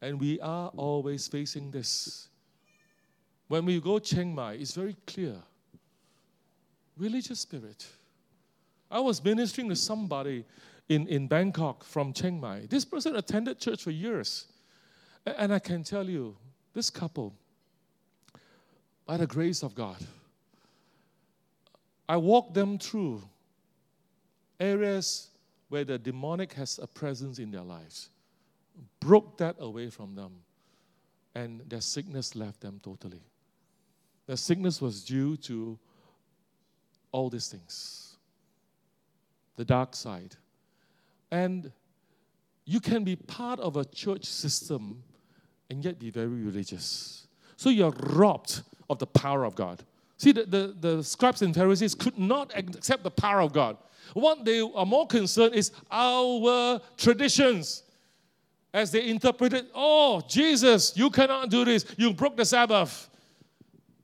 And 0.00 0.20
we 0.20 0.40
are 0.40 0.70
always 0.76 1.26
facing 1.26 1.70
this. 1.70 2.28
When 3.48 3.64
we 3.64 3.80
go 3.80 3.98
Chiang 3.98 4.34
Mai, 4.34 4.54
it's 4.54 4.74
very 4.74 4.96
clear. 5.06 5.36
Religious 6.96 7.40
spirit. 7.40 7.86
I 8.90 9.00
was 9.00 9.22
ministering 9.22 9.68
to 9.68 9.76
somebody 9.76 10.44
in, 10.88 11.06
in 11.08 11.26
Bangkok 11.26 11.84
from 11.84 12.12
Chiang 12.12 12.40
Mai. 12.40 12.66
This 12.68 12.84
person 12.84 13.16
attended 13.16 13.58
church 13.58 13.82
for 13.82 13.90
years. 13.90 14.46
And 15.26 15.52
I 15.52 15.58
can 15.58 15.82
tell 15.82 16.08
you, 16.08 16.36
this 16.74 16.90
couple, 16.90 17.34
by 19.04 19.16
the 19.16 19.26
grace 19.26 19.62
of 19.62 19.74
God, 19.74 19.96
I 22.08 22.16
walked 22.16 22.54
them 22.54 22.78
through 22.78 23.22
areas 24.58 25.28
where 25.68 25.84
the 25.84 25.98
demonic 25.98 26.54
has 26.54 26.78
a 26.82 26.86
presence 26.86 27.38
in 27.38 27.50
their 27.50 27.62
lives, 27.62 28.08
broke 29.00 29.38
that 29.38 29.56
away 29.58 29.90
from 29.90 30.14
them, 30.14 30.32
and 31.34 31.62
their 31.68 31.80
sickness 31.80 32.34
left 32.34 32.60
them 32.60 32.80
totally. 32.82 33.22
The 34.26 34.36
sickness 34.36 34.80
was 34.80 35.04
due 35.04 35.36
to 35.38 35.78
all 37.12 37.30
these 37.30 37.48
things 37.48 38.08
the 39.56 39.64
dark 39.64 39.94
side. 39.94 40.36
And 41.30 41.72
you 42.64 42.80
can 42.80 43.04
be 43.04 43.16
part 43.16 43.58
of 43.60 43.76
a 43.76 43.84
church 43.84 44.24
system 44.24 45.02
and 45.68 45.84
yet 45.84 45.98
be 45.98 46.10
very 46.10 46.42
religious. 46.42 47.26
So 47.56 47.68
you're 47.68 47.90
robbed 47.90 48.62
of 48.88 48.98
the 48.98 49.06
power 49.06 49.44
of 49.44 49.54
God. 49.54 49.82
See, 50.16 50.32
the, 50.32 50.44
the, 50.44 50.76
the 50.80 51.02
scribes 51.02 51.42
and 51.42 51.54
Pharisees 51.54 51.94
could 51.94 52.18
not 52.18 52.52
accept 52.56 53.02
the 53.02 53.10
power 53.10 53.40
of 53.40 53.52
God. 53.52 53.76
What 54.14 54.44
they 54.44 54.60
are 54.60 54.86
more 54.86 55.06
concerned 55.06 55.54
is 55.54 55.72
our 55.90 56.80
traditions. 56.96 57.82
As 58.72 58.92
they 58.92 59.08
interpreted, 59.08 59.66
oh, 59.74 60.20
Jesus, 60.28 60.96
you 60.96 61.10
cannot 61.10 61.48
do 61.48 61.64
this. 61.64 61.86
You 61.96 62.12
broke 62.12 62.36
the 62.36 62.44
Sabbath. 62.44 63.08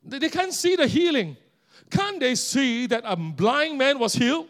They 0.05 0.29
can't 0.29 0.53
see 0.53 0.77
the 0.77 0.87
healing. 0.87 1.37
Can't 1.91 2.19
they 2.19 2.35
see 2.35 2.87
that 2.87 3.03
a 3.07 3.15
blind 3.15 3.79
man 3.79 3.99
was 3.99 4.15
healed? 4.15 4.49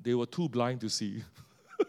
They 0.00 0.14
were 0.14 0.26
too 0.26 0.48
blind 0.48 0.80
to 0.82 0.88
see. 0.88 1.22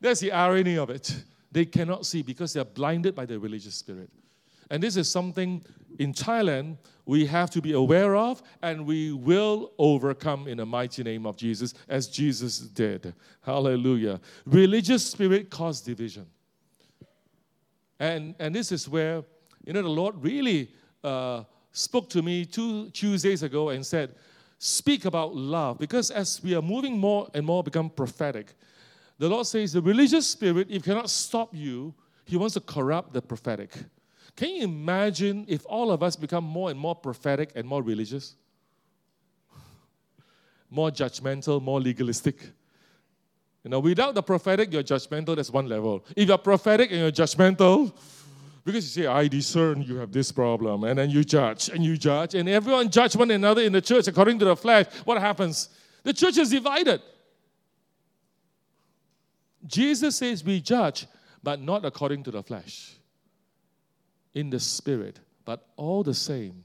That's 0.00 0.20
the 0.20 0.32
irony 0.32 0.76
of 0.78 0.90
it. 0.90 1.24
They 1.50 1.64
cannot 1.64 2.06
see 2.06 2.22
because 2.22 2.52
they 2.52 2.60
are 2.60 2.64
blinded 2.64 3.14
by 3.14 3.26
the 3.26 3.38
religious 3.38 3.74
spirit. 3.74 4.10
And 4.70 4.82
this 4.82 4.96
is 4.96 5.10
something 5.10 5.64
in 5.98 6.12
Thailand, 6.12 6.76
we 7.04 7.24
have 7.26 7.50
to 7.50 7.62
be 7.62 7.72
aware 7.72 8.16
of, 8.16 8.42
and 8.62 8.84
we 8.84 9.12
will 9.12 9.72
overcome 9.78 10.48
in 10.48 10.58
the 10.58 10.66
mighty 10.66 11.02
name 11.02 11.24
of 11.26 11.36
Jesus, 11.36 11.74
as 11.88 12.08
Jesus 12.08 12.58
did. 12.58 13.14
Hallelujah. 13.42 14.20
Religious 14.44 15.06
spirit 15.06 15.50
cause 15.50 15.80
division. 15.80 16.26
And, 17.98 18.34
and 18.38 18.54
this 18.54 18.72
is 18.72 18.88
where, 18.88 19.22
you 19.64 19.72
know, 19.72 19.82
the 19.82 19.88
Lord 19.88 20.16
really 20.22 20.70
uh, 21.02 21.44
spoke 21.72 22.10
to 22.10 22.22
me 22.22 22.44
two 22.44 22.90
Tuesdays 22.90 23.42
ago 23.42 23.70
and 23.70 23.84
said, 23.84 24.14
Speak 24.58 25.04
about 25.04 25.34
love. 25.34 25.78
Because 25.78 26.10
as 26.10 26.42
we 26.42 26.54
are 26.54 26.62
moving 26.62 26.98
more 26.98 27.28
and 27.34 27.44
more 27.44 27.62
become 27.62 27.90
prophetic, 27.90 28.54
the 29.18 29.28
Lord 29.28 29.46
says 29.46 29.72
the 29.74 29.82
religious 29.82 30.26
spirit, 30.26 30.68
if 30.70 30.82
cannot 30.82 31.10
stop 31.10 31.54
you, 31.54 31.94
He 32.24 32.36
wants 32.36 32.54
to 32.54 32.60
corrupt 32.60 33.12
the 33.12 33.22
prophetic. 33.22 33.76
Can 34.36 34.50
you 34.50 34.64
imagine 34.64 35.46
if 35.48 35.64
all 35.66 35.90
of 35.90 36.02
us 36.02 36.14
become 36.14 36.44
more 36.44 36.70
and 36.70 36.78
more 36.78 36.94
prophetic 36.94 37.52
and 37.54 37.66
more 37.66 37.82
religious? 37.82 38.36
More 40.70 40.90
judgmental, 40.90 41.62
more 41.62 41.80
legalistic. 41.80 42.36
You 43.64 43.70
know, 43.70 43.78
without 43.78 44.14
the 44.14 44.22
prophetic, 44.22 44.72
you're 44.72 44.82
judgmental, 44.82 45.36
that's 45.36 45.50
one 45.50 45.68
level. 45.68 46.04
If 46.14 46.28
you're 46.28 46.38
prophetic 46.38 46.90
and 46.90 47.00
you're 47.00 47.12
judgmental, 47.12 47.92
because 48.64 48.96
you 48.96 49.04
say, 49.04 49.08
I 49.08 49.28
discern 49.28 49.82
you 49.82 49.96
have 49.96 50.12
this 50.12 50.32
problem, 50.32 50.84
and 50.84 50.98
then 50.98 51.08
you 51.08 51.24
judge 51.24 51.68
and 51.68 51.84
you 51.84 51.96
judge, 51.96 52.34
and 52.34 52.48
everyone 52.48 52.90
judge 52.90 53.16
one 53.16 53.30
another 53.30 53.62
in 53.62 53.72
the 53.72 53.80
church 53.80 54.08
according 54.08 54.40
to 54.40 54.44
the 54.44 54.56
flesh, 54.56 54.86
what 55.04 55.20
happens? 55.20 55.68
The 56.02 56.12
church 56.12 56.36
is 56.36 56.50
divided. 56.50 57.00
Jesus 59.66 60.16
says 60.16 60.44
we 60.44 60.60
judge, 60.60 61.06
but 61.42 61.60
not 61.60 61.84
according 61.84 62.24
to 62.24 62.30
the 62.32 62.42
flesh 62.42 62.96
in 64.36 64.50
the 64.50 64.60
spirit, 64.60 65.18
but 65.46 65.66
all 65.76 66.02
the 66.02 66.14
same, 66.14 66.62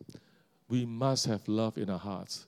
we 0.67 0.85
must 0.85 1.25
have 1.25 1.47
love 1.47 1.77
in 1.77 1.89
our 1.89 1.97
hearts. 1.97 2.45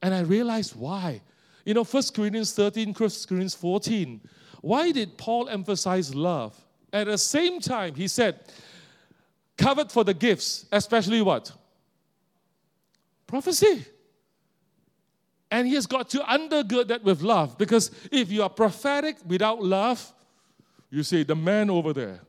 And 0.00 0.14
I 0.14 0.20
realized 0.20 0.76
why. 0.76 1.20
You 1.64 1.74
know, 1.74 1.82
1 1.82 2.02
Corinthians 2.14 2.52
13, 2.52 2.94
1 2.94 2.94
Corinthians 2.94 3.56
14. 3.56 4.20
Why 4.60 4.92
did 4.92 5.18
Paul 5.18 5.48
emphasize 5.48 6.14
love? 6.14 6.56
At 6.92 7.08
the 7.08 7.18
same 7.18 7.60
time, 7.60 7.96
he 7.96 8.06
said, 8.06 8.38
covered 9.58 9.90
for 9.90 10.04
the 10.04 10.14
gifts, 10.14 10.66
especially 10.70 11.20
what? 11.22 11.50
Prophecy. 13.26 13.84
And 15.50 15.66
he 15.66 15.74
has 15.74 15.86
got 15.86 16.08
to 16.10 16.18
undergird 16.18 16.86
that 16.88 17.02
with 17.02 17.20
love 17.20 17.58
because 17.58 17.90
if 18.12 18.30
you 18.30 18.44
are 18.44 18.50
prophetic 18.50 19.16
without 19.26 19.60
love, 19.60 20.12
you 20.88 21.02
say, 21.02 21.24
the 21.24 21.34
man 21.34 21.68
over 21.68 21.92
there, 21.92 22.20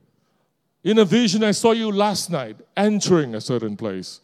in 0.83 0.99
a 0.99 1.05
vision, 1.05 1.43
I 1.43 1.51
saw 1.51 1.71
you 1.71 1.91
last 1.91 2.29
night 2.29 2.57
entering 2.75 3.35
a 3.35 3.41
certain 3.41 3.75
place. 3.75 4.19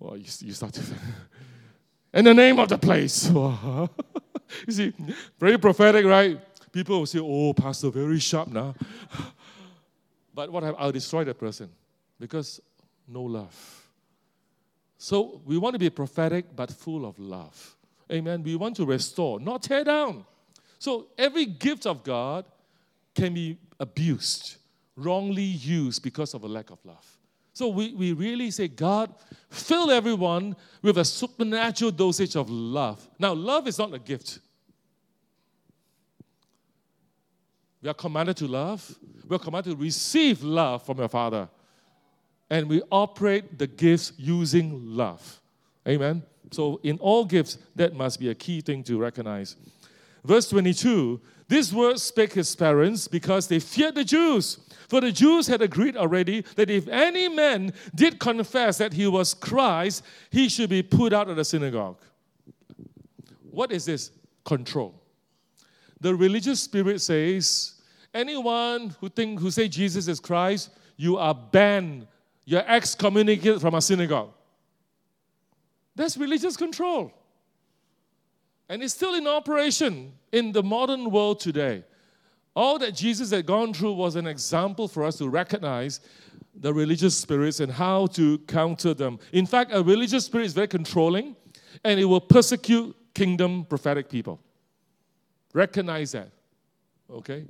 You, 0.00 0.22
you 0.40 0.52
start 0.52 0.74
to. 0.74 0.82
In 2.14 2.24
the 2.24 2.34
name 2.34 2.58
of 2.58 2.68
the 2.68 2.78
place. 2.78 3.28
you 3.30 3.88
see, 4.70 4.92
very 5.38 5.58
prophetic, 5.58 6.06
right? 6.06 6.40
People 6.72 7.00
will 7.00 7.06
say, 7.06 7.18
oh, 7.20 7.52
Pastor, 7.52 7.90
very 7.90 8.18
sharp 8.18 8.48
now. 8.48 8.74
but 10.34 10.50
what 10.50 10.64
I'll 10.64 10.92
destroy 10.92 11.24
that 11.24 11.38
person 11.38 11.68
because 12.18 12.60
no 13.08 13.22
love. 13.22 13.88
So 14.98 15.40
we 15.44 15.58
want 15.58 15.74
to 15.74 15.78
be 15.78 15.90
prophetic 15.90 16.54
but 16.54 16.70
full 16.70 17.04
of 17.04 17.18
love. 17.18 17.76
Amen. 18.10 18.42
We 18.42 18.56
want 18.56 18.76
to 18.76 18.86
restore, 18.86 19.40
not 19.40 19.62
tear 19.62 19.84
down. 19.84 20.24
So 20.78 21.08
every 21.18 21.44
gift 21.44 21.86
of 21.86 22.04
God 22.04 22.44
can 23.14 23.34
be 23.34 23.58
abused 23.80 24.56
wrongly 24.96 25.42
used 25.42 26.02
because 26.02 26.34
of 26.34 26.42
a 26.44 26.48
lack 26.48 26.70
of 26.70 26.78
love. 26.84 27.04
So 27.52 27.68
we, 27.68 27.94
we 27.94 28.12
really 28.12 28.50
say, 28.50 28.68
God, 28.68 29.14
fill 29.48 29.90
everyone 29.90 30.56
with 30.82 30.98
a 30.98 31.04
supernatural 31.04 31.90
dosage 31.90 32.36
of 32.36 32.50
love. 32.50 33.08
Now, 33.18 33.32
love 33.32 33.66
is 33.66 33.78
not 33.78 33.94
a 33.94 33.98
gift. 33.98 34.40
We 37.80 37.88
are 37.88 37.94
commanded 37.94 38.36
to 38.38 38.46
love. 38.46 38.94
We 39.26 39.36
are 39.36 39.38
commanded 39.38 39.70
to 39.70 39.76
receive 39.82 40.42
love 40.42 40.84
from 40.84 40.98
your 40.98 41.08
Father. 41.08 41.48
And 42.50 42.68
we 42.68 42.82
operate 42.90 43.58
the 43.58 43.66
gifts 43.66 44.12
using 44.18 44.94
love. 44.94 45.40
Amen. 45.88 46.22
So, 46.50 46.78
in 46.82 46.98
all 46.98 47.24
gifts, 47.24 47.58
that 47.74 47.94
must 47.94 48.20
be 48.20 48.28
a 48.28 48.34
key 48.34 48.60
thing 48.60 48.82
to 48.84 48.98
recognize. 48.98 49.56
Verse 50.24 50.48
22 50.48 51.20
This 51.48 51.72
word 51.72 52.00
spake 52.00 52.32
his 52.32 52.54
parents 52.56 53.06
because 53.06 53.46
they 53.46 53.60
feared 53.60 53.94
the 53.94 54.04
Jews. 54.04 54.58
For 54.88 55.00
the 55.00 55.12
Jews 55.12 55.46
had 55.46 55.62
agreed 55.62 55.96
already 55.96 56.42
that 56.54 56.70
if 56.70 56.88
any 56.88 57.28
man 57.28 57.72
did 57.94 58.18
confess 58.18 58.78
that 58.78 58.92
he 58.92 59.06
was 59.06 59.34
Christ, 59.34 60.04
he 60.30 60.48
should 60.48 60.70
be 60.70 60.82
put 60.82 61.12
out 61.12 61.28
of 61.28 61.36
the 61.36 61.44
synagogue. 61.44 61.98
What 63.50 63.72
is 63.72 63.84
this? 63.84 64.10
Control. 64.44 64.94
The 66.00 66.14
religious 66.14 66.60
spirit 66.60 67.00
says, 67.00 67.74
anyone 68.12 68.94
who 69.00 69.08
think 69.08 69.40
who 69.40 69.50
say 69.50 69.66
Jesus 69.66 70.08
is 70.08 70.20
Christ, 70.20 70.70
you 70.96 71.16
are 71.16 71.34
banned. 71.34 72.06
You're 72.44 72.64
excommunicated 72.66 73.60
from 73.60 73.74
a 73.74 73.82
synagogue. 73.82 74.32
That's 75.96 76.16
religious 76.16 76.56
control. 76.56 77.12
And 78.68 78.82
it's 78.82 78.94
still 78.94 79.14
in 79.14 79.26
operation 79.26 80.12
in 80.32 80.52
the 80.52 80.62
modern 80.62 81.10
world 81.10 81.40
today. 81.40 81.84
All 82.54 82.78
that 82.78 82.94
Jesus 82.94 83.30
had 83.30 83.46
gone 83.46 83.74
through 83.74 83.92
was 83.92 84.16
an 84.16 84.26
example 84.26 84.88
for 84.88 85.04
us 85.04 85.18
to 85.18 85.28
recognize 85.28 86.00
the 86.58 86.72
religious 86.72 87.14
spirits 87.14 87.60
and 87.60 87.70
how 87.70 88.06
to 88.08 88.38
counter 88.38 88.94
them. 88.94 89.18
In 89.32 89.46
fact, 89.46 89.70
a 89.74 89.82
religious 89.82 90.24
spirit 90.24 90.46
is 90.46 90.54
very 90.54 90.66
controlling 90.66 91.36
and 91.84 92.00
it 92.00 92.06
will 92.06 92.20
persecute 92.20 92.96
kingdom 93.14 93.64
prophetic 93.66 94.08
people. 94.08 94.40
Recognize 95.52 96.12
that. 96.12 96.30
Okay? 97.10 97.44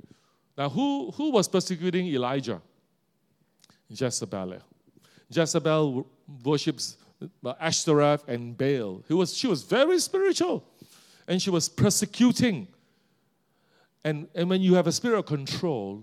Now, 0.57 0.69
who, 0.69 1.11
who 1.11 1.31
was 1.31 1.47
persecuting 1.47 2.07
Elijah? 2.07 2.61
Jezebel. 3.89 4.57
Jezebel 5.29 6.05
worships 6.43 6.97
Ashtoreth 7.59 8.27
and 8.27 8.57
Baal. 8.57 9.03
He 9.07 9.13
was, 9.13 9.35
she 9.35 9.47
was 9.47 9.63
very 9.63 9.99
spiritual 9.99 10.63
and 11.27 11.41
she 11.41 11.49
was 11.49 11.67
persecuting 11.69 12.67
and, 14.07 14.29
and 14.35 14.49
when 14.49 14.61
you 14.61 14.75
have 14.75 14.87
a 14.87 14.91
spirit 14.93 15.19
of 15.19 15.25
control, 15.25 16.01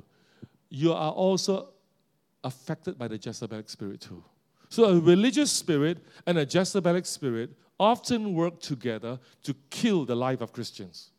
you 0.68 0.92
are 0.92 1.10
also 1.10 1.70
affected 2.42 2.98
by 2.98 3.08
the 3.08 3.18
Jezebelic 3.18 3.70
spirit 3.70 4.02
too. 4.02 4.22
So 4.68 4.84
a 4.84 5.00
religious 5.00 5.50
spirit 5.50 6.04
and 6.26 6.36
a 6.36 6.44
Jezebelic 6.44 7.06
spirit 7.06 7.50
often 7.80 8.34
work 8.34 8.60
together 8.60 9.18
to 9.44 9.54
kill 9.70 10.04
the 10.04 10.14
life 10.14 10.42
of 10.42 10.52
Christians. 10.52 11.12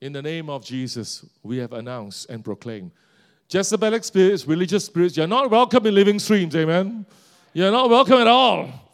In 0.00 0.12
the 0.12 0.20
name 0.20 0.50
of 0.50 0.64
Jesus, 0.64 1.24
we 1.44 1.58
have 1.58 1.72
announced 1.72 2.28
and 2.28 2.44
proclaimed 2.44 2.90
Jezebelic 3.48 4.02
spirits, 4.02 4.48
religious 4.48 4.84
spirits, 4.84 5.16
you're 5.16 5.28
not 5.28 5.48
welcome 5.48 5.86
in 5.86 5.94
living 5.94 6.18
streams, 6.18 6.56
amen? 6.56 7.06
You're 7.52 7.70
not 7.70 7.88
welcome 7.88 8.18
at 8.18 8.26
all. 8.26 8.85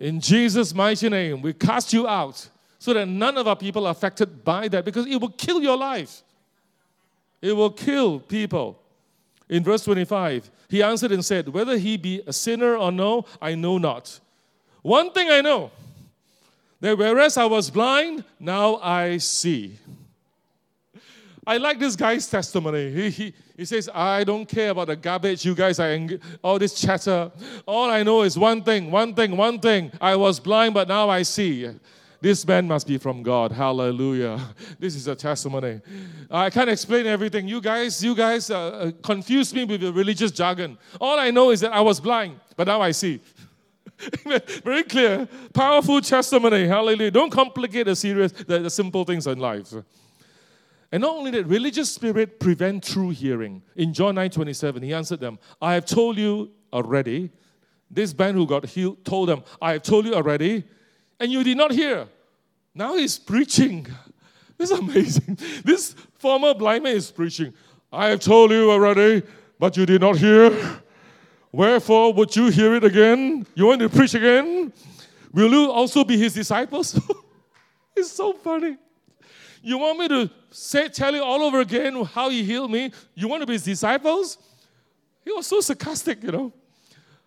In 0.00 0.18
Jesus' 0.18 0.74
mighty 0.74 1.10
name, 1.10 1.42
we 1.42 1.52
cast 1.52 1.92
you 1.92 2.08
out 2.08 2.48
so 2.78 2.94
that 2.94 3.06
none 3.06 3.36
of 3.36 3.46
our 3.46 3.54
people 3.54 3.86
are 3.86 3.90
affected 3.90 4.42
by 4.42 4.66
that 4.68 4.86
because 4.86 5.06
it 5.06 5.20
will 5.20 5.28
kill 5.28 5.62
your 5.62 5.76
life. 5.76 6.22
It 7.42 7.52
will 7.52 7.70
kill 7.70 8.18
people. 8.18 8.80
In 9.50 9.62
verse 9.62 9.84
25, 9.84 10.50
he 10.68 10.82
answered 10.82 11.12
and 11.12 11.22
said, 11.22 11.50
Whether 11.50 11.76
he 11.76 11.98
be 11.98 12.22
a 12.26 12.32
sinner 12.32 12.76
or 12.76 12.90
no, 12.90 13.26
I 13.42 13.54
know 13.54 13.76
not. 13.76 14.20
One 14.80 15.12
thing 15.12 15.28
I 15.28 15.42
know 15.42 15.70
that 16.80 16.96
whereas 16.96 17.36
I 17.36 17.44
was 17.44 17.68
blind, 17.68 18.24
now 18.38 18.76
I 18.76 19.18
see. 19.18 19.76
I 21.46 21.56
like 21.56 21.78
this 21.78 21.96
guy's 21.96 22.28
testimony. 22.28 22.92
He, 22.92 23.10
he, 23.10 23.34
he 23.56 23.64
says, 23.64 23.88
I 23.92 24.24
don't 24.24 24.46
care 24.46 24.70
about 24.70 24.88
the 24.88 24.96
garbage 24.96 25.44
you 25.44 25.54
guys 25.54 25.80
are, 25.80 25.88
eng- 25.88 26.20
all 26.42 26.58
this 26.58 26.74
chatter. 26.78 27.30
All 27.66 27.90
I 27.90 28.02
know 28.02 28.22
is 28.22 28.38
one 28.38 28.62
thing, 28.62 28.90
one 28.90 29.14
thing, 29.14 29.36
one 29.36 29.58
thing. 29.58 29.90
I 30.00 30.16
was 30.16 30.38
blind, 30.38 30.74
but 30.74 30.86
now 30.86 31.08
I 31.08 31.22
see. 31.22 31.70
This 32.20 32.46
man 32.46 32.68
must 32.68 32.86
be 32.86 32.98
from 32.98 33.22
God. 33.22 33.52
Hallelujah. 33.52 34.38
This 34.78 34.94
is 34.94 35.08
a 35.08 35.14
testimony. 35.14 35.80
I 36.30 36.50
can't 36.50 36.68
explain 36.68 37.06
everything. 37.06 37.48
You 37.48 37.60
guys, 37.60 38.02
you 38.04 38.14
guys 38.14 38.50
uh, 38.50 38.58
uh, 38.58 38.92
confuse 39.02 39.54
me 39.54 39.64
with 39.64 39.82
your 39.82 39.92
religious 39.92 40.30
jargon. 40.30 40.76
All 41.00 41.18
I 41.18 41.30
know 41.30 41.50
is 41.50 41.60
that 41.60 41.72
I 41.72 41.80
was 41.80 42.00
blind, 42.00 42.38
but 42.56 42.66
now 42.66 42.80
I 42.82 42.92
see. 42.92 43.20
Very 44.64 44.82
clear, 44.84 45.28
powerful 45.52 46.00
testimony. 46.00 46.66
Hallelujah. 46.66 47.10
Don't 47.10 47.30
complicate 47.30 47.86
the 47.86 47.96
serious, 47.96 48.32
the, 48.32 48.60
the 48.60 48.70
simple 48.70 49.04
things 49.04 49.26
in 49.26 49.38
life. 49.38 49.74
And 50.92 51.02
not 51.02 51.16
only 51.16 51.30
that, 51.32 51.46
religious 51.46 51.92
spirit 51.92 52.40
prevent 52.40 52.82
true 52.84 53.10
hearing. 53.10 53.62
In 53.76 53.92
John 53.92 54.16
9 54.16 54.30
27, 54.30 54.82
he 54.82 54.92
answered 54.92 55.20
them, 55.20 55.38
I 55.62 55.74
have 55.74 55.86
told 55.86 56.18
you 56.18 56.50
already. 56.72 57.30
This 57.90 58.16
man 58.16 58.34
who 58.34 58.46
got 58.46 58.66
healed 58.66 59.04
told 59.04 59.28
them, 59.28 59.42
I 59.60 59.72
have 59.72 59.82
told 59.82 60.06
you 60.06 60.14
already 60.14 60.64
and 61.18 61.30
you 61.30 61.44
did 61.44 61.56
not 61.56 61.72
hear. 61.72 62.08
Now 62.74 62.96
he's 62.96 63.18
preaching. 63.18 63.86
This 64.58 64.70
is 64.70 64.78
amazing. 64.78 65.38
This 65.64 65.94
former 66.18 66.52
blind 66.52 66.84
man 66.84 66.94
is 66.94 67.10
preaching. 67.10 67.54
I 67.90 68.08
have 68.08 68.20
told 68.20 68.50
you 68.50 68.70
already. 68.70 69.22
but 69.60 69.76
you 69.76 69.86
did 69.86 70.00
not 70.00 70.16
hear. 70.16 70.50
Wherefore 71.52 72.12
would 72.14 72.34
you 72.34 72.48
hear 72.48 72.74
it 72.74 72.84
again? 72.84 73.46
You 73.54 73.66
want 73.66 73.80
to 73.80 73.88
preach 73.88 74.14
again? 74.14 74.72
Will 75.32 75.50
you 75.50 75.70
also 75.70 76.02
be 76.02 76.16
his 76.16 76.32
disciples? 76.34 76.98
it's 77.96 78.10
so 78.10 78.32
funny. 78.32 78.76
You 79.62 79.78
want 79.78 79.98
me 79.98 80.08
to 80.08 80.30
say, 80.50 80.88
tell 80.88 81.14
you 81.14 81.22
all 81.22 81.42
over 81.42 81.60
again 81.60 82.02
how 82.04 82.30
he 82.30 82.42
healed 82.42 82.70
me? 82.70 82.92
You 83.14 83.28
want 83.28 83.42
to 83.42 83.46
be 83.46 83.54
his 83.54 83.64
disciples? 83.64 84.38
He 85.24 85.32
was 85.32 85.46
so 85.46 85.60
sarcastic, 85.60 86.22
you 86.22 86.32
know. 86.32 86.52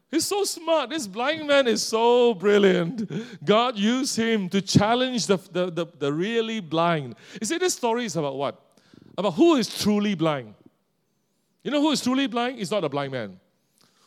He's 0.10 0.26
so 0.26 0.44
smart. 0.44 0.92
This 0.92 1.08
blind 1.08 1.48
man 1.48 1.68
is 1.68 1.82
so 1.82 2.36
brilliant. 2.36 3.10
God 3.44 3.78
used 3.78 4.16
him 4.16 4.48
to 4.50 4.62
challenge 4.62 5.26
the, 5.26 5.38
the, 5.38 5.72
the, 5.72 5.88
the 5.98 6.14
really 6.14 6.60
blind. 6.60 7.16
You 7.42 7.48
see, 7.48 7.58
this 7.58 7.74
story 7.74 8.06
is 8.06 8.16
about 8.16 8.36
what? 8.36 8.62
About 9.18 9.34
who 9.34 9.56
is 9.56 9.68
truly 9.82 10.14
blind. 10.14 10.54
You 11.64 11.72
know 11.72 11.82
who 11.82 11.92
is 11.92 12.02
truly 12.02 12.28
blind? 12.28 12.60
It's 12.60 12.70
not 12.70 12.84
a 12.84 12.90
blind 12.90 13.12
man. 13.12 13.40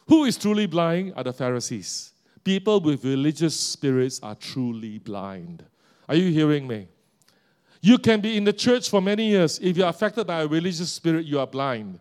Who 0.08 0.24
is 0.24 0.36
truly 0.36 0.66
blind 0.66 1.14
are 1.16 1.24
the 1.24 1.32
Pharisees. 1.32 2.12
People 2.44 2.80
with 2.80 3.04
religious 3.04 3.58
spirits 3.58 4.20
are 4.22 4.36
truly 4.36 4.98
blind. 4.98 5.64
Are 6.08 6.14
you 6.14 6.30
hearing 6.30 6.68
me? 6.68 6.86
You 7.86 7.98
can 7.98 8.20
be 8.20 8.36
in 8.36 8.42
the 8.42 8.52
church 8.52 8.90
for 8.90 9.00
many 9.00 9.28
years. 9.28 9.60
If 9.62 9.76
you're 9.76 9.88
affected 9.88 10.26
by 10.26 10.40
a 10.40 10.46
religious 10.48 10.90
spirit, 10.90 11.24
you 11.24 11.38
are 11.38 11.46
blind. 11.46 12.00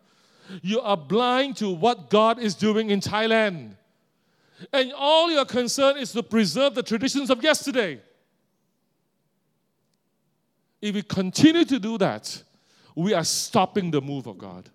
You 0.64 0.82
are 0.82 0.98
blind 0.98 1.58
to 1.58 1.70
what 1.70 2.10
God 2.10 2.40
is 2.40 2.56
doing 2.56 2.90
in 2.90 3.00
Thailand. 3.00 3.76
And 4.74 4.92
all 4.98 5.30
your 5.30 5.46
concern 5.46 5.98
is 5.98 6.12
to 6.14 6.24
preserve 6.24 6.74
the 6.74 6.82
traditions 6.82 7.30
of 7.30 7.44
yesterday. 7.44 8.02
If 10.82 10.96
we 10.96 11.04
continue 11.04 11.66
to 11.66 11.78
do 11.78 12.00
that, 12.00 12.42
we 12.96 13.14
are 13.14 13.24
stopping 13.24 13.92
the 13.92 14.02
move 14.02 14.26
of 14.26 14.40
God. 14.40 14.68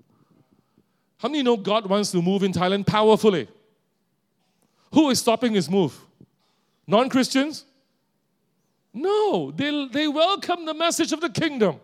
How 1.18 1.28
many 1.28 1.42
know 1.42 1.56
God 1.56 1.86
wants 1.86 2.12
to 2.12 2.22
move 2.22 2.44
in 2.44 2.52
Thailand 2.52 2.86
powerfully? 2.86 3.48
Who 4.94 5.10
is 5.10 5.18
stopping 5.18 5.54
his 5.54 5.68
move? 5.68 5.98
Non 6.86 7.08
Christians? 7.08 7.64
No, 8.92 9.50
they, 9.50 9.88
they 9.88 10.08
welcome 10.08 10.64
the 10.64 10.74
message 10.74 11.12
of 11.12 11.20
the 11.20 11.30
kingdom. 11.30 11.80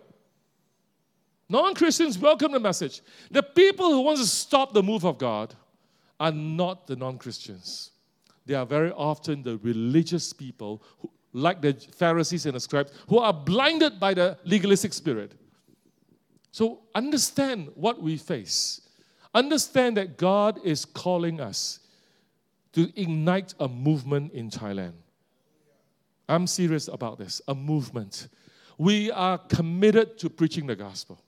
Non 1.48 1.74
Christians 1.74 2.18
welcome 2.18 2.52
the 2.52 2.60
message. 2.60 3.02
The 3.30 3.42
people 3.42 3.92
who 3.92 4.00
want 4.00 4.18
to 4.18 4.26
stop 4.26 4.72
the 4.72 4.82
move 4.82 5.04
of 5.04 5.18
God 5.18 5.54
are 6.18 6.32
not 6.32 6.86
the 6.86 6.96
non 6.96 7.18
Christians. 7.18 7.92
They 8.46 8.54
are 8.54 8.66
very 8.66 8.90
often 8.92 9.42
the 9.42 9.58
religious 9.58 10.32
people, 10.32 10.82
who, 10.98 11.10
like 11.32 11.60
the 11.60 11.74
Pharisees 11.74 12.46
and 12.46 12.56
the 12.56 12.60
scribes, 12.60 12.92
who 13.08 13.18
are 13.18 13.32
blinded 13.32 14.00
by 14.00 14.14
the 14.14 14.38
legalistic 14.44 14.92
spirit. 14.92 15.32
So 16.50 16.80
understand 16.94 17.70
what 17.74 18.00
we 18.00 18.16
face. 18.16 18.80
Understand 19.34 19.98
that 19.98 20.16
God 20.16 20.58
is 20.64 20.84
calling 20.84 21.40
us 21.40 21.80
to 22.72 22.90
ignite 23.00 23.54
a 23.60 23.68
movement 23.68 24.32
in 24.32 24.50
Thailand. 24.50 24.94
I'm 26.28 26.46
serious 26.46 26.88
about 26.88 27.18
this 27.18 27.40
a 27.46 27.54
movement. 27.54 28.28
We 28.78 29.10
are 29.10 29.38
committed 29.38 30.18
to 30.18 30.30
preaching 30.30 30.66
the 30.66 30.76
gospel. 30.76 31.18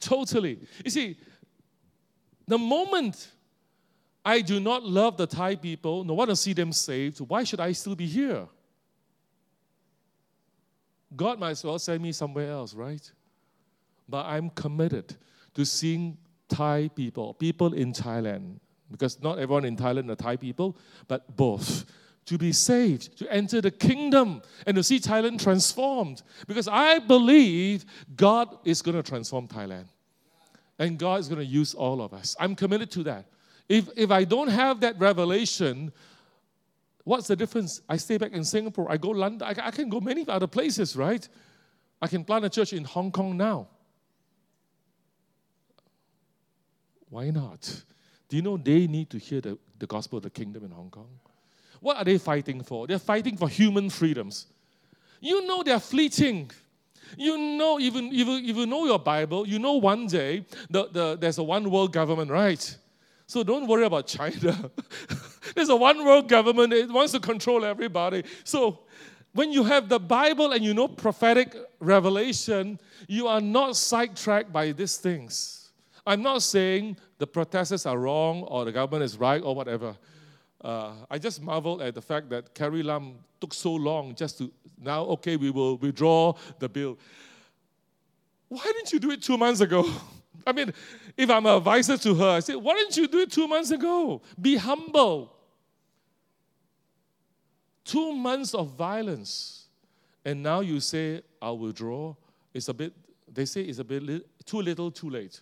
Totally. 0.00 0.60
You 0.84 0.90
see, 0.90 1.16
the 2.46 2.58
moment 2.58 3.28
I 4.24 4.40
do 4.40 4.60
not 4.60 4.82
love 4.82 5.16
the 5.16 5.26
Thai 5.26 5.56
people, 5.56 6.04
nor 6.04 6.16
want 6.16 6.30
to 6.30 6.36
see 6.36 6.52
them 6.52 6.72
saved, 6.72 7.20
why 7.20 7.44
should 7.44 7.60
I 7.60 7.72
still 7.72 7.94
be 7.94 8.06
here? 8.06 8.46
God 11.14 11.38
might 11.38 11.50
as 11.50 11.64
well 11.64 11.78
send 11.78 12.02
me 12.02 12.12
somewhere 12.12 12.50
else, 12.50 12.74
right? 12.74 13.10
But 14.08 14.26
I'm 14.26 14.50
committed 14.50 15.14
to 15.54 15.64
seeing 15.64 16.16
Thai 16.48 16.90
people, 16.94 17.34
people 17.34 17.72
in 17.74 17.92
Thailand, 17.92 18.58
because 18.90 19.22
not 19.22 19.38
everyone 19.38 19.64
in 19.64 19.76
Thailand 19.76 20.10
are 20.10 20.16
Thai 20.16 20.36
people, 20.36 20.76
but 21.06 21.36
both, 21.36 21.84
to 22.26 22.38
be 22.38 22.52
saved, 22.52 23.18
to 23.18 23.30
enter 23.30 23.60
the 23.60 23.70
kingdom, 23.70 24.42
and 24.66 24.74
to 24.76 24.82
see 24.82 24.98
Thailand 24.98 25.42
transformed. 25.42 26.22
Because 26.46 26.68
I 26.68 26.98
believe 26.98 27.84
God 28.16 28.56
is 28.64 28.80
going 28.82 28.96
to 28.96 29.02
transform 29.02 29.46
Thailand. 29.46 29.86
And 30.78 30.98
God 30.98 31.20
is 31.20 31.28
going 31.28 31.40
to 31.40 31.46
use 31.46 31.74
all 31.74 32.02
of 32.02 32.14
us. 32.14 32.34
I'm 32.40 32.56
committed 32.56 32.90
to 32.92 33.02
that. 33.04 33.26
If, 33.68 33.88
if 33.96 34.10
I 34.10 34.24
don't 34.24 34.48
have 34.48 34.80
that 34.80 34.98
revelation, 34.98 35.92
what's 37.04 37.28
the 37.28 37.36
difference? 37.36 37.80
I 37.88 37.96
stay 37.96 38.18
back 38.18 38.32
in 38.32 38.44
Singapore, 38.44 38.90
I 38.90 38.96
go 38.96 39.10
London, 39.10 39.46
I, 39.46 39.68
I 39.68 39.70
can 39.70 39.88
go 39.88 40.00
many 40.00 40.26
other 40.26 40.46
places, 40.46 40.96
right? 40.96 41.26
I 42.02 42.08
can 42.08 42.24
plant 42.24 42.44
a 42.44 42.50
church 42.50 42.72
in 42.72 42.84
Hong 42.84 43.10
Kong 43.10 43.36
now. 43.36 43.68
Why 47.08 47.30
not? 47.30 47.82
Do 48.28 48.36
you 48.36 48.42
know 48.42 48.56
they 48.56 48.86
need 48.86 49.08
to 49.10 49.18
hear 49.18 49.40
the, 49.40 49.58
the 49.78 49.86
gospel 49.86 50.16
of 50.16 50.24
the 50.24 50.30
kingdom 50.30 50.64
in 50.64 50.70
Hong 50.70 50.90
Kong? 50.90 51.08
What 51.84 51.98
are 51.98 52.04
they 52.04 52.16
fighting 52.16 52.62
for? 52.62 52.86
They're 52.86 52.98
fighting 52.98 53.36
for 53.36 53.46
human 53.46 53.90
freedoms. 53.90 54.46
You 55.20 55.46
know 55.46 55.62
they're 55.62 55.78
fleeting. 55.78 56.50
You 57.18 57.36
know, 57.36 57.78
even 57.78 58.06
if 58.06 58.26
you, 58.26 58.36
if 58.36 58.56
you 58.56 58.64
know 58.64 58.86
your 58.86 58.98
Bible, 58.98 59.46
you 59.46 59.58
know 59.58 59.74
one 59.74 60.06
day 60.06 60.46
the, 60.70 60.88
the, 60.90 61.18
there's 61.20 61.36
a 61.36 61.42
one 61.42 61.70
world 61.70 61.92
government, 61.92 62.30
right? 62.30 62.78
So 63.26 63.42
don't 63.42 63.66
worry 63.66 63.84
about 63.84 64.06
China. 64.06 64.70
There's 65.54 65.68
a 65.68 65.76
one 65.76 66.04
world 66.04 66.28
government, 66.28 66.72
it 66.72 66.90
wants 66.90 67.12
to 67.12 67.20
control 67.20 67.64
everybody. 67.64 68.24
So 68.44 68.80
when 69.34 69.52
you 69.52 69.62
have 69.64 69.88
the 69.88 70.00
Bible 70.00 70.52
and 70.52 70.64
you 70.64 70.72
know 70.72 70.88
prophetic 70.88 71.54
revelation, 71.80 72.80
you 73.08 73.28
are 73.28 73.40
not 73.40 73.76
sidetracked 73.76 74.52
by 74.52 74.72
these 74.72 74.96
things. 74.96 75.70
I'm 76.06 76.22
not 76.22 76.42
saying 76.42 76.96
the 77.18 77.26
protesters 77.26 77.84
are 77.86 77.98
wrong 77.98 78.42
or 78.42 78.64
the 78.64 78.72
government 78.72 79.04
is 79.04 79.18
right 79.18 79.42
or 79.42 79.54
whatever. 79.54 79.96
Uh, 80.64 80.94
I 81.10 81.18
just 81.18 81.42
marveled 81.42 81.82
at 81.82 81.94
the 81.94 82.00
fact 82.00 82.30
that 82.30 82.54
Carrie 82.54 82.82
Lam 82.82 83.16
took 83.38 83.52
so 83.52 83.74
long 83.74 84.14
just 84.14 84.38
to 84.38 84.50
now, 84.80 85.02
okay, 85.04 85.36
we 85.36 85.50
will 85.50 85.76
withdraw 85.76 86.32
the 86.58 86.68
bill. 86.68 86.98
Why 88.48 88.62
didn't 88.64 88.90
you 88.92 88.98
do 88.98 89.10
it 89.10 89.22
two 89.22 89.36
months 89.36 89.60
ago? 89.60 89.88
I 90.46 90.52
mean, 90.52 90.72
if 91.16 91.28
I'm 91.28 91.44
an 91.44 91.56
advisor 91.56 91.98
to 91.98 92.14
her, 92.14 92.28
I 92.30 92.40
say, 92.40 92.56
why 92.56 92.74
didn't 92.74 92.96
you 92.96 93.06
do 93.06 93.18
it 93.18 93.30
two 93.30 93.46
months 93.46 93.70
ago? 93.70 94.22
Be 94.40 94.56
humble. 94.56 95.36
Two 97.84 98.14
months 98.14 98.54
of 98.54 98.70
violence. 98.70 99.66
And 100.24 100.42
now 100.42 100.60
you 100.60 100.80
say, 100.80 101.22
I'll 101.42 101.58
withdraw. 101.58 102.14
It's 102.54 102.68
a 102.68 102.74
bit, 102.74 102.94
they 103.32 103.44
say 103.44 103.62
it's 103.62 103.78
a 103.78 103.84
bit 103.84 104.02
li- 104.02 104.24
too 104.46 104.62
little, 104.62 104.90
too 104.90 105.10
late. 105.10 105.40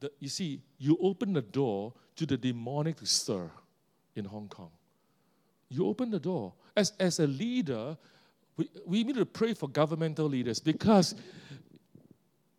The, 0.00 0.12
you 0.20 0.28
see, 0.28 0.60
you 0.78 0.98
open 1.00 1.32
the 1.32 1.42
door 1.42 1.94
to 2.16 2.26
the 2.26 2.36
demonic 2.36 2.96
to 2.96 3.06
stir 3.06 3.50
in 4.16 4.24
Hong 4.24 4.48
Kong. 4.48 4.70
You 5.68 5.86
open 5.86 6.10
the 6.10 6.18
door. 6.18 6.52
As, 6.76 6.92
as 7.00 7.18
a 7.18 7.26
leader, 7.26 7.96
we, 8.56 8.68
we 8.86 9.04
need 9.04 9.16
to 9.16 9.26
pray 9.26 9.54
for 9.54 9.68
governmental 9.68 10.26
leaders 10.26 10.60
because 10.60 11.14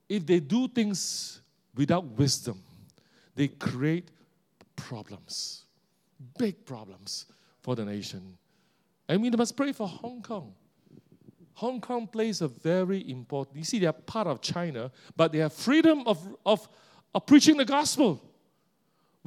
if 0.10 0.26
they 0.26 0.40
do 0.40 0.68
things 0.68 1.42
without 1.76 2.04
wisdom, 2.04 2.62
they 3.36 3.48
create 3.48 4.10
problems, 4.76 5.64
big 6.38 6.66
problems 6.66 7.26
for 7.62 7.76
the 7.76 7.86
nation. 7.86 8.38
And 9.08 9.22
we 9.22 9.30
must 9.30 9.56
pray 9.56 9.72
for 9.72 9.88
Hong 9.88 10.22
Kong. 10.22 10.54
Hong 11.54 11.82
Kong 11.82 12.08
plays 12.08 12.42
a 12.42 12.48
very 12.48 13.10
important, 13.10 13.58
you 13.58 13.64
see, 13.64 13.80
they 13.80 13.88
are 13.88 13.94
part 13.94 14.28
of 14.28 14.42
China, 14.42 14.92
but 15.16 15.32
they 15.32 15.40
have 15.40 15.54
freedom 15.54 16.04
of, 16.06 16.20
of, 16.46 16.68
of 17.16 17.26
preaching 17.26 17.58
the 17.58 17.66
gospel. 17.66 18.22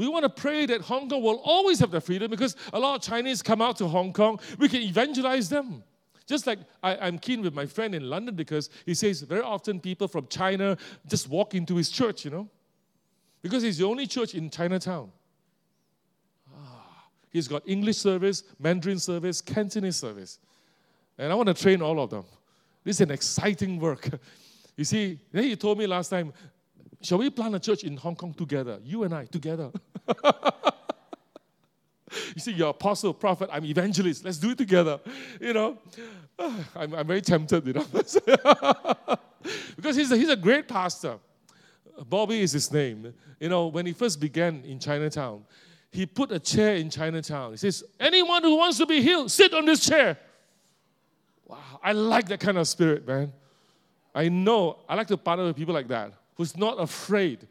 We 0.01 0.09
want 0.09 0.23
to 0.23 0.31
pray 0.31 0.65
that 0.65 0.81
Hong 0.81 1.11
Kong 1.11 1.23
will 1.23 1.43
always 1.45 1.79
have 1.81 1.91
the 1.91 2.01
freedom 2.01 2.31
because 2.31 2.57
a 2.73 2.79
lot 2.79 2.95
of 2.95 3.03
Chinese 3.03 3.43
come 3.43 3.61
out 3.61 3.77
to 3.77 3.87
Hong 3.87 4.15
Kong. 4.15 4.41
We 4.59 4.67
can 4.67 4.81
evangelize 4.81 5.51
them. 5.51 5.85
Just 6.27 6.47
like 6.47 6.59
I, 6.83 7.07
am 7.07 7.19
keen 7.19 7.43
with 7.43 7.53
my 7.53 7.67
friend 7.67 7.95
in 7.95 8.09
London 8.09 8.35
because 8.35 8.71
he 8.87 8.95
says 8.95 9.21
very 9.21 9.43
often 9.43 9.79
people 9.79 10.09
from 10.09 10.27
China 10.29 10.79
just 11.07 11.29
walk 11.29 11.55
into 11.55 11.77
his 11.77 11.91
church, 11.91 12.25
you 12.25 12.31
know, 12.31 12.49
because 13.43 13.63
he's 13.63 13.77
the 13.77 13.85
only 13.85 14.07
church 14.07 14.35
in 14.35 14.49
Chinatown. 14.49 15.13
Ah, 16.51 17.05
he's 17.29 17.47
got 17.47 17.63
English 17.67 17.99
service, 17.99 18.43
Mandarin 18.59 18.99
service, 18.99 19.43
Cantonese 19.43 19.97
service. 19.97 20.39
And 21.19 21.31
I 21.31 21.35
want 21.35 21.49
to 21.49 21.55
train 21.55 21.83
all 21.83 22.01
of 22.01 22.09
them. 22.09 22.25
This 22.85 22.97
is 22.97 23.01
an 23.03 23.11
exciting 23.11 23.79
work. 23.79 24.09
You 24.77 24.85
see, 24.85 25.19
then 25.31 25.43
he 25.43 25.57
told 25.57 25.77
me 25.77 25.87
last 25.87 26.09
time, 26.09 26.33
shall 27.03 27.19
we 27.19 27.31
plant 27.31 27.55
a 27.55 27.61
church 27.61 27.85
in 27.85 27.97
Hong 27.97 28.17
Kong 28.17 28.35
together? 28.35 28.79
You 28.85 29.05
and 29.05 29.15
I 29.15 29.27
together. 29.27 29.71
You 32.35 32.41
see, 32.41 32.53
you're 32.53 32.71
apostle, 32.71 33.15
prophet, 33.15 33.49
I'm 33.53 33.65
evangelist. 33.65 34.25
Let's 34.25 34.39
do 34.39 34.51
it 34.51 34.59
together. 34.59 35.01
You 35.41 35.53
know, 35.53 35.79
I'm, 36.77 36.95
I'm 36.95 37.07
very 37.07 37.21
tempted, 37.21 37.67
you 37.67 37.73
know. 37.73 37.85
because 39.77 39.97
he's 39.97 40.11
a, 40.11 40.17
he's 40.17 40.29
a 40.29 40.37
great 40.37 40.69
pastor. 40.69 41.19
Bobby 42.09 42.41
is 42.41 42.53
his 42.53 42.73
name. 42.73 43.13
You 43.39 43.49
know, 43.49 43.69
when 43.69 43.87
he 43.87 43.93
first 43.93 44.21
began 44.21 44.63
in 44.65 44.79
Chinatown, 44.79 45.45
he 45.91 46.07
put 46.07 46.33
a 46.33 46.39
chair 46.39 46.77
in 46.77 46.91
Chinatown. 46.91 47.53
He 47.53 47.57
says, 47.57 47.85
Anyone 47.99 48.43
who 48.43 48.57
wants 48.57 48.79
to 48.79 48.87
be 48.87 49.03
healed, 49.03 49.31
sit 49.31 49.53
on 49.53 49.65
this 49.67 49.87
chair. 49.87 50.17
Wow, 51.47 51.59
I 51.83 51.93
like 51.93 52.29
that 52.29 52.41
kind 52.41 52.59
of 52.59 52.69
spirit, 52.69 53.07
man. 53.07 53.33
I 54.15 54.29
know 54.29 54.79
I 54.89 54.95
like 54.95 55.09
to 55.09 55.17
partner 55.17 55.47
with 55.47 55.57
people 55.57 55.75
like 55.75 55.89
that 55.89 56.13
who's 56.41 56.57
not 56.57 56.81
afraid 56.81 57.47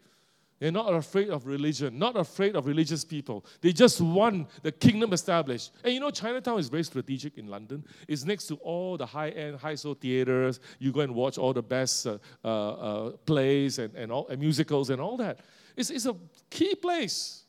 They're 0.58 0.70
not 0.70 0.92
afraid 0.92 1.30
of 1.30 1.46
religion, 1.46 1.98
not 1.98 2.16
afraid 2.16 2.54
of 2.54 2.66
religious 2.66 3.02
people. 3.02 3.46
They 3.62 3.72
just 3.72 3.98
want 3.98 4.48
the 4.62 4.70
kingdom 4.70 5.14
established. 5.14 5.72
And 5.82 5.94
you 5.94 6.00
know, 6.00 6.10
Chinatown 6.10 6.58
is 6.58 6.68
very 6.68 6.82
strategic 6.82 7.38
in 7.38 7.46
London. 7.46 7.82
It's 8.06 8.26
next 8.26 8.46
to 8.48 8.56
all 8.56 8.98
the 8.98 9.06
high 9.06 9.30
end, 9.30 9.56
high 9.56 9.76
soul 9.76 9.94
theaters. 9.94 10.60
You 10.78 10.92
go 10.92 11.00
and 11.00 11.14
watch 11.14 11.38
all 11.38 11.54
the 11.54 11.62
best 11.62 12.06
uh, 12.06 12.18
uh, 12.44 12.48
uh, 12.48 13.10
plays 13.24 13.78
and, 13.78 13.94
and, 13.94 14.12
all, 14.12 14.28
and 14.28 14.38
musicals 14.38 14.90
and 14.90 15.00
all 15.00 15.16
that. 15.16 15.40
It's, 15.78 15.88
it's 15.88 16.04
a 16.04 16.14
key 16.50 16.74
place. 16.74 17.44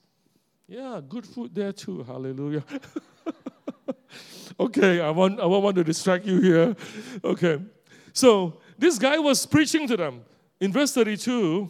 Yeah, 0.66 1.02
good 1.06 1.26
food 1.26 1.54
there 1.54 1.74
too. 1.74 2.04
Hallelujah. 2.04 2.64
okay, 4.60 5.02
I 5.02 5.10
want, 5.10 5.38
I 5.42 5.46
won't 5.48 5.64
want 5.66 5.76
to 5.76 5.84
distract 5.84 6.26
you 6.26 6.39
here. 6.39 6.76
Okay. 7.26 7.60
So 8.14 8.62
this 8.78 8.98
guy 8.98 9.20
was 9.20 9.46
preaching 9.46 9.86
to 9.88 9.98
them. 9.98 10.24
In 10.62 10.72
verse 10.72 10.93
32, 10.93 11.70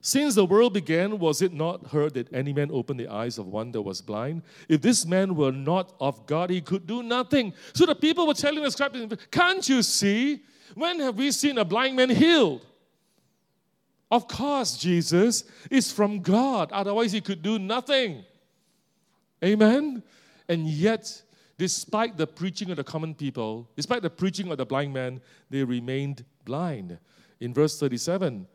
since 0.00 0.36
the 0.36 0.44
world 0.44 0.72
began, 0.72 1.18
was 1.18 1.42
it 1.42 1.52
not 1.52 1.88
heard 1.88 2.14
that 2.14 2.32
any 2.32 2.52
man 2.52 2.70
opened 2.72 3.00
the 3.00 3.08
eyes 3.08 3.36
of 3.38 3.48
one 3.48 3.72
that 3.72 3.82
was 3.82 4.00
blind? 4.00 4.42
If 4.68 4.80
this 4.80 5.04
man 5.04 5.34
were 5.34 5.50
not 5.50 5.92
of 6.00 6.24
God, 6.24 6.50
he 6.50 6.60
could 6.60 6.86
do 6.86 7.02
nothing. 7.02 7.52
So 7.74 7.84
the 7.84 7.96
people 7.96 8.26
were 8.26 8.34
telling 8.34 8.62
the 8.62 8.70
scribes, 8.70 8.98
Can't 9.32 9.68
you 9.68 9.82
see? 9.82 10.44
When 10.74 11.00
have 11.00 11.16
we 11.16 11.32
seen 11.32 11.58
a 11.58 11.64
blind 11.64 11.96
man 11.96 12.10
healed? 12.10 12.64
Of 14.10 14.28
course, 14.28 14.76
Jesus 14.76 15.44
is 15.70 15.90
from 15.90 16.20
God. 16.20 16.70
Otherwise, 16.72 17.12
he 17.12 17.20
could 17.20 17.42
do 17.42 17.58
nothing. 17.58 18.24
Amen? 19.44 20.02
And 20.48 20.68
yet, 20.68 21.22
despite 21.58 22.16
the 22.16 22.26
preaching 22.26 22.70
of 22.70 22.76
the 22.76 22.84
common 22.84 23.14
people, 23.14 23.68
despite 23.76 24.02
the 24.02 24.10
preaching 24.10 24.50
of 24.50 24.56
the 24.56 24.64
blind 24.64 24.94
man, 24.94 25.20
they 25.50 25.64
remained 25.64 26.24
blind. 26.44 26.98
In 27.40 27.54
verse 27.54 27.78
37, 27.78 28.46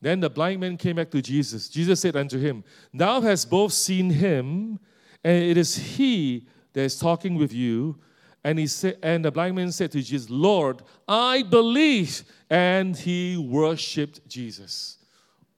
then 0.00 0.20
the 0.20 0.30
blind 0.30 0.60
man 0.60 0.76
came 0.76 0.96
back 0.96 1.10
to 1.10 1.22
Jesus. 1.22 1.68
Jesus 1.68 2.00
said 2.00 2.16
unto 2.16 2.38
him, 2.38 2.64
Thou 2.94 3.20
hast 3.20 3.50
both 3.50 3.72
seen 3.72 4.10
him, 4.10 4.78
and 5.24 5.44
it 5.44 5.56
is 5.56 5.76
he 5.76 6.46
that 6.72 6.82
is 6.82 6.98
talking 6.98 7.34
with 7.34 7.52
you. 7.52 7.98
And, 8.44 8.58
he 8.58 8.68
said, 8.68 8.98
and 9.02 9.24
the 9.24 9.32
blind 9.32 9.56
man 9.56 9.72
said 9.72 9.90
to 9.92 10.02
Jesus, 10.02 10.30
Lord, 10.30 10.82
I 11.08 11.42
believe. 11.42 12.22
And 12.48 12.96
he 12.96 13.36
worshiped 13.36 14.26
Jesus. 14.28 14.98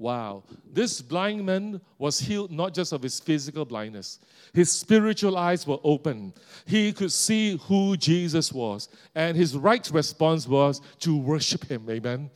Wow. 0.01 0.45
This 0.73 1.03
blind 1.03 1.45
man 1.45 1.79
was 1.99 2.19
healed 2.19 2.51
not 2.51 2.73
just 2.73 2.95
of 2.95 3.03
his 3.03 3.21
physical 3.21 3.67
blindness, 3.67 4.19
his 4.55 4.73
spiritual 4.73 5.37
eyes 5.37 5.67
were 5.67 5.77
open. 5.85 6.33
He 6.65 6.91
could 6.95 7.13
see 7.13 7.59
who 7.65 7.99
Jesus 7.99 8.51
was. 8.51 8.89
And 9.15 9.37
his 9.37 9.59
right 9.59 9.87
response 9.93 10.49
was 10.49 10.81
to 11.01 11.19
worship 11.19 11.67
him. 11.67 11.87
Amen. 11.91 12.31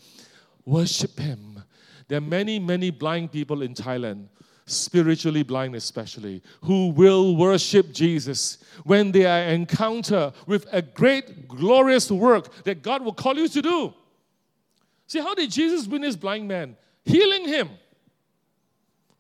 Worship 0.67 1.19
him. 1.19 1.63
There 2.07 2.19
are 2.19 2.21
many, 2.21 2.59
many 2.59 2.91
blind 2.91 3.33
people 3.33 3.63
in 3.63 3.73
Thailand, 3.73 4.29
spiritually 4.67 5.43
blind 5.43 5.75
especially, 5.75 6.43
who 6.61 6.89
will 6.89 7.35
worship 7.35 7.95
Jesus 7.95 8.59
when 8.85 9.11
they 9.11 9.25
are 9.25 9.49
encounter 9.49 10.35
with 10.47 10.67
a 10.71 10.83
great, 10.83 11.49
glorious 11.49 12.11
work 12.11 12.63
that 12.65 12.83
God 12.83 13.03
will 13.03 13.15
call 13.15 13.39
you 13.39 13.49
to 13.49 13.63
do. 13.63 13.95
See, 15.07 15.21
how 15.21 15.35
did 15.35 15.51
Jesus 15.51 15.87
win 15.87 16.03
this 16.03 16.15
blind 16.15 16.47
man? 16.47 16.77
Healing 17.05 17.49
him. 17.49 17.71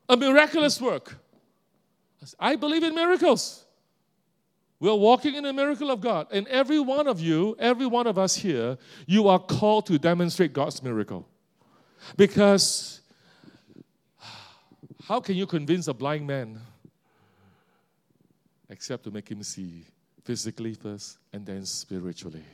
A 0.09 0.16
miraculous 0.16 0.80
work. 0.80 1.16
I 2.39 2.57
believe 2.57 2.82
in 2.82 2.95
miracles. 2.95 3.64
We're 4.80 4.95
walking 4.95 5.35
in 5.35 5.45
the 5.45 5.53
miracle 5.53 5.91
of 5.91 6.01
God. 6.01 6.26
And 6.30 6.47
every 6.49 6.80
one 6.80 7.07
of 7.07 7.20
you, 7.20 7.57
every 7.59 7.87
one 7.87 8.07
of 8.07 8.18
us 8.18 8.37
here, 8.37 8.76
you 9.07 9.28
are 9.28 9.39
called 9.39 9.87
to 9.87 9.99
demonstrate 9.99 10.53
God's 10.53 10.82
miracle. 10.82 11.26
Because 12.16 13.01
how 15.05 15.20
can 15.20 15.37
you 15.37 15.47
convince 15.47 15.89
a 15.89 15.95
blind 15.95 16.26
man 16.26 16.61
except 18.68 19.05
to 19.05 19.11
make 19.11 19.28
him 19.30 19.43
see 19.43 19.85
physically 20.24 20.74
first 20.74 21.18
and 21.32 21.47
then 21.47 21.64
spiritually? 21.64 22.45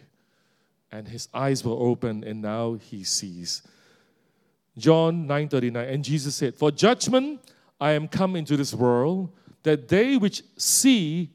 And 0.93 1.07
his 1.07 1.29
eyes 1.33 1.65
were 1.65 1.77
open 1.77 2.25
and 2.25 2.43
now 2.43 2.75
he 2.75 3.05
sees. 3.05 3.63
John 4.81 5.27
9:39 5.27 5.89
and 5.89 6.03
Jesus 6.03 6.35
said, 6.35 6.55
"For 6.55 6.71
judgment 6.71 7.41
I 7.81 7.93
am 7.93 8.09
come 8.09 8.37
into 8.37 8.57
this 8.57 8.75
world 8.75 9.31
that 9.63 9.89
they 9.89 10.17
which 10.17 10.43
see 10.57 11.31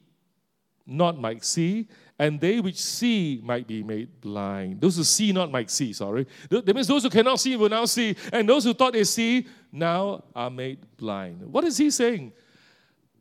not 0.86 1.20
might 1.20 1.44
see, 1.44 1.88
and 2.18 2.40
they 2.40 2.60
which 2.60 2.80
see 2.80 3.40
might 3.42 3.66
be 3.66 3.82
made 3.82 4.20
blind. 4.20 4.80
Those 4.80 4.96
who 4.96 5.04
see 5.04 5.32
not 5.32 5.50
might 5.50 5.70
see, 5.70 5.92
sorry. 5.92 6.26
That 6.48 6.74
means 6.74 6.86
those 6.86 7.02
who 7.02 7.10
cannot 7.10 7.40
see 7.40 7.56
will 7.56 7.68
now 7.68 7.84
see, 7.84 8.16
and 8.32 8.48
those 8.48 8.64
who 8.64 8.72
thought 8.72 8.92
they 8.92 9.04
see 9.04 9.46
now 9.72 10.24
are 10.34 10.50
made 10.50 10.78
blind. 10.96 11.42
What 11.42 11.64
is 11.64 11.76
he 11.76 11.90
saying? 11.90 12.32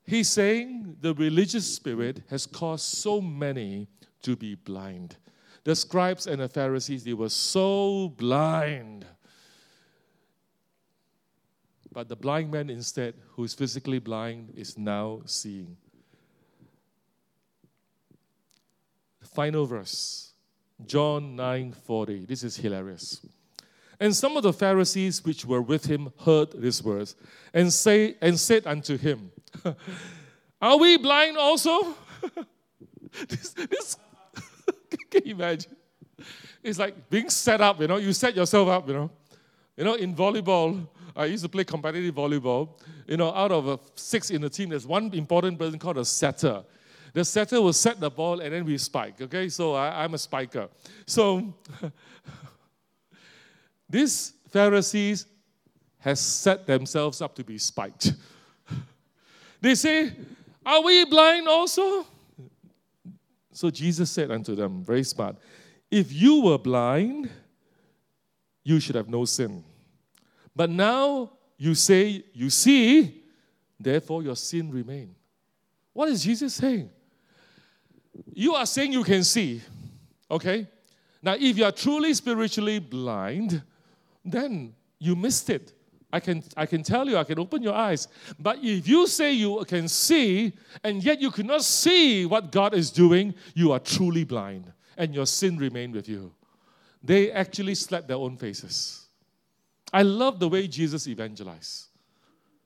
He's 0.05 0.29
saying 0.29 0.97
the 1.01 1.13
religious 1.13 1.75
spirit 1.75 2.21
has 2.29 2.45
caused 2.45 2.85
so 2.85 3.19
many 3.19 3.87
to 4.21 4.35
be 4.35 4.55
blind. 4.55 5.17
The 5.63 5.75
scribes 5.75 6.27
and 6.27 6.39
the 6.39 6.47
Pharisees, 6.47 7.03
they 7.03 7.13
were 7.13 7.29
so 7.29 8.09
blind. 8.09 9.05
But 11.95 12.09
the 12.09 12.15
blind 12.17 12.51
man, 12.51 12.69
instead, 12.69 13.13
who 13.29 13.45
is 13.45 13.53
physically 13.53 13.99
blind, 13.99 14.51
is 14.57 14.77
now 14.77 15.21
seeing. 15.25 15.77
Final 19.33 19.65
verse, 19.65 20.33
John 20.85 21.37
9:40. 21.37 22.27
This 22.27 22.43
is 22.43 22.57
hilarious. 22.57 23.25
And 23.97 24.13
some 24.13 24.35
of 24.35 24.43
the 24.43 24.51
Pharisees 24.51 25.23
which 25.23 25.45
were 25.45 25.61
with 25.61 25.85
him 25.85 26.11
heard 26.25 26.51
these 26.51 26.83
words, 26.83 27.15
and 27.53 27.71
say 27.71 28.17
and 28.21 28.37
said 28.37 28.67
unto 28.67 28.97
him, 28.97 29.31
Are 30.61 30.77
we 30.77 30.97
blind 30.97 31.37
also? 31.37 31.95
this, 33.29 33.53
this 33.53 33.97
can 35.09 35.21
you 35.25 35.35
imagine? 35.35 35.73
It's 36.61 36.77
like 36.77 37.09
being 37.09 37.29
set 37.29 37.61
up, 37.61 37.79
you 37.79 37.87
know, 37.87 37.97
you 37.97 38.11
set 38.11 38.35
yourself 38.35 38.67
up, 38.67 38.85
you 38.89 38.95
know. 38.95 39.11
You 39.77 39.83
know, 39.83 39.95
in 39.95 40.15
volleyball, 40.15 40.87
I 41.15 41.25
used 41.25 41.43
to 41.43 41.49
play 41.49 41.63
competitive 41.63 42.15
volleyball. 42.15 42.69
You 43.07 43.17
know, 43.17 43.33
out 43.33 43.51
of 43.51 43.79
six 43.95 44.31
in 44.31 44.41
the 44.41 44.49
team, 44.49 44.69
there's 44.69 44.87
one 44.87 45.13
important 45.13 45.59
person 45.59 45.79
called 45.79 45.97
a 45.97 46.05
setter. 46.05 46.63
The 47.13 47.23
setter 47.23 47.61
will 47.61 47.73
set 47.73 47.99
the 47.99 48.09
ball 48.09 48.41
and 48.41 48.53
then 48.53 48.65
we 48.65 48.77
spike. 48.77 49.21
Okay, 49.21 49.47
so 49.49 49.73
I, 49.73 50.03
I'm 50.03 50.13
a 50.13 50.17
spiker. 50.17 50.67
So 51.05 51.53
these 53.89 54.33
Pharisees 54.49 55.25
has 55.99 56.19
set 56.19 56.67
themselves 56.67 57.21
up 57.21 57.33
to 57.35 57.43
be 57.43 57.57
spiked. 57.57 58.13
they 59.61 59.75
say, 59.75 60.11
Are 60.65 60.81
we 60.81 61.05
blind 61.05 61.47
also? 61.47 62.05
So 63.55 63.69
Jesus 63.69 64.11
said 64.11 64.31
unto 64.31 64.53
them, 64.53 64.83
very 64.83 65.03
smart, 65.03 65.37
if 65.89 66.11
you 66.11 66.41
were 66.41 66.57
blind, 66.57 67.29
you 68.65 68.81
should 68.81 68.95
have 68.95 69.07
no 69.07 69.23
sin. 69.23 69.63
But 70.53 70.69
now 70.69 71.31
you 71.57 71.75
say 71.75 72.25
you 72.33 72.49
see, 72.49 73.23
therefore 73.79 74.23
your 74.23 74.35
sin 74.35 74.71
remain. 74.71 75.15
What 75.93 76.09
is 76.09 76.23
Jesus 76.23 76.53
saying? 76.55 76.89
You 78.33 78.55
are 78.55 78.65
saying 78.65 78.91
you 78.91 79.03
can 79.03 79.23
see, 79.23 79.61
okay? 80.29 80.67
Now, 81.21 81.35
if 81.39 81.57
you 81.57 81.63
are 81.63 81.71
truly 81.71 82.13
spiritually 82.13 82.79
blind, 82.79 83.61
then 84.23 84.73
you 84.99 85.15
missed 85.15 85.49
it. 85.49 85.73
I 86.11 86.19
can, 86.19 86.43
I 86.55 86.65
can 86.65 86.81
tell 86.81 87.07
you, 87.07 87.17
I 87.17 87.23
can 87.23 87.39
open 87.39 87.61
your 87.61 87.73
eyes. 87.73 88.07
But 88.39 88.59
if 88.61 88.87
you 88.87 89.05
say 89.07 89.33
you 89.33 89.65
can 89.67 89.87
see, 89.87 90.53
and 90.83 91.03
yet 91.03 91.19
you 91.19 91.29
cannot 91.29 91.63
see 91.63 92.25
what 92.25 92.51
God 92.51 92.73
is 92.73 92.89
doing, 92.89 93.33
you 93.53 93.71
are 93.71 93.79
truly 93.79 94.23
blind, 94.23 94.71
and 94.97 95.13
your 95.13 95.25
sin 95.25 95.57
remain 95.57 95.91
with 95.91 96.07
you. 96.07 96.31
They 97.05 97.31
actually 97.31 97.75
slapped 97.75 98.07
their 98.07 98.17
own 98.17 98.37
faces. 98.37 99.05
I 99.93 100.01
love 100.01 100.39
the 100.39 100.49
way 100.49 100.67
Jesus 100.67 101.07
evangelized. 101.07 101.85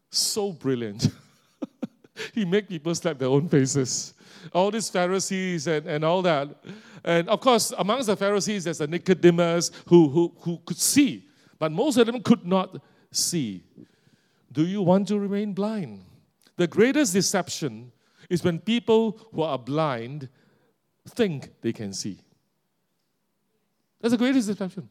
So 0.09 0.53
brilliant. 0.53 1.09
he 2.33 2.45
made 2.45 2.69
people 2.69 2.95
slap 2.95 3.17
their 3.19 3.27
own 3.27 3.49
faces 3.49 4.13
all 4.53 4.71
these 4.71 4.89
Pharisees 4.89 5.67
and, 5.67 5.85
and 5.87 6.05
all 6.05 6.21
that. 6.21 6.49
And 7.03 7.29
of 7.29 7.39
course, 7.39 7.73
amongst 7.77 8.07
the 8.07 8.15
Pharisees, 8.15 8.65
there's 8.65 8.81
a 8.81 8.87
Nicodemus 8.87 9.71
who, 9.87 10.09
who, 10.09 10.33
who 10.39 10.59
could 10.65 10.77
see, 10.77 11.27
but 11.57 11.71
most 11.71 11.97
of 11.97 12.05
them 12.07 12.21
could 12.21 12.45
not 12.45 12.81
see. 13.11 13.63
Do 14.51 14.65
you 14.65 14.81
want 14.81 15.07
to 15.09 15.19
remain 15.19 15.53
blind? 15.53 16.03
The 16.57 16.67
greatest 16.67 17.13
deception 17.13 17.91
is 18.29 18.43
when 18.43 18.59
people 18.59 19.19
who 19.33 19.41
are 19.41 19.57
blind 19.57 20.29
think 21.07 21.51
they 21.61 21.73
can 21.73 21.93
see. 21.93 22.19
That's 23.99 24.11
the 24.11 24.17
greatest 24.17 24.47
deception. 24.47 24.87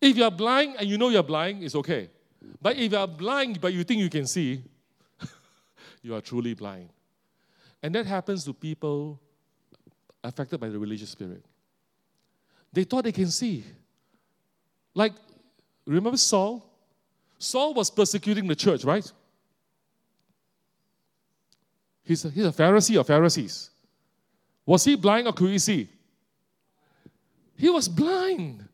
If 0.00 0.16
you're 0.16 0.30
blind 0.30 0.76
and 0.78 0.88
you 0.88 0.98
know 0.98 1.08
you're 1.08 1.22
blind, 1.22 1.62
it's 1.62 1.76
okay. 1.76 2.10
But 2.60 2.76
if 2.76 2.90
you're 2.90 3.06
blind 3.06 3.60
but 3.60 3.72
you 3.72 3.84
think 3.84 4.00
you 4.00 4.10
can 4.10 4.26
see, 4.26 4.62
you 6.02 6.14
are 6.14 6.20
truly 6.20 6.54
blind. 6.54 6.88
And 7.82 7.94
that 7.94 8.06
happens 8.06 8.44
to 8.44 8.52
people 8.52 9.20
affected 10.22 10.58
by 10.58 10.68
the 10.68 10.78
religious 10.78 11.10
spirit. 11.10 11.44
They 12.72 12.84
thought 12.84 13.04
they 13.04 13.12
can 13.12 13.30
see. 13.30 13.64
Like, 14.94 15.12
remember 15.86 16.16
Saul? 16.16 16.68
Saul 17.38 17.74
was 17.74 17.90
persecuting 17.90 18.46
the 18.46 18.54
church, 18.54 18.84
right? 18.84 19.10
He's 22.04 22.24
a, 22.24 22.30
he's 22.30 22.46
a 22.46 22.52
Pharisee 22.52 22.98
of 22.98 23.06
Pharisees. 23.06 23.70
Was 24.66 24.84
he 24.84 24.96
blind 24.96 25.26
or 25.26 25.32
could 25.32 25.50
he 25.50 25.58
see? 25.58 25.88
He 27.62 27.70
was 27.70 27.88
blind. 27.88 28.68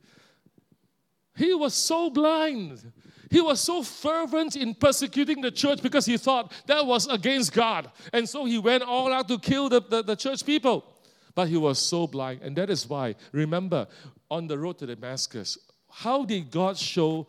He 1.37 1.53
was 1.53 1.75
so 1.75 2.09
blind. 2.09 2.91
He 3.31 3.39
was 3.39 3.61
so 3.61 3.83
fervent 3.83 4.57
in 4.57 4.75
persecuting 4.75 5.43
the 5.43 5.51
church 5.51 5.83
because 5.83 6.07
he 6.07 6.17
thought 6.17 6.51
that 6.65 6.87
was 6.87 7.07
against 7.07 7.53
God. 7.53 7.91
And 8.15 8.27
so 8.27 8.47
he 8.47 8.57
went 8.57 8.83
all 8.83 9.13
out 9.13 9.29
to 9.29 9.39
kill 9.39 9.69
the, 9.69 9.83
the, 9.83 10.03
the 10.03 10.17
church 10.17 10.43
people. 10.47 10.87
But 11.35 11.49
he 11.49 11.59
was 11.59 11.79
so 11.79 12.07
blind. 12.07 12.41
And 12.41 12.57
that 12.57 12.71
is 12.71 12.89
why, 12.89 13.17
remember, 13.31 13.89
on 14.31 14.47
the 14.47 14.59
road 14.59 14.79
to 14.79 14.87
Damascus, 14.87 15.59
how 15.91 16.25
did 16.25 16.51
God 16.51 16.79
show 16.79 17.27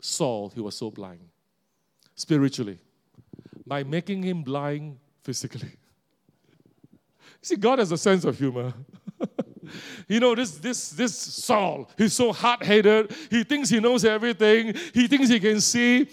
Saul 0.00 0.48
he 0.54 0.62
was 0.62 0.74
so 0.74 0.90
blind? 0.90 1.28
Spiritually. 2.14 2.78
By 3.66 3.82
making 3.84 4.22
him 4.22 4.42
blind 4.42 4.96
physically. 5.22 5.76
See, 7.42 7.56
God 7.56 7.78
has 7.78 7.92
a 7.92 7.98
sense 7.98 8.24
of 8.24 8.38
humor. 8.38 8.72
You 10.08 10.20
know, 10.20 10.34
this, 10.34 10.52
this, 10.58 10.90
this 10.90 11.14
Saul, 11.16 11.90
he's 11.96 12.12
so 12.12 12.32
hard 12.32 12.62
headed. 12.62 13.12
He 13.30 13.44
thinks 13.44 13.68
he 13.68 13.80
knows 13.80 14.04
everything. 14.04 14.74
He 14.94 15.06
thinks 15.06 15.28
he 15.28 15.40
can 15.40 15.60
see 15.60 16.08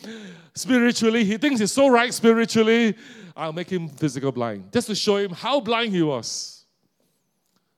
spiritually. 0.53 1.23
He 1.25 1.37
thinks 1.37 1.59
he's 1.59 1.71
so 1.71 1.87
right 1.87 2.13
spiritually. 2.13 2.95
I'll 3.35 3.53
make 3.53 3.69
him 3.69 3.89
physical 3.89 4.31
blind 4.31 4.71
just 4.71 4.87
to 4.87 4.95
show 4.95 5.17
him 5.17 5.31
how 5.31 5.59
blind 5.59 5.93
he 5.93 6.01
was. 6.01 6.65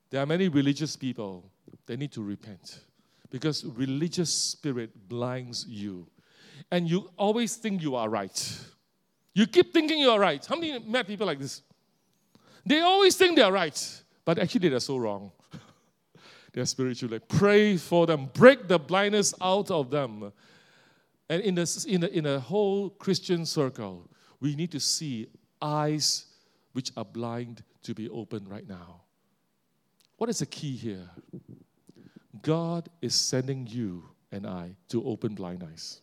There 0.09 0.21
are 0.21 0.25
many 0.25 0.47
religious 0.47 0.95
people, 0.95 1.51
they 1.85 1.97
need 1.97 2.11
to 2.13 2.23
repent 2.23 2.81
because 3.29 3.65
religious 3.65 4.33
spirit 4.33 4.91
blinds 5.09 5.65
you. 5.67 6.07
And 6.71 6.89
you 6.89 7.09
always 7.17 7.55
think 7.55 7.81
you 7.81 7.95
are 7.95 8.09
right. 8.09 8.59
You 9.33 9.47
keep 9.47 9.73
thinking 9.73 9.99
you 9.99 10.09
are 10.09 10.19
right. 10.19 10.43
How 10.45 10.55
many 10.55 10.79
met 10.79 11.07
people 11.07 11.27
like 11.27 11.39
this? 11.39 11.61
They 12.65 12.81
always 12.81 13.15
think 13.15 13.35
they 13.35 13.41
are 13.41 13.51
right, 13.51 14.01
but 14.25 14.39
actually 14.39 14.69
they're 14.69 14.79
so 14.79 14.97
wrong. 14.97 15.31
They're 16.57 16.65
spiritually. 16.65 17.19
Pray 17.19 17.77
for 17.77 18.07
them. 18.07 18.31
Break 18.33 18.67
the 18.67 18.79
blindness 18.79 19.31
out 19.39 19.69
of 19.69 19.91
them. 19.91 20.33
And 21.29 21.43
in, 21.43 21.53
this, 21.53 21.85
in, 21.85 22.03
a, 22.03 22.07
in 22.07 22.25
a 22.25 22.39
whole 22.39 22.89
Christian 22.89 23.45
circle, 23.45 24.09
we 24.39 24.55
need 24.55 24.71
to 24.71 24.79
see 24.79 25.27
eyes 25.61 26.25
which 26.73 26.91
are 26.97 27.05
blind 27.05 27.63
to 27.83 27.93
be 27.93 28.09
open 28.09 28.47
right 28.47 28.67
now. 28.67 29.01
What 30.17 30.31
is 30.31 30.39
the 30.39 30.47
key 30.47 30.75
here? 30.75 31.07
God 32.41 32.89
is 33.03 33.13
sending 33.13 33.67
you 33.67 34.05
and 34.31 34.47
I 34.47 34.77
to 34.89 35.05
open 35.05 35.35
blind 35.35 35.63
eyes. 35.63 36.01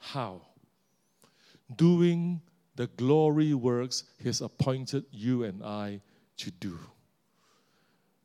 How? 0.00 0.42
Doing 1.74 2.42
the 2.76 2.88
glory 2.88 3.54
works 3.54 4.04
He 4.18 4.28
has 4.28 4.42
appointed 4.42 5.06
you 5.10 5.44
and 5.44 5.64
I 5.64 6.02
to 6.36 6.50
do. 6.50 6.78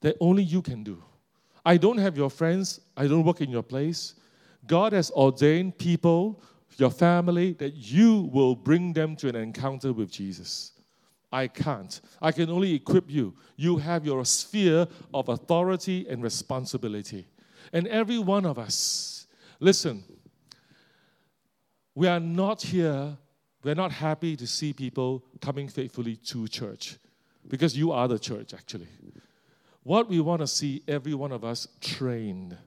That 0.02 0.16
only 0.20 0.44
you 0.44 0.62
can 0.62 0.84
do. 0.84 1.04
I 1.66 1.78
don't 1.78 1.98
have 1.98 2.18
your 2.18 2.30
friends, 2.30 2.80
I 2.96 3.08
don't 3.08 3.24
work 3.24 3.42
in 3.42 3.50
your 3.50 3.64
place. 3.64 4.16
God 4.66 4.94
has 4.94 5.12
ordained 5.12 5.78
people, 5.78 6.42
your 6.78 6.90
family, 6.90 7.54
that 7.54 7.76
you 7.76 8.30
will 8.32 8.56
bring 8.56 8.94
them 8.94 9.16
to 9.18 9.30
an 9.30 9.36
encounter 9.36 9.94
with 9.94 10.12
Jesus. 10.12 10.72
I 11.32 11.48
can't. 11.48 12.02
I 12.22 12.32
can 12.32 12.50
only 12.50 12.74
equip 12.74 13.10
you. 13.10 13.36
You 13.56 13.78
have 13.78 14.06
your 14.06 14.26
sphere 14.26 14.88
of 15.14 15.30
authority 15.30 16.08
and 16.10 16.24
responsibility. 16.24 17.28
And 17.72 17.88
every 17.88 18.20
one 18.20 18.46
of 18.46 18.58
us, 18.58 19.28
listen, 19.60 20.04
we 21.94 22.08
are 22.08 22.20
not 22.20 22.62
here, 22.62 23.18
we're 23.64 23.76
not 23.76 23.92
happy 23.92 24.36
to 24.38 24.48
see 24.48 24.74
people 24.74 25.24
coming 25.42 25.68
faithfully 25.68 26.16
to 26.16 26.48
church 26.48 26.98
because 27.48 27.78
you 27.78 27.92
are 27.92 28.08
the 28.08 28.18
church, 28.18 28.54
actually. 28.54 28.88
What 29.84 30.10
we 30.10 30.20
want 30.20 30.42
to 30.42 30.48
see 30.48 30.84
every 30.88 31.14
one 31.14 31.32
of 31.32 31.44
us 31.44 31.68
trained 31.82 32.58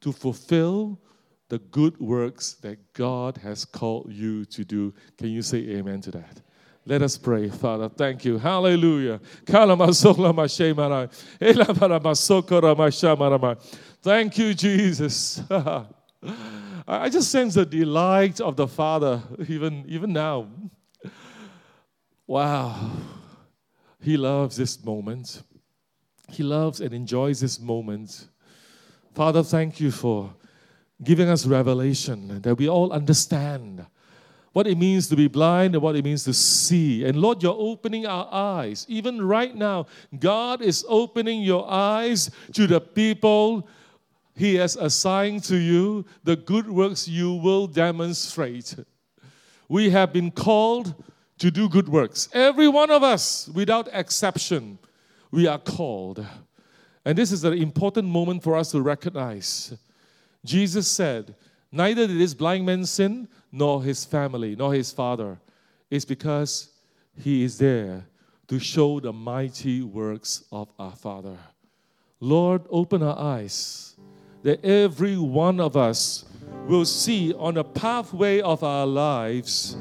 to 0.00 0.12
fulfill 0.12 1.00
the 1.48 1.58
good 1.58 1.98
works 2.00 2.54
that 2.62 2.92
God 2.94 3.36
has 3.38 3.64
called 3.64 4.12
you 4.12 4.44
to 4.46 4.64
do. 4.64 4.94
Can 5.18 5.28
you 5.28 5.42
say 5.42 5.58
amen 5.58 6.00
to 6.02 6.10
that? 6.12 6.40
Let 6.86 7.00
us 7.02 7.16
pray, 7.16 7.48
Father. 7.48 7.88
Thank 7.88 8.24
you. 8.24 8.38
Hallelujah. 8.38 9.20
Thank 14.02 14.38
you, 14.38 14.54
Jesus. 14.54 15.42
I 16.86 17.08
just 17.08 17.30
sense 17.30 17.54
the 17.54 17.64
delight 17.64 18.40
of 18.40 18.56
the 18.56 18.66
Father, 18.66 19.22
even, 19.48 19.84
even 19.88 20.12
now. 20.12 20.48
Wow. 22.26 22.90
He 24.00 24.16
loves 24.18 24.56
this 24.56 24.84
moment. 24.84 25.42
He 26.28 26.42
loves 26.42 26.80
and 26.80 26.92
enjoys 26.92 27.40
this 27.40 27.60
moment. 27.60 28.28
Father, 29.14 29.42
thank 29.42 29.80
you 29.80 29.90
for 29.90 30.34
giving 31.02 31.28
us 31.28 31.46
revelation 31.46 32.40
that 32.42 32.56
we 32.56 32.68
all 32.68 32.92
understand 32.92 33.84
what 34.52 34.66
it 34.66 34.78
means 34.78 35.08
to 35.08 35.16
be 35.16 35.26
blind 35.26 35.74
and 35.74 35.82
what 35.82 35.96
it 35.96 36.04
means 36.04 36.24
to 36.24 36.32
see. 36.32 37.04
And 37.04 37.20
Lord, 37.20 37.42
you're 37.42 37.56
opening 37.58 38.06
our 38.06 38.28
eyes. 38.32 38.86
Even 38.88 39.20
right 39.26 39.54
now, 39.54 39.86
God 40.18 40.62
is 40.62 40.84
opening 40.88 41.42
your 41.42 41.68
eyes 41.70 42.30
to 42.52 42.66
the 42.66 42.80
people 42.80 43.68
He 44.36 44.56
has 44.56 44.76
assigned 44.76 45.44
to 45.44 45.56
you, 45.56 46.04
the 46.24 46.36
good 46.36 46.68
works 46.68 47.06
you 47.06 47.34
will 47.34 47.66
demonstrate. 47.66 48.74
We 49.68 49.90
have 49.90 50.12
been 50.12 50.30
called 50.30 50.94
to 51.38 51.50
do 51.50 51.68
good 51.68 51.88
works. 51.88 52.28
Every 52.32 52.68
one 52.68 52.90
of 52.90 53.02
us, 53.02 53.48
without 53.54 53.88
exception, 53.92 54.78
we 55.34 55.48
are 55.48 55.58
called. 55.58 56.24
And 57.04 57.18
this 57.18 57.32
is 57.32 57.42
an 57.42 57.54
important 57.54 58.06
moment 58.06 58.42
for 58.42 58.54
us 58.56 58.70
to 58.70 58.80
recognize. 58.80 59.76
Jesus 60.44 60.86
said, 60.86 61.34
Neither 61.72 62.06
did 62.06 62.18
this 62.18 62.34
blind 62.34 62.64
man 62.64 62.86
sin, 62.86 63.26
nor 63.50 63.82
his 63.82 64.04
family, 64.04 64.54
nor 64.54 64.72
his 64.72 64.92
father. 64.92 65.40
It's 65.90 66.04
because 66.04 66.70
he 67.18 67.42
is 67.42 67.58
there 67.58 68.04
to 68.46 68.60
show 68.60 69.00
the 69.00 69.12
mighty 69.12 69.82
works 69.82 70.44
of 70.52 70.68
our 70.78 70.92
Father. 70.92 71.36
Lord, 72.20 72.62
open 72.70 73.02
our 73.02 73.18
eyes 73.18 73.96
that 74.44 74.64
every 74.64 75.16
one 75.16 75.58
of 75.58 75.76
us 75.76 76.26
will 76.68 76.84
see 76.84 77.32
on 77.34 77.54
the 77.54 77.64
pathway 77.64 78.40
of 78.40 78.62
our 78.62 78.86
lives 78.86 79.76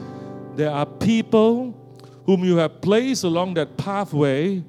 there 0.55 0.71
are 0.71 0.85
people 0.85 1.79
whom 2.25 2.43
you 2.43 2.57
have 2.57 2.81
placed 2.81 3.23
along 3.23 3.53
that 3.53 3.77
pathway 3.77 4.63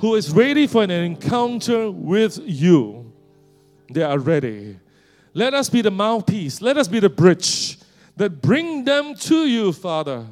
who 0.00 0.14
is 0.14 0.32
ready 0.32 0.66
for 0.66 0.82
an 0.82 0.90
encounter 0.90 1.90
with 1.90 2.40
you. 2.44 3.12
They 3.92 4.02
are 4.02 4.18
ready. 4.18 4.78
Let 5.34 5.54
us 5.54 5.68
be 5.68 5.82
the 5.82 5.90
mouthpiece. 5.90 6.60
Let 6.60 6.76
us 6.76 6.88
be 6.88 7.00
the 7.00 7.10
bridge 7.10 7.78
that 8.16 8.40
bring 8.40 8.84
them 8.84 9.14
to 9.14 9.46
you, 9.46 9.72
Father. 9.72 10.26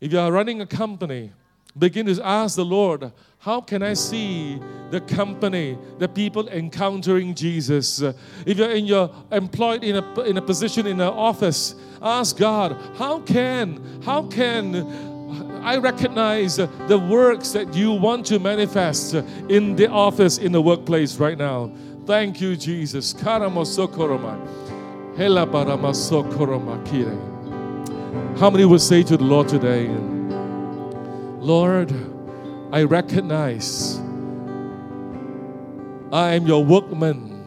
If 0.00 0.12
you 0.12 0.18
are 0.18 0.30
running 0.30 0.60
a 0.60 0.66
company, 0.66 1.32
begin 1.78 2.06
to 2.06 2.20
ask 2.22 2.56
the 2.56 2.64
Lord, 2.64 3.10
how 3.38 3.60
can 3.60 3.82
I 3.82 3.94
see 3.94 4.60
the 4.90 5.00
company, 5.00 5.78
the 5.98 6.08
people 6.08 6.48
encountering 6.48 7.34
Jesus? 7.34 8.02
If 8.44 8.58
you're 8.58 8.70
in 8.70 8.84
your 8.84 9.10
employed 9.32 9.82
in 9.82 9.96
a, 9.96 10.20
in 10.22 10.36
a 10.36 10.42
position 10.42 10.86
in 10.86 11.00
an 11.00 11.08
office, 11.08 11.74
ask 12.02 12.36
God, 12.36 12.76
how 12.96 13.20
can, 13.20 14.02
how 14.02 14.24
can 14.24 15.15
I 15.66 15.76
recognize 15.78 16.56
the 16.58 17.06
works 17.10 17.50
that 17.50 17.74
you 17.74 17.90
want 17.90 18.24
to 18.26 18.38
manifest 18.38 19.14
in 19.14 19.74
the 19.74 19.90
office, 19.90 20.38
in 20.38 20.52
the 20.52 20.62
workplace 20.62 21.16
right 21.16 21.36
now? 21.36 21.72
Thank 22.04 22.40
you, 22.40 22.54
Jesus. 22.54 23.20
How 23.20 23.40
many 23.40 23.52
would 28.64 28.80
say 28.80 29.02
to 29.02 29.16
the 29.16 29.24
Lord 29.24 29.48
today, 29.48 29.88
Lord, 31.40 31.92
I 32.70 32.84
recognize 32.84 33.98
I 36.12 36.34
am 36.34 36.46
your 36.46 36.64
workman. 36.64 37.44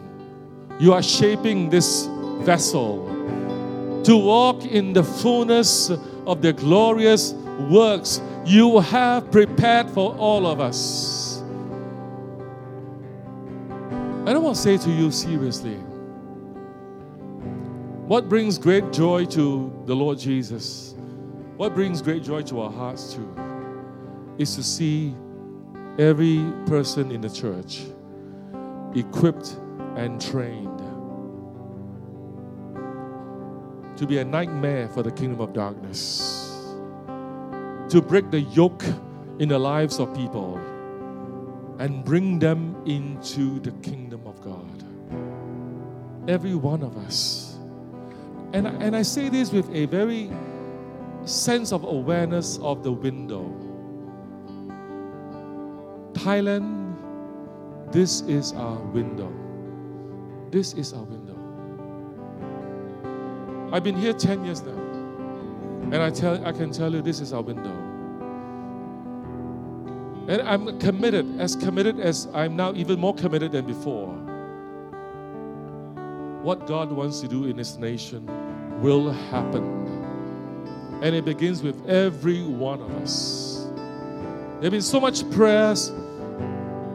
You 0.78 0.92
are 0.92 1.02
shaping 1.02 1.70
this 1.70 2.06
vessel 2.42 3.06
to 4.04 4.18
walk 4.18 4.66
in 4.66 4.92
the 4.92 5.06
fullness 5.06 5.90
of 5.90 6.42
the 6.42 6.52
glorious 6.52 7.34
works 7.60 8.22
you 8.46 8.80
have 8.80 9.32
prepared 9.32 9.90
for 9.90 10.16
all 10.16 10.48
of 10.48 10.60
us. 10.60 11.42
And 13.70 14.30
I 14.30 14.38
want 14.38 14.56
to 14.56 14.62
say 14.62 14.78
to 14.78 14.90
you 14.90 15.12
seriously 15.12 15.78
what 18.06 18.28
brings 18.28 18.58
great 18.58 18.92
joy 18.92 19.26
to 19.26 19.84
the 19.86 19.96
Lord 19.96 20.18
Jesus, 20.18 20.96
what 21.58 21.76
brings 21.76 22.02
great 22.02 22.24
joy 22.24 22.42
to 22.44 22.62
our 22.62 22.72
hearts 22.72 23.14
too, 23.14 23.36
is 24.38 24.56
to 24.56 24.64
see 24.64 25.14
every 26.00 26.44
person 26.66 27.12
in 27.12 27.22
the 27.22 27.30
church 27.30 27.84
equipped 28.96 29.58
and 29.96 30.20
trained 30.20 30.80
to 34.00 34.08
be 34.08 34.20
a 34.20 34.24
nightmare 34.24 34.88
for 34.88 35.04
the 35.04 35.12
kingdom 35.12 35.42
of 35.42 35.52
darkness, 35.52 36.49
to 37.90 38.02
break 38.02 38.30
the 38.30 38.42
yoke 38.42 38.84
in 39.40 39.50
the 39.50 39.58
lives 39.58 40.00
of 40.00 40.14
people 40.14 40.58
and 41.80 42.04
bring 42.06 42.38
them 42.40 42.76
into 42.86 43.60
the 43.62 43.72
kingdom 43.82 44.28
of 44.28 44.40
God. 44.42 44.84
Every 46.30 46.54
one 46.54 46.84
of 46.84 46.98
us. 46.98 47.58
And, 48.54 48.68
and 48.68 48.96
I 48.96 49.02
say 49.02 49.30
this 49.30 49.52
with 49.52 49.74
a 49.74 49.86
very 49.86 50.30
sense 51.26 51.72
of 51.72 51.84
awareness 51.84 52.60
of 52.60 52.84
the 52.84 52.92
window. 52.92 53.44
Thailand, 56.14 56.96
this 57.92 58.22
is 58.22 58.54
our 58.54 58.78
window. 58.78 59.32
This 60.52 60.74
is 60.74 60.94
our 60.94 61.04
window. 61.04 61.38
I've 63.72 63.84
been 63.84 63.96
here 63.96 64.14
10 64.14 64.46
years 64.46 64.62
now. 64.62 64.79
And 65.92 65.96
I, 65.96 66.12
tell, 66.12 66.46
I 66.46 66.52
can 66.52 66.72
tell 66.72 66.94
you 66.94 67.02
this 67.02 67.20
is 67.20 67.34
our 67.34 67.42
window. 67.42 67.74
And 70.28 70.42
I'm 70.44 70.80
committed, 70.80 71.40
as 71.40 71.56
committed 71.56 72.00
as 72.00 72.28
I'm 72.34 72.56
now, 72.56 72.74
even 72.76 73.00
more 73.00 73.16
committed 73.16 73.52
than 73.52 73.66
before. 73.66 74.14
What 76.44 76.68
God 76.68 76.92
wants 76.92 77.20
to 77.22 77.28
do 77.28 77.46
in 77.46 77.58
this 77.58 77.78
nation 77.78 78.30
will 78.80 79.12
happen. 79.12 79.88
And 81.02 81.16
it 81.16 81.26
begins 81.26 81.64
with 81.64 81.90
every 81.90 82.44
one 82.44 82.82
of 82.82 82.92
us. 82.98 83.68
There 83.74 84.64
have 84.64 84.72
been 84.72 84.82
so 84.82 85.00
much 85.00 85.28
prayers, 85.32 85.92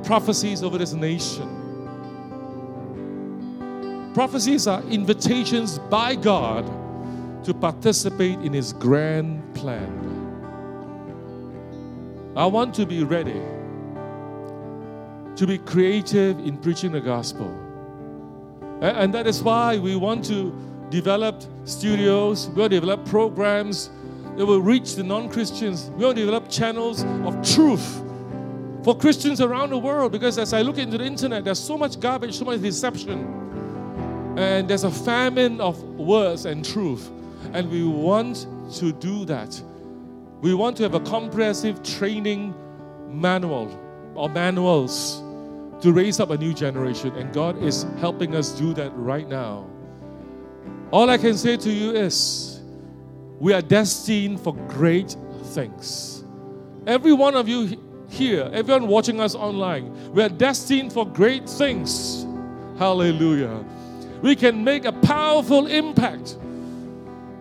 prophecies 0.04 0.62
over 0.62 0.78
this 0.78 0.92
nation. 0.92 1.62
Prophecies 4.14 4.68
are 4.68 4.82
invitations 4.82 5.80
by 5.80 6.14
God 6.14 6.64
to 7.44 7.54
participate 7.54 8.38
in 8.40 8.52
His 8.52 8.72
grand 8.72 9.54
plan. 9.54 10.12
I 12.36 12.46
want 12.46 12.74
to 12.74 12.86
be 12.86 13.04
ready 13.04 13.40
to 15.36 15.46
be 15.46 15.58
creative 15.58 16.38
in 16.40 16.58
preaching 16.58 16.92
the 16.92 17.00
gospel. 17.00 17.48
And 18.80 19.12
that 19.14 19.26
is 19.26 19.42
why 19.42 19.78
we 19.78 19.96
want 19.96 20.24
to 20.26 20.52
develop 20.90 21.42
studios, 21.64 22.48
we 22.48 22.60
want 22.60 22.70
to 22.70 22.80
develop 22.80 23.04
programs 23.06 23.90
that 24.36 24.44
will 24.44 24.60
reach 24.60 24.96
the 24.96 25.02
non 25.02 25.28
Christians. 25.28 25.90
We 25.96 26.04
want 26.04 26.16
to 26.16 26.24
develop 26.24 26.48
channels 26.48 27.04
of 27.24 27.40
truth 27.54 28.02
for 28.84 28.96
Christians 28.96 29.40
around 29.40 29.70
the 29.70 29.78
world 29.78 30.12
because 30.12 30.38
as 30.38 30.52
I 30.52 30.62
look 30.62 30.78
into 30.78 30.98
the 30.98 31.04
internet, 31.04 31.44
there's 31.44 31.58
so 31.58 31.78
much 31.78 31.98
garbage, 31.98 32.34
so 32.34 32.44
much 32.44 32.60
deception. 32.60 34.34
And 34.36 34.68
there's 34.68 34.84
a 34.84 34.90
famine 34.90 35.60
of 35.60 35.80
words 35.82 36.44
and 36.44 36.64
truth. 36.64 37.10
And 37.52 37.70
we 37.70 37.84
want 37.84 38.46
to 38.74 38.92
do 38.92 39.24
that. 39.26 39.60
We 40.40 40.54
want 40.54 40.76
to 40.78 40.82
have 40.82 40.94
a 40.94 41.00
comprehensive 41.00 41.82
training 41.82 42.54
manual 43.08 43.68
or 44.14 44.28
manuals 44.28 45.22
to 45.80 45.92
raise 45.92 46.20
up 46.20 46.30
a 46.30 46.36
new 46.36 46.54
generation. 46.54 47.14
And 47.16 47.32
God 47.32 47.62
is 47.62 47.84
helping 47.98 48.34
us 48.34 48.52
do 48.52 48.74
that 48.74 48.90
right 48.94 49.28
now. 49.28 49.66
All 50.90 51.10
I 51.10 51.18
can 51.18 51.36
say 51.36 51.56
to 51.56 51.70
you 51.70 51.92
is 51.92 52.60
we 53.38 53.52
are 53.52 53.62
destined 53.62 54.40
for 54.40 54.54
great 54.68 55.16
things. 55.46 56.24
Every 56.86 57.12
one 57.12 57.34
of 57.34 57.48
you 57.48 57.80
here, 58.08 58.50
everyone 58.52 58.86
watching 58.86 59.20
us 59.20 59.34
online, 59.34 60.12
we 60.12 60.22
are 60.22 60.28
destined 60.28 60.92
for 60.92 61.06
great 61.06 61.48
things. 61.48 62.26
Hallelujah 62.78 63.64
we 64.24 64.34
can 64.34 64.64
make 64.64 64.86
a 64.86 64.92
powerful 64.92 65.66
impact 65.66 66.38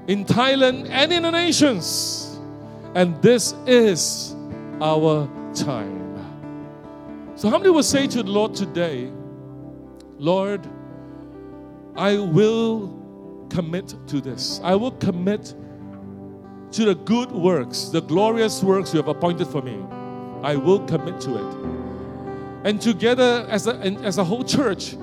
in 0.08 0.26
Thailand 0.26 0.89
and 0.89 1.12
in 1.12 1.24
the 1.24 1.32
nations. 1.32 2.39
And 2.95 3.20
this 3.22 3.54
is 3.66 4.36
our 4.82 5.30
time. 5.56 6.01
So, 7.36 7.49
how 7.49 7.58
many 7.58 7.70
will 7.72 7.84
say 7.84 8.08
to 8.08 8.24
the 8.24 8.30
Lord 8.30 8.54
today, 8.54 9.12
Lord, 10.18 10.68
I 11.95 12.18
will 12.18 13.45
commit 13.49 13.95
to 14.08 14.22
this. 14.22 14.60
I 14.64 14.76
will 14.76 14.91
commit 14.91 15.54
to 16.72 16.86
the 16.86 16.95
good 16.95 17.32
works, 17.32 17.86
the 17.86 18.01
glorious 18.01 18.64
works 18.64 18.93
you 18.93 18.97
have 18.97 19.08
appointed 19.08 19.47
for 19.47 19.62
me. 19.62 19.78
I 20.43 20.56
will 20.56 20.86
commit 20.86 21.22
to 21.22 21.36
it. 21.38 21.56
And 22.66 22.82
together, 22.82 23.45
as 23.49 23.68
a, 23.68 23.76
as 23.76 24.18
a 24.18 24.24
whole 24.24 24.43
church, 24.43 24.95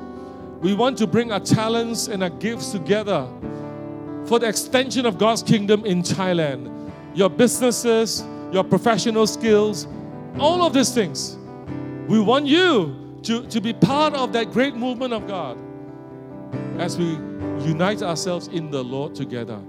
we 0.60 0.74
want 0.74 0.98
to 0.98 1.06
bring 1.06 1.32
our 1.32 1.40
talents 1.40 2.08
and 2.08 2.22
our 2.22 2.30
gifts 2.30 2.72
together 2.72 3.28
for 4.26 4.38
the 4.38 4.48
extension 4.48 5.06
of 5.06 5.18
God's 5.18 5.42
kingdom 5.42 5.84
in 5.84 6.02
Thailand. 6.02 6.90
Your 7.14 7.28
businesses, 7.28 8.24
your 8.52 8.64
professional 8.64 9.26
skills, 9.26 9.86
all 10.38 10.62
of 10.62 10.72
these 10.72 10.92
things. 10.92 11.36
We 12.08 12.20
want 12.20 12.46
you 12.46 13.18
to, 13.22 13.46
to 13.46 13.60
be 13.60 13.72
part 13.72 14.14
of 14.14 14.32
that 14.32 14.52
great 14.52 14.74
movement 14.74 15.12
of 15.12 15.26
God 15.26 15.58
as 16.78 16.96
we 16.98 17.18
unite 17.64 18.02
ourselves 18.02 18.48
in 18.48 18.70
the 18.70 18.82
Lord 18.82 19.14
together. 19.14 19.60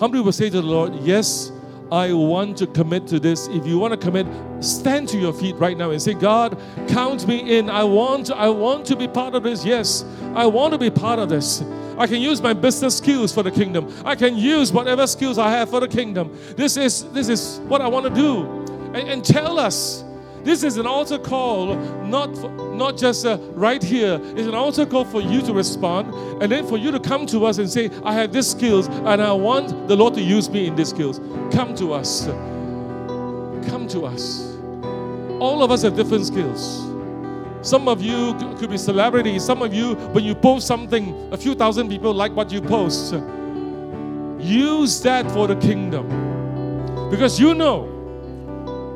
Many 0.00 0.20
will 0.20 0.32
say 0.32 0.50
to 0.50 0.60
the 0.60 0.66
Lord, 0.66 0.94
Yes, 1.02 1.52
I 1.92 2.14
want 2.14 2.56
to 2.56 2.66
commit 2.66 3.06
to 3.08 3.20
this. 3.20 3.48
If 3.48 3.66
you 3.66 3.78
want 3.78 3.92
to 3.92 3.98
commit, 3.98 4.26
stand 4.64 5.10
to 5.10 5.18
your 5.18 5.34
feet 5.34 5.56
right 5.56 5.76
now 5.76 5.90
and 5.90 6.00
say, 6.00 6.14
God, 6.14 6.58
count 6.88 7.28
me 7.28 7.58
in. 7.58 7.68
I 7.68 7.84
want, 7.84 8.30
I 8.30 8.48
want 8.48 8.86
to 8.86 8.96
be 8.96 9.06
part 9.06 9.34
of 9.34 9.42
this. 9.42 9.62
Yes, 9.62 10.02
I 10.34 10.46
want 10.46 10.72
to 10.72 10.78
be 10.78 10.88
part 10.88 11.18
of 11.18 11.28
this. 11.28 11.62
I 11.98 12.06
can 12.06 12.22
use 12.22 12.40
my 12.40 12.54
business 12.54 12.96
skills 12.96 13.34
for 13.34 13.42
the 13.42 13.50
kingdom. 13.50 13.94
I 14.06 14.14
can 14.14 14.38
use 14.38 14.72
whatever 14.72 15.06
skills 15.06 15.36
I 15.36 15.50
have 15.50 15.68
for 15.68 15.80
the 15.80 15.88
kingdom. 15.88 16.34
This 16.56 16.78
is 16.78 17.04
this 17.12 17.28
is 17.28 17.60
what 17.68 17.82
I 17.82 17.88
want 17.88 18.06
to 18.06 18.14
do. 18.14 18.46
And, 18.94 19.10
and 19.10 19.22
tell 19.22 19.58
us 19.58 20.02
this 20.44 20.64
is 20.64 20.76
an 20.76 20.86
altar 20.86 21.18
call, 21.18 21.76
not, 22.04 22.36
for, 22.36 22.50
not 22.74 22.96
just 22.96 23.24
uh, 23.24 23.38
right 23.52 23.82
here. 23.82 24.20
It's 24.22 24.48
an 24.48 24.54
altar 24.54 24.86
call 24.86 25.04
for 25.04 25.20
you 25.20 25.40
to 25.42 25.52
respond 25.52 26.12
and 26.42 26.50
then 26.50 26.66
for 26.66 26.76
you 26.76 26.90
to 26.90 26.98
come 26.98 27.26
to 27.26 27.46
us 27.46 27.58
and 27.58 27.70
say, 27.70 27.90
I 28.04 28.12
have 28.14 28.32
these 28.32 28.50
skills 28.50 28.88
and 28.88 29.22
I 29.22 29.32
want 29.32 29.88
the 29.88 29.96
Lord 29.96 30.14
to 30.14 30.22
use 30.22 30.50
me 30.50 30.66
in 30.66 30.74
these 30.74 30.90
skills. 30.90 31.20
Come 31.52 31.74
to 31.76 31.92
us. 31.92 32.26
Come 33.68 33.86
to 33.88 34.06
us. 34.06 34.56
All 35.38 35.62
of 35.62 35.70
us 35.70 35.82
have 35.82 35.96
different 35.96 36.26
skills. 36.26 36.88
Some 37.62 37.86
of 37.86 38.02
you 38.02 38.34
could 38.58 38.70
be 38.70 38.76
celebrities. 38.76 39.44
Some 39.44 39.62
of 39.62 39.72
you, 39.72 39.94
when 40.12 40.24
you 40.24 40.34
post 40.34 40.66
something, 40.66 41.32
a 41.32 41.36
few 41.36 41.54
thousand 41.54 41.88
people 41.88 42.12
like 42.12 42.32
what 42.32 42.50
you 42.50 42.60
post. 42.60 43.14
Use 44.40 45.00
that 45.02 45.30
for 45.30 45.46
the 45.46 45.54
kingdom. 45.56 46.08
Because 47.10 47.38
you 47.38 47.54
know 47.54 47.91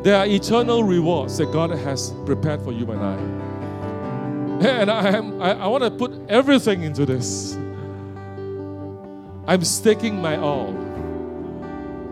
there 0.06 0.16
are 0.16 0.26
eternal 0.26 0.84
rewards 0.84 1.36
that 1.36 1.50
God 1.50 1.70
has 1.70 2.12
prepared 2.24 2.62
for 2.62 2.70
you 2.70 2.88
and 2.92 3.02
I. 3.02 3.16
And 4.64 4.88
I, 4.88 5.08
am, 5.08 5.42
I, 5.42 5.54
I 5.54 5.66
want 5.66 5.82
to 5.82 5.90
put 5.90 6.12
everything 6.28 6.84
into 6.84 7.04
this. 7.04 7.56
I'm 9.48 9.64
staking 9.64 10.22
my 10.22 10.36
all. 10.36 10.68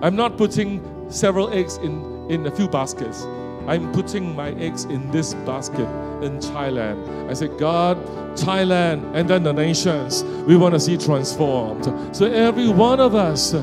I'm 0.02 0.16
not 0.16 0.36
putting 0.36 0.82
several 1.08 1.52
eggs 1.54 1.76
in, 1.76 2.28
in 2.28 2.44
a 2.48 2.50
few 2.50 2.66
baskets. 2.66 3.22
I'm 3.68 3.92
putting 3.92 4.34
my 4.34 4.50
eggs 4.54 4.86
in 4.86 5.08
this 5.12 5.34
basket 5.46 5.88
in 6.20 6.40
Thailand. 6.40 7.30
I 7.30 7.34
said, 7.34 7.56
God, 7.58 7.96
Thailand, 8.36 9.14
and 9.14 9.30
then 9.30 9.44
the 9.44 9.52
nations, 9.52 10.24
we 10.48 10.56
want 10.56 10.74
to 10.74 10.80
see 10.80 10.98
transformed. 10.98 11.84
So 12.14 12.26
every 12.26 12.68
one 12.68 12.98
of 12.98 13.14
us, 13.14 13.54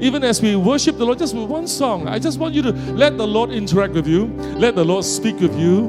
even 0.00 0.24
as 0.24 0.42
we 0.42 0.56
worship 0.56 0.98
the 0.98 1.04
Lord, 1.04 1.18
just 1.18 1.34
with 1.34 1.48
one 1.48 1.66
song, 1.66 2.08
I 2.08 2.18
just 2.18 2.38
want 2.38 2.54
you 2.54 2.62
to 2.62 2.72
let 2.92 3.16
the 3.16 3.26
Lord 3.26 3.50
interact 3.50 3.94
with 3.94 4.06
you, 4.06 4.26
let 4.58 4.74
the 4.74 4.84
Lord 4.84 5.04
speak 5.04 5.40
with 5.40 5.58
you. 5.58 5.88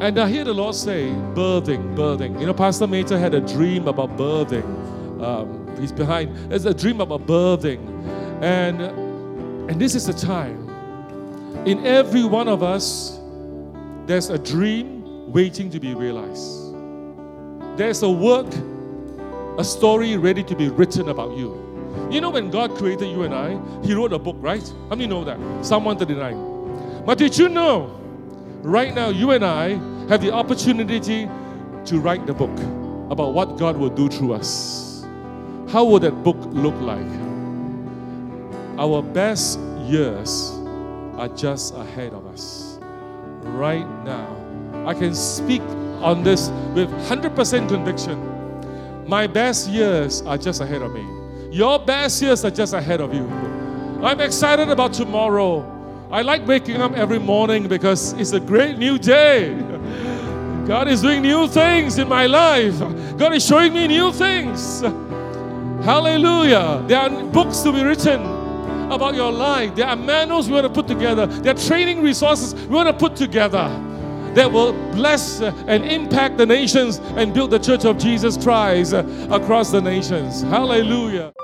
And 0.00 0.18
I 0.18 0.28
hear 0.28 0.44
the 0.44 0.52
Lord 0.52 0.74
say, 0.74 1.10
birthing, 1.34 1.94
birthing. 1.94 2.40
You 2.40 2.46
know, 2.46 2.54
Pastor 2.54 2.88
Mater 2.88 3.18
had 3.18 3.34
a 3.34 3.40
dream 3.40 3.86
about 3.86 4.16
birthing. 4.16 4.64
Um, 5.22 5.76
he's 5.80 5.92
behind. 5.92 6.34
There's 6.50 6.64
a 6.64 6.74
dream 6.74 7.00
about 7.00 7.26
birthing. 7.26 7.80
And, 8.42 8.80
and 9.70 9.80
this 9.80 9.94
is 9.94 10.06
the 10.06 10.12
time. 10.12 10.68
In 11.66 11.86
every 11.86 12.24
one 12.24 12.48
of 12.48 12.64
us, 12.64 13.20
there's 14.06 14.30
a 14.30 14.38
dream 14.38 15.30
waiting 15.32 15.70
to 15.70 15.78
be 15.78 15.94
realized. 15.94 16.74
There's 17.78 18.02
a 18.02 18.10
work, 18.10 18.52
a 19.56 19.64
story 19.64 20.16
ready 20.16 20.42
to 20.42 20.56
be 20.56 20.68
written 20.68 21.10
about 21.10 21.36
you. 21.36 21.71
You 22.10 22.20
know, 22.20 22.30
when 22.30 22.50
God 22.50 22.76
created 22.76 23.06
you 23.08 23.22
and 23.22 23.34
I, 23.34 23.58
He 23.84 23.94
wrote 23.94 24.12
a 24.12 24.18
book, 24.18 24.36
right? 24.40 24.62
How 24.88 24.96
many 24.96 25.06
know 25.06 25.24
that? 25.24 25.38
Psalm 25.64 25.84
139. 25.84 27.04
But 27.04 27.18
did 27.18 27.36
you 27.36 27.48
know, 27.48 27.98
right 28.62 28.94
now, 28.94 29.08
you 29.08 29.32
and 29.32 29.44
I 29.44 29.70
have 30.08 30.20
the 30.20 30.32
opportunity 30.32 31.28
to 31.84 32.00
write 32.00 32.26
the 32.26 32.34
book 32.34 32.56
about 33.10 33.34
what 33.34 33.58
God 33.58 33.76
will 33.76 33.90
do 33.90 34.08
through 34.08 34.34
us? 34.34 35.04
How 35.68 35.84
will 35.84 36.00
that 36.00 36.22
book 36.22 36.36
look 36.50 36.74
like? 36.80 37.06
Our 38.78 39.02
best 39.02 39.58
years 39.86 40.52
are 41.16 41.28
just 41.28 41.74
ahead 41.74 42.12
of 42.12 42.26
us. 42.26 42.78
Right 43.42 43.86
now. 44.04 44.36
I 44.86 44.94
can 44.94 45.14
speak 45.14 45.62
on 46.00 46.24
this 46.24 46.48
with 46.74 46.90
100% 47.08 47.68
conviction. 47.68 49.08
My 49.08 49.26
best 49.26 49.68
years 49.68 50.22
are 50.22 50.38
just 50.38 50.60
ahead 50.60 50.82
of 50.82 50.92
me. 50.92 51.21
Your 51.52 51.78
best 51.78 52.22
years 52.22 52.46
are 52.46 52.50
just 52.50 52.72
ahead 52.72 53.02
of 53.02 53.12
you. 53.12 53.28
I'm 54.02 54.22
excited 54.22 54.70
about 54.70 54.94
tomorrow. 54.94 55.68
I 56.10 56.22
like 56.22 56.46
waking 56.46 56.76
up 56.76 56.92
every 56.92 57.18
morning 57.18 57.68
because 57.68 58.14
it's 58.14 58.32
a 58.32 58.40
great 58.40 58.78
new 58.78 58.96
day. 58.96 59.54
God 60.66 60.88
is 60.88 61.02
doing 61.02 61.20
new 61.20 61.46
things 61.46 61.98
in 61.98 62.08
my 62.08 62.24
life. 62.24 62.78
God 63.18 63.34
is 63.34 63.44
showing 63.44 63.74
me 63.74 63.86
new 63.86 64.14
things. 64.14 64.80
Hallelujah. 65.84 66.82
There 66.86 66.98
are 66.98 67.22
books 67.24 67.60
to 67.60 67.72
be 67.72 67.82
written 67.82 68.22
about 68.90 69.14
your 69.14 69.30
life. 69.30 69.74
There 69.74 69.86
are 69.86 69.94
manuals 69.94 70.48
we 70.48 70.54
want 70.54 70.64
to 70.64 70.72
put 70.72 70.88
together. 70.88 71.26
There 71.26 71.54
are 71.54 71.58
training 71.58 72.02
resources 72.02 72.54
we 72.54 72.74
want 72.74 72.88
to 72.88 72.94
put 72.94 73.14
together 73.14 73.68
that 74.34 74.50
will 74.50 74.72
bless 74.92 75.42
and 75.42 75.84
impact 75.84 76.38
the 76.38 76.46
nations 76.46 76.96
and 77.16 77.34
build 77.34 77.50
the 77.50 77.58
church 77.58 77.84
of 77.84 77.98
Jesus 77.98 78.42
Christ 78.42 78.94
across 78.94 79.70
the 79.70 79.82
nations. 79.82 80.40
Hallelujah. 80.40 81.34